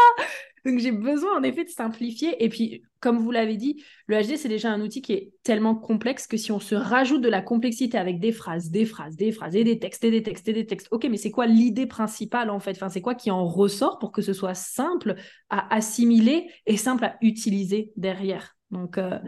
Donc, 0.66 0.80
j'ai 0.80 0.90
besoin, 0.92 1.38
en 1.38 1.42
effet, 1.44 1.64
de 1.64 1.70
simplifier. 1.70 2.42
Et 2.44 2.49
puis, 2.49 2.82
comme 3.01 3.18
vous 3.18 3.30
l'avez 3.30 3.57
dit, 3.57 3.82
le 4.07 4.20
HD, 4.20 4.36
c'est 4.36 4.49
déjà 4.49 4.72
un 4.72 4.80
outil 4.80 5.01
qui 5.01 5.12
est 5.12 5.32
tellement 5.44 5.76
complexe 5.76 6.26
que 6.26 6.36
si 6.36 6.51
on 6.51 6.59
se 6.59 6.74
rajoute 6.74 7.22
de 7.22 7.28
la 7.28 7.42
complexité 7.42 7.96
avec 7.96 8.18
des 8.18 8.32
phrases, 8.32 8.70
des 8.70 8.84
phrases, 8.84 9.16
des 9.16 9.30
phrases, 9.30 9.55
et 9.55 9.62
des 9.62 9.78
textes, 9.78 10.03
et 10.05 10.11
des 10.11 10.22
textes, 10.22 10.49
et 10.49 10.53
des 10.53 10.66
textes, 10.66 10.88
ok, 10.90 11.07
mais 11.09 11.16
c'est 11.16 11.30
quoi 11.30 11.46
l'idée 11.46 11.86
principale, 11.86 12.51
en 12.51 12.59
fait? 12.59 12.72
Enfin, 12.72 12.88
c'est 12.88 13.01
quoi 13.01 13.14
qui 13.14 13.30
en 13.30 13.46
ressort 13.46 13.99
pour 14.01 14.11
que 14.11 14.20
ce 14.20 14.32
soit 14.32 14.55
simple 14.55 15.14
à 15.49 15.72
assimiler 15.72 16.49
et 16.66 16.76
simple 16.76 17.05
à 17.05 17.16
utiliser 17.22 17.92
derrière? 17.96 18.57
Donc, 18.70 18.99
euh, 18.99 19.18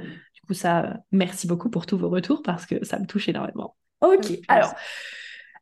ça, 0.54 0.98
merci 1.12 1.46
beaucoup 1.46 1.70
pour 1.70 1.86
tous 1.86 1.98
vos 1.98 2.08
retours 2.08 2.42
parce 2.42 2.66
que 2.66 2.84
ça 2.84 2.98
me 2.98 3.06
touche 3.06 3.28
énormément. 3.28 3.76
Ok, 4.00 4.38
alors, 4.48 4.74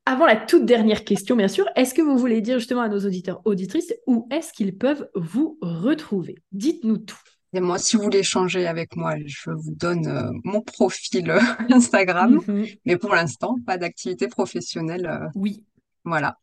avant 0.07 0.27
la 0.27 0.37
toute 0.37 0.65
dernière 0.65 1.05
question, 1.05 1.37
bien 1.37 1.49
sûr, 1.49 1.67
est-ce 1.77 1.93
que 1.93 2.03
vous 2.03 2.17
voulez 2.17 2.41
dire 2.41 2.59
justement 2.59 2.81
à 2.81 2.89
nos 2.89 3.01
auditeurs, 3.01 3.43
auditrices, 3.45 3.93
où 4.07 4.27
est-ce 4.31 4.53
qu'ils 4.53 4.77
peuvent 4.77 5.09
vous 5.15 5.59
retrouver? 5.61 6.37
Dites-nous 6.53 6.99
tout. 6.99 7.19
Et 7.53 7.61
moi, 7.61 7.79
si 7.79 7.97
vous 7.97 8.05
voulez 8.05 8.21
échanger 8.21 8.67
avec 8.67 8.95
moi, 8.95 9.15
je 9.25 9.51
vous 9.51 9.75
donne 9.75 10.07
euh, 10.07 10.31
mon 10.45 10.61
profil 10.61 11.31
euh, 11.31 11.41
Instagram. 11.71 12.41
Mhm. 12.47 12.67
Mais 12.85 12.97
pour 12.97 13.15
l'instant, 13.15 13.57
pas 13.67 13.79
d'activité 13.79 14.29
professionnelle. 14.29 15.07
Euh, 15.07 15.29
oui. 15.35 15.65
Voilà. 16.05 16.39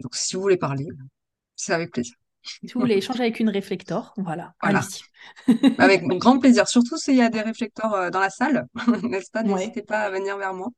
Donc, 0.00 0.14
si 0.14 0.36
vous 0.36 0.42
voulez 0.42 0.56
parler, 0.56 0.86
c'est 1.54 1.72
avec 1.72 1.92
plaisir. 1.92 2.14
Si 2.48 2.72
vous 2.72 2.80
voulez 2.80 2.96
échanger 2.96 3.20
avec 3.20 3.40
une 3.40 3.48
réflector, 3.48 4.14
voilà, 4.16 4.54
voilà. 4.62 4.80
avec 5.78 6.04
grand 6.04 6.38
plaisir. 6.38 6.68
Surtout 6.68 6.96
s'il 6.96 7.16
y 7.16 7.22
a 7.22 7.28
des 7.28 7.42
réflecteurs 7.42 7.94
euh, 7.94 8.10
dans 8.10 8.20
la 8.20 8.30
salle, 8.30 8.66
n'est-ce 9.02 9.30
pas? 9.30 9.42
N'hésitez 9.42 9.82
pas 9.82 10.00
à 10.00 10.10
venir 10.10 10.36
vers 10.36 10.54
moi. 10.54 10.68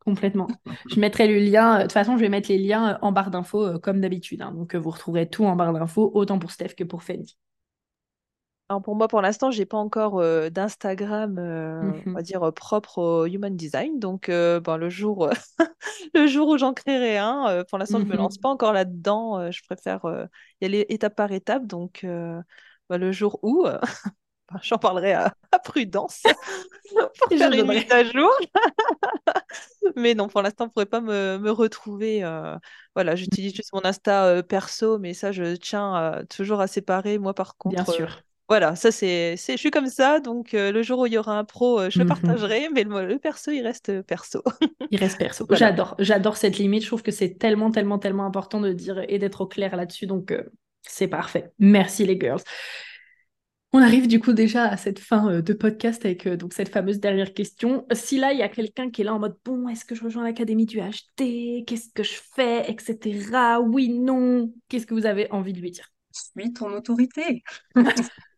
Complètement. 0.00 0.48
Je 0.90 1.00
mettrai 1.00 1.26
le 1.26 1.38
lien. 1.38 1.74
Euh, 1.74 1.78
de 1.78 1.82
toute 1.84 1.92
façon, 1.92 2.16
je 2.16 2.22
vais 2.22 2.28
mettre 2.28 2.50
les 2.50 2.58
liens 2.58 2.94
euh, 2.94 2.98
en 3.02 3.12
barre 3.12 3.30
d'infos 3.30 3.78
comme 3.80 4.00
d'habitude. 4.00 4.42
Hein. 4.42 4.52
donc, 4.52 4.74
vous 4.74 4.90
retrouverez 4.90 5.28
tout 5.28 5.44
en 5.44 5.56
barre 5.56 5.72
d'infos, 5.72 6.10
autant 6.14 6.38
pour 6.38 6.50
Steph 6.50 6.74
que 6.76 6.84
pour 6.84 7.02
Fanny. 7.02 7.36
Alors 8.74 8.82
pour 8.82 8.96
moi, 8.96 9.06
pour 9.06 9.22
l'instant, 9.22 9.52
j'ai 9.52 9.66
pas 9.66 9.76
encore 9.76 10.20
d'Instagram, 10.50 11.38
on 11.38 12.10
va 12.10 12.20
mmh 12.20 12.22
dire 12.22 12.52
propre 12.52 12.98
au 12.98 13.24
human 13.24 13.56
design. 13.56 14.00
Donc, 14.00 14.26
ben, 14.28 14.76
le 14.76 14.90
jour, 14.90 15.30
le 16.14 16.26
jour 16.26 16.48
où 16.48 16.58
j'en 16.58 16.74
créerai 16.74 17.18
un, 17.18 17.62
pour 17.70 17.78
l'instant, 17.78 18.00
je 18.00 18.04
me 18.04 18.16
lance 18.16 18.36
mmh 18.36 18.40
pas 18.40 18.48
encore 18.48 18.72
là-dedans. 18.72 19.52
je 19.52 19.62
préfère 19.62 20.00
y 20.60 20.64
aller 20.64 20.86
étape 20.88 21.14
par 21.14 21.30
étape. 21.30 21.68
Donc, 21.68 22.00
ben, 22.02 22.42
le 22.90 23.12
jour 23.12 23.38
où, 23.42 23.62
ben, 24.50 24.58
j'en 24.60 24.78
parlerai 24.78 25.12
à, 25.12 25.32
Prudence 25.62 26.24
pour 27.20 27.28
faire 27.28 27.52
une 27.52 27.68
mise 27.68 27.92
à 27.92 28.02
jour. 28.02 28.32
mais 29.94 30.16
non, 30.16 30.26
pour 30.26 30.42
l'instant, 30.42 30.64
on 30.64 30.66
ne 30.66 30.72
pourrait 30.72 30.86
pas 30.86 31.00
me, 31.00 31.38
me 31.38 31.52
retrouver. 31.52 32.28
voilà, 32.96 33.14
j'utilise 33.14 33.54
juste 33.54 33.72
mon 33.72 33.84
Insta 33.84 34.42
perso, 34.42 34.98
mais 34.98 35.14
ça, 35.14 35.30
je 35.30 35.54
tiens 35.54 36.24
toujours 36.28 36.60
à 36.60 36.66
séparer. 36.66 37.18
Moi, 37.18 37.34
par 37.34 37.56
contre. 37.56 37.76
Bien 37.76 37.84
sûr 37.84 38.24
voilà, 38.48 38.76
ça 38.76 38.92
c'est, 38.92 39.36
je 39.36 39.56
suis 39.56 39.70
comme 39.70 39.86
ça, 39.86 40.20
donc 40.20 40.52
euh, 40.52 40.70
le 40.70 40.82
jour 40.82 40.98
où 40.98 41.06
il 41.06 41.14
y 41.14 41.18
aura 41.18 41.38
un 41.38 41.44
pro, 41.44 41.80
euh, 41.80 41.88
je 41.88 41.98
le 41.98 42.04
mmh 42.04 42.08
partagerai, 42.08 42.68
mais 42.74 42.84
le, 42.84 43.18
perso, 43.18 43.50
il 43.50 43.62
reste 43.62 44.02
perso. 44.02 44.42
il 44.90 44.98
reste 44.98 45.16
perso. 45.16 45.46
J'adore, 45.50 45.94
j'adore 45.98 46.36
cette 46.36 46.58
limite. 46.58 46.82
Je 46.82 46.88
trouve 46.88 47.02
que 47.02 47.10
c'est 47.10 47.38
tellement, 47.38 47.70
tellement, 47.70 47.98
tellement 47.98 48.26
important 48.26 48.60
de 48.60 48.72
dire 48.72 49.02
et 49.08 49.18
d'être 49.18 49.40
au 49.40 49.46
clair 49.46 49.74
là-dessus, 49.76 50.06
donc 50.06 50.34
c'est 50.82 51.08
parfait. 51.08 51.52
Merci 51.58 52.04
les 52.04 52.20
girls. 52.20 52.42
On 53.72 53.78
arrive 53.78 54.06
du 54.06 54.20
coup 54.20 54.34
déjà 54.34 54.66
à 54.66 54.76
cette 54.76 55.00
fin 55.00 55.40
de 55.40 55.52
podcast 55.52 56.04
avec 56.04 56.28
donc 56.28 56.52
cette 56.52 56.68
fameuse 56.68 57.00
dernière 57.00 57.32
question. 57.32 57.86
Si 57.92 58.18
là 58.18 58.32
il 58.32 58.38
y 58.38 58.42
a 58.42 58.48
quelqu'un 58.48 58.90
qui 58.90 59.00
est 59.00 59.04
là 59.04 59.14
en 59.14 59.18
mode 59.18 59.36
bon, 59.44 59.68
est-ce 59.68 59.86
que 59.86 59.94
je 59.94 60.04
rejoins 60.04 60.22
l'académie 60.22 60.66
du 60.66 60.78
HT 60.78 61.64
Qu'est-ce 61.66 61.92
que 61.92 62.02
je 62.02 62.20
fais? 62.36 62.70
Etc. 62.70 63.32
Oui, 63.64 63.88
non. 63.88 64.52
Qu'est-ce 64.68 64.86
que 64.86 64.94
vous 64.94 65.06
avez 65.06 65.28
envie 65.32 65.54
de 65.54 65.60
lui 65.60 65.70
dire? 65.70 65.90
Suis 66.12 66.52
ton 66.52 66.72
autorité. 66.72 67.42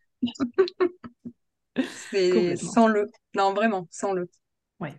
C'est 2.10 2.56
sans 2.56 2.88
le. 2.88 3.10
Non, 3.34 3.52
vraiment, 3.52 3.86
sans 3.90 4.12
le. 4.12 4.28
Ouais. 4.80 4.94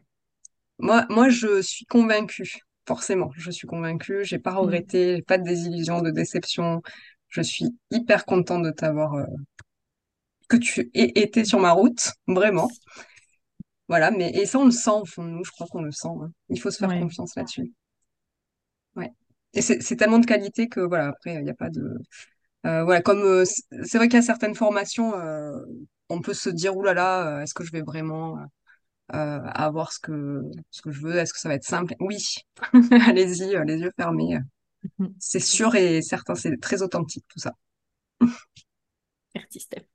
Moi, 0.80 1.06
moi, 1.10 1.30
je 1.30 1.62
suis 1.62 1.86
convaincue, 1.86 2.60
forcément. 2.88 3.32
Je 3.36 3.52
suis 3.52 3.68
convaincue. 3.68 4.24
J'ai 4.24 4.40
pas 4.40 4.54
mm. 4.54 4.58
regretté, 4.58 5.22
pas 5.24 5.38
de 5.38 5.44
désillusion, 5.44 6.02
de 6.02 6.12
déception. 6.12 6.82
Je 7.30 7.42
suis 7.42 7.66
hyper 7.92 8.26
contente 8.26 8.64
de 8.64 8.72
t'avoir. 8.72 9.16
Euh, 9.16 9.26
que 10.48 10.58
tu 10.58 10.90
aies 10.94 11.12
été 11.16 11.46
sur 11.46 11.60
ma 11.60 11.72
route, 11.72 12.12
vraiment. 12.28 12.70
Voilà, 13.90 14.12
mais 14.12 14.32
et 14.32 14.46
ça, 14.46 14.60
on 14.60 14.66
le 14.66 14.72
sent 14.72 14.92
au 14.92 15.06
fond 15.06 15.24
de 15.24 15.30
nous, 15.30 15.44
je 15.44 15.52
crois 15.52 15.68
qu'on 15.68 15.82
le 15.82 15.92
sent. 15.92 16.10
Hein. 16.10 16.32
Il 16.50 16.60
faut 16.60 16.72
se 16.72 16.78
faire 16.78 17.00
confiance 17.00 17.36
là-dessus. 17.36 17.72
Ouais. 18.96 19.12
Et 19.54 19.62
c'est 19.62 19.96
tellement 19.96 20.20
de 20.20 20.26
qualité 20.26 20.68
que, 20.68 20.82
voilà, 20.82 21.08
après, 21.08 21.36
il 21.36 21.44
n'y 21.44 21.50
a 21.50 21.56
pas 21.56 21.70
de. 21.70 21.98
Euh, 22.66 23.00
comme 23.02 23.22
euh, 23.22 23.46
c'est 23.46 23.98
vrai 23.98 24.08
qu'il 24.08 24.18
y 24.18 24.20
a 24.20 24.26
certaines 24.26 24.56
formations, 24.56 25.16
euh, 25.16 25.52
on 26.10 26.22
peut 26.22 26.34
se 26.34 26.50
dire, 26.50 26.76
oulala, 26.76 27.24
là 27.24 27.32
là, 27.32 27.44
est-ce 27.44 27.54
que 27.54 27.64
je 27.64 27.72
vais 27.72 27.82
vraiment 27.82 28.38
avoir 29.10 29.94
ce 29.94 30.00
que, 30.00 30.42
ce 30.70 30.82
que 30.82 30.92
je 30.92 31.02
veux? 31.02 31.16
Est-ce 31.16 31.34
que 31.34 31.40
ça 31.40 31.50
va 31.50 31.56
être 31.56 31.64
simple? 31.64 31.94
Oui, 32.00 32.18
allez-y, 33.08 33.56
les 33.66 33.78
yeux 33.78 33.94
fermés. 33.96 34.38
Mhm. 35.00 35.14
C'est 35.20 35.40
sûr 35.40 35.76
et 35.76 36.02
certain, 36.02 36.36
c'est 36.36 36.60
très 36.60 36.82
authentique 36.82 37.26
tout 37.30 37.40
ça. 37.40 37.54
Merci 39.36 39.60
Steph. 39.60 39.86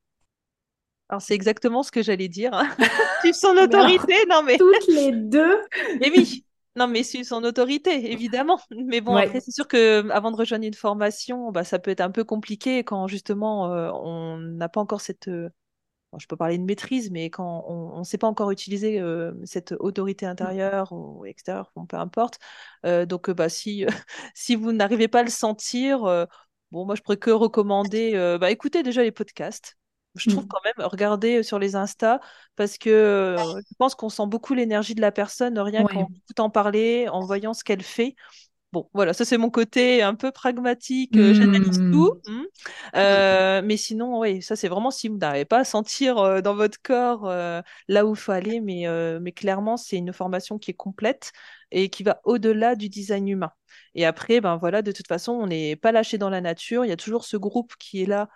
Alors 1.08 1.20
c'est 1.20 1.34
exactement 1.34 1.82
ce 1.82 1.92
que 1.92 2.02
j'allais 2.02 2.28
dire. 2.28 2.54
Hein. 2.54 2.68
Tu 3.22 3.32
son 3.34 3.56
autorité, 3.56 4.14
non 4.30 4.42
mais. 4.42 4.56
Toutes 4.56 4.88
les 4.88 5.12
deux. 5.12 5.60
Mais 6.00 6.10
oui, 6.10 6.44
non, 6.76 6.88
mais 6.88 7.02
c'est 7.02 7.22
son 7.24 7.44
autorité, 7.44 8.12
évidemment. 8.12 8.58
Mais 8.70 9.00
bon, 9.00 9.14
après, 9.14 9.40
c'est 9.40 9.50
sûr 9.50 9.68
que 9.68 10.08
avant 10.10 10.30
de 10.30 10.36
rejoindre 10.36 10.64
une 10.64 10.74
formation, 10.74 11.52
bah, 11.52 11.64
ça 11.64 11.78
peut 11.78 11.90
être 11.90 12.00
un 12.00 12.10
peu 12.10 12.24
compliqué 12.24 12.82
quand 12.82 13.06
justement 13.08 13.72
euh, 13.72 13.90
on 13.92 14.38
n'a 14.38 14.68
pas 14.68 14.80
encore 14.80 15.00
cette. 15.00 15.28
Euh, 15.28 15.50
je 16.18 16.26
peux 16.26 16.36
parler 16.36 16.58
de 16.58 16.64
maîtrise, 16.64 17.10
mais 17.10 17.30
quand 17.30 17.64
on 17.68 17.98
ne 17.98 18.04
sait 18.04 18.18
pas 18.18 18.26
encore 18.26 18.50
utiliser 18.50 19.00
euh, 19.00 19.32
cette 19.44 19.72
autorité 19.72 20.26
intérieure 20.26 20.92
ou 20.92 21.24
extérieure, 21.24 21.72
peu 21.88 21.96
importe. 21.96 22.38
donc, 22.84 23.30
bah, 23.30 23.48
si, 23.48 23.86
si 24.34 24.54
vous 24.54 24.72
n'arrivez 24.72 25.08
pas 25.08 25.20
à 25.20 25.22
le 25.22 25.30
sentir, 25.30 26.00
bon, 26.70 26.84
moi, 26.84 26.94
je 26.96 27.02
pourrais 27.02 27.16
que 27.16 27.30
recommander. 27.30 28.12
bah, 28.38 28.50
écoutez 28.50 28.82
déjà 28.82 29.02
les 29.02 29.12
podcasts 29.12 29.78
je 30.14 30.30
trouve 30.30 30.44
mmh. 30.44 30.48
quand 30.48 30.60
même, 30.64 30.86
regarder 30.86 31.42
sur 31.42 31.58
les 31.58 31.76
Insta, 31.76 32.20
parce 32.56 32.78
que 32.78 33.36
je 33.38 33.74
pense 33.78 33.94
qu'on 33.94 34.08
sent 34.08 34.26
beaucoup 34.26 34.54
l'énergie 34.54 34.94
de 34.94 35.00
la 35.00 35.12
personne, 35.12 35.58
rien 35.58 35.84
qu'en 35.84 36.08
écoutant 36.14 36.50
parler, 36.50 37.08
en 37.08 37.24
voyant 37.24 37.54
ce 37.54 37.64
qu'elle 37.64 37.82
fait. 37.82 38.14
Bon, 38.72 38.88
voilà, 38.94 39.12
ça 39.12 39.26
c'est 39.26 39.36
mon 39.36 39.50
côté 39.50 40.02
un 40.02 40.14
peu 40.14 40.32
pragmatique, 40.32 41.12
j'analyse 41.14 41.78
mmh. 41.78 41.92
tout. 41.92 42.20
Mmh. 42.26 43.66
mais 43.66 43.76
sinon, 43.76 44.20
oui, 44.20 44.40
ça 44.40 44.56
c'est 44.56 44.68
vraiment 44.68 44.90
si 44.90 45.08
vous 45.08 45.18
n'arrivez 45.18 45.44
pas 45.44 45.58
à 45.58 45.64
sentir 45.64 46.42
dans 46.42 46.54
votre 46.54 46.78
corps 46.82 47.26
là 47.88 48.06
où 48.06 48.14
il 48.14 48.18
faut 48.18 48.32
aller, 48.32 48.60
mais, 48.60 48.86
mais 49.20 49.32
clairement, 49.32 49.76
c'est 49.76 49.96
une 49.96 50.14
formation 50.14 50.58
qui 50.58 50.70
est 50.70 50.74
complète 50.74 51.32
et 51.70 51.90
qui 51.90 52.02
va 52.02 52.20
au-delà 52.24 52.74
du 52.74 52.88
design 52.88 53.28
humain. 53.28 53.52
Et 53.94 54.06
après, 54.06 54.40
ben 54.40 54.56
voilà, 54.56 54.80
de 54.80 54.92
toute 54.92 55.06
façon, 55.06 55.32
on 55.32 55.46
n'est 55.48 55.76
pas 55.76 55.92
lâché 55.92 56.16
dans 56.16 56.30
la 56.30 56.40
nature, 56.40 56.84
il 56.84 56.88
y 56.88 56.92
a 56.92 56.96
toujours 56.96 57.24
ce 57.24 57.36
groupe 57.36 57.74
qui 57.78 58.02
est 58.02 58.06
là 58.06 58.28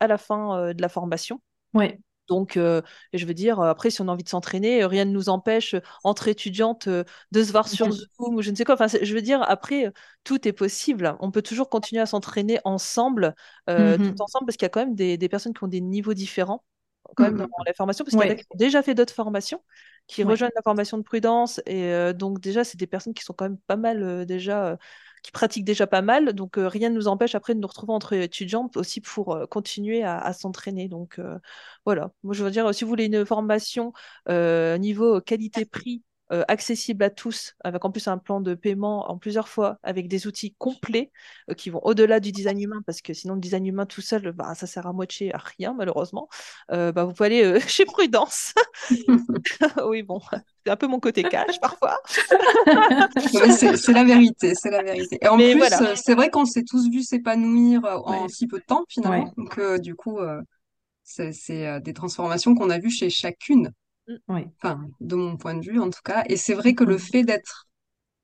à 0.00 0.06
la 0.06 0.18
fin 0.18 0.58
euh, 0.58 0.72
de 0.72 0.82
la 0.82 0.88
formation. 0.88 1.40
Ouais. 1.74 1.98
Donc, 2.28 2.58
euh, 2.58 2.82
je 3.14 3.24
veux 3.24 3.32
dire, 3.32 3.60
après, 3.60 3.88
si 3.88 4.02
on 4.02 4.08
a 4.08 4.12
envie 4.12 4.22
de 4.22 4.28
s'entraîner, 4.28 4.84
rien 4.84 5.06
ne 5.06 5.12
nous 5.12 5.30
empêche, 5.30 5.74
entre 6.04 6.28
étudiantes, 6.28 6.86
euh, 6.86 7.04
de 7.32 7.42
se 7.42 7.52
voir 7.52 7.68
sur 7.68 7.90
Zoom 7.90 8.36
ou 8.36 8.42
je 8.42 8.50
ne 8.50 8.56
sais 8.56 8.64
quoi. 8.64 8.74
Enfin, 8.74 8.86
je 8.86 9.14
veux 9.14 9.22
dire, 9.22 9.42
après, 9.48 9.90
tout 10.24 10.46
est 10.46 10.52
possible. 10.52 11.16
On 11.20 11.30
peut 11.30 11.40
toujours 11.40 11.70
continuer 11.70 12.02
à 12.02 12.06
s'entraîner 12.06 12.60
ensemble, 12.64 13.34
mmh 13.66 13.96
tout 13.96 14.22
ensemble, 14.22 14.46
parce 14.46 14.56
qu'il 14.56 14.64
y 14.64 14.66
a 14.66 14.68
quand 14.68 14.84
même 14.84 14.94
des, 14.94 15.28
personnes 15.28 15.54
qui 15.54 15.64
ont 15.64 15.68
des 15.68 15.80
niveaux 15.80 16.14
différents 16.14 16.64
quand 17.16 17.24
même 17.24 17.36
mmh 17.36 17.38
dans 17.38 17.64
la 17.64 17.72
formation, 17.72 18.04
parce 18.04 18.14
qu'il 18.14 18.28
y 18.28 18.30
a 18.30 18.34
qui 18.34 18.44
ont 18.50 18.58
déjà 18.58 18.82
fait 18.82 18.94
d'autres 18.94 19.14
formations, 19.14 19.62
qui 20.06 20.22
rejoignent 20.22 20.52
la 20.54 20.62
formation 20.62 20.98
de 20.98 21.02
prudence. 21.02 21.62
Et 21.64 22.12
donc, 22.12 22.40
déjà, 22.40 22.62
c'est 22.62 22.76
des 22.76 22.86
personnes 22.86 23.14
qui 23.14 23.24
sont 23.24 23.32
quand 23.32 23.46
même 23.46 23.58
pas 23.66 23.78
mal 23.78 24.26
déjà 24.26 24.76
qui 25.28 25.32
pratiquent 25.32 25.64
déjà 25.66 25.86
pas 25.86 26.00
mal. 26.00 26.32
Donc, 26.32 26.56
euh, 26.56 26.68
rien 26.68 26.88
ne 26.88 26.94
nous 26.94 27.06
empêche 27.06 27.34
après 27.34 27.54
de 27.54 27.60
nous 27.60 27.68
retrouver 27.68 27.92
entre 27.92 28.14
étudiants 28.14 28.70
aussi 28.76 29.02
pour 29.02 29.34
euh, 29.36 29.46
continuer 29.46 30.02
à, 30.02 30.32
s'entraîner. 30.32 30.88
Donc, 30.88 31.18
euh, 31.18 31.38
voilà. 31.84 32.12
Moi, 32.22 32.32
je 32.32 32.42
veux 32.42 32.50
dire, 32.50 32.74
si 32.74 32.84
vous 32.84 32.88
voulez 32.88 33.04
une 33.06 33.26
formation 33.26 33.92
niveau 34.26 35.20
qualité-prix, 35.20 36.02
euh, 36.30 36.44
accessible 36.46 37.02
à 37.04 37.08
tous, 37.08 37.54
avec 37.64 37.82
en 37.86 37.90
plus 37.90 38.06
un 38.06 38.18
plan 38.18 38.42
de 38.42 38.54
paiement 38.54 39.10
en 39.10 39.16
plusieurs 39.16 39.48
fois, 39.48 39.78
avec 39.82 40.08
des 40.08 40.26
outils 40.26 40.54
complets 40.58 41.10
euh, 41.48 41.54
qui 41.54 41.70
vont 41.70 41.80
au-delà 41.82 42.20
du 42.20 42.32
design 42.32 42.60
humain, 42.60 42.82
parce 42.84 43.00
que 43.00 43.14
sinon 43.14 43.34
le 43.34 43.40
design 43.40 43.64
humain 43.64 43.86
tout 43.86 44.02
seul, 44.02 44.32
bah, 44.32 44.54
ça 44.54 44.66
sert 44.66 44.86
à 44.86 44.92
moitié 44.92 45.34
à 45.34 45.38
rien 45.38 45.72
malheureusement. 45.72 46.28
Euh, 46.70 46.92
bah, 46.92 47.04
vous 47.04 47.14
pouvez 47.14 47.26
aller 47.26 47.60
chez 47.66 47.86
Prudence. 47.86 48.52
oui, 49.86 50.02
bon, 50.02 50.20
c'est 50.66 50.70
un 50.70 50.76
peu 50.76 50.86
mon 50.86 51.00
côté 51.00 51.22
cash 51.22 51.58
parfois. 51.60 51.98
c'est 53.56 53.92
la 53.92 54.04
vérité, 54.04 54.54
c'est 54.54 54.70
la 54.70 54.82
vérité. 54.82 55.18
Et 55.22 55.28
en 55.28 55.38
plus, 55.38 55.62
c'est 55.94 56.14
vrai 56.14 56.28
qu'on 56.28 56.44
s'est 56.44 56.64
tous 56.64 56.90
vus 56.90 57.04
s'épanouir 57.04 57.84
en 57.84 58.28
si 58.28 58.46
peu 58.46 58.58
de 58.58 58.64
temps 58.64 58.84
finalement. 58.86 59.32
Donc 59.38 59.58
du 59.80 59.94
coup, 59.94 60.18
c'est 61.04 61.80
des 61.80 61.94
transformations 61.94 62.54
qu'on 62.54 62.68
a 62.68 62.78
vues 62.78 62.90
chez 62.90 63.08
chacune. 63.08 63.72
Oui. 64.28 64.46
Enfin, 64.62 64.86
de 65.00 65.14
mon 65.16 65.36
point 65.36 65.54
de 65.54 65.64
vue 65.64 65.80
en 65.80 65.90
tout 65.90 66.00
cas. 66.04 66.24
Et 66.28 66.36
c'est 66.36 66.54
vrai 66.54 66.74
que 66.74 66.84
le 66.84 66.98
fait 66.98 67.22
d'être 67.22 67.68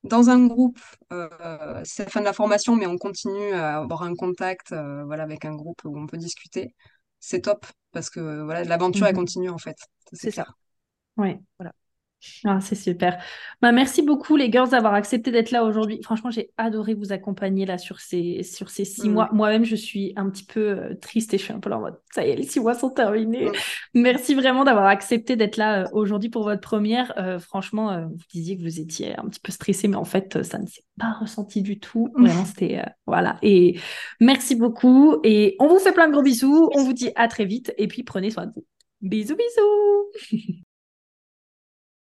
dans 0.03 0.29
un 0.29 0.45
groupe, 0.45 0.79
euh, 1.11 1.81
c'est 1.83 2.05
la 2.05 2.09
fin 2.09 2.19
de 2.19 2.25
la 2.25 2.33
formation, 2.33 2.75
mais 2.75 2.85
on 2.85 2.97
continue 2.97 3.53
à 3.53 3.77
avoir 3.77 4.03
un 4.03 4.15
contact 4.15 4.71
euh, 4.71 5.03
voilà, 5.05 5.23
avec 5.23 5.45
un 5.45 5.55
groupe 5.55 5.81
où 5.83 5.97
on 5.97 6.05
peut 6.05 6.17
discuter, 6.17 6.73
c'est 7.19 7.41
top 7.41 7.65
parce 7.91 8.09
que 8.09 8.43
voilà, 8.43 8.63
l'aventure, 8.63 9.07
elle 9.07 9.13
mhm. 9.13 9.19
continue 9.19 9.49
en 9.49 9.57
fait. 9.57 9.77
C'est 10.13 10.31
ça. 10.31 10.45
Oui. 11.17 11.37
Voilà. 11.57 11.73
Ah, 12.43 12.59
c'est 12.61 12.75
super. 12.75 13.17
Bah, 13.61 13.71
merci 13.71 14.01
beaucoup 14.01 14.35
les 14.35 14.51
girls 14.51 14.69
d'avoir 14.69 14.93
accepté 14.93 15.31
d'être 15.31 15.51
là 15.51 15.63
aujourd'hui. 15.63 15.99
Franchement, 16.03 16.29
j'ai 16.29 16.51
adoré 16.57 16.93
vous 16.93 17.11
accompagner 17.11 17.65
là 17.65 17.77
sur 17.77 17.99
ces, 17.99 18.43
sur 18.43 18.69
ces 18.69 18.85
six 18.85 19.07
mm. 19.07 19.11
mois. 19.11 19.29
Moi-même, 19.31 19.63
je 19.63 19.75
suis 19.75 20.13
un 20.15 20.29
petit 20.29 20.43
peu 20.43 20.59
euh, 20.59 20.95
triste 20.95 21.33
et 21.33 21.37
je 21.37 21.43
suis 21.43 21.53
un 21.53 21.59
peu 21.59 21.69
là 21.69 21.77
en 21.77 21.81
mode 21.81 21.99
ça 22.13 22.25
y 22.25 22.29
est, 22.29 22.35
les 22.35 22.43
six 22.43 22.59
mois 22.59 22.73
sont 22.73 22.89
terminés. 22.89 23.45
Mm. 23.45 23.51
Merci 23.95 24.35
vraiment 24.35 24.63
d'avoir 24.63 24.85
accepté 24.85 25.35
d'être 25.35 25.57
là 25.57 25.83
euh, 25.83 25.87
aujourd'hui 25.93 26.29
pour 26.29 26.43
votre 26.43 26.61
première. 26.61 27.13
Euh, 27.17 27.39
franchement, 27.39 28.07
vous 28.07 28.25
disiez 28.31 28.57
que 28.57 28.63
vous 28.63 28.79
étiez 28.79 29.17
un 29.17 29.27
petit 29.27 29.39
peu 29.39 29.51
stressé, 29.51 29.87
mais 29.87 29.97
en 29.97 30.05
fait, 30.05 30.43
ça 30.43 30.57
ne 30.59 30.67
s'est 30.67 30.83
pas 30.99 31.13
ressenti 31.19 31.61
du 31.61 31.79
tout. 31.79 32.09
Mm. 32.15 32.25
Vraiment, 32.25 32.45
c'était 32.45 32.83
voilà. 33.05 33.37
Et 33.41 33.79
merci 34.19 34.55
beaucoup. 34.55 35.19
Et 35.23 35.55
on 35.59 35.67
vous 35.67 35.79
fait 35.79 35.91
plein 35.91 36.07
de 36.07 36.13
gros 36.13 36.23
bisous. 36.23 36.69
On 36.73 36.83
vous 36.83 36.93
dit 36.93 37.11
à 37.15 37.27
très 37.27 37.45
vite 37.45 37.73
et 37.77 37.87
puis 37.87 38.03
prenez 38.03 38.31
soin 38.31 38.45
de 38.45 38.51
vous. 38.55 38.65
Bisous, 39.01 39.35
bisous 39.35 40.61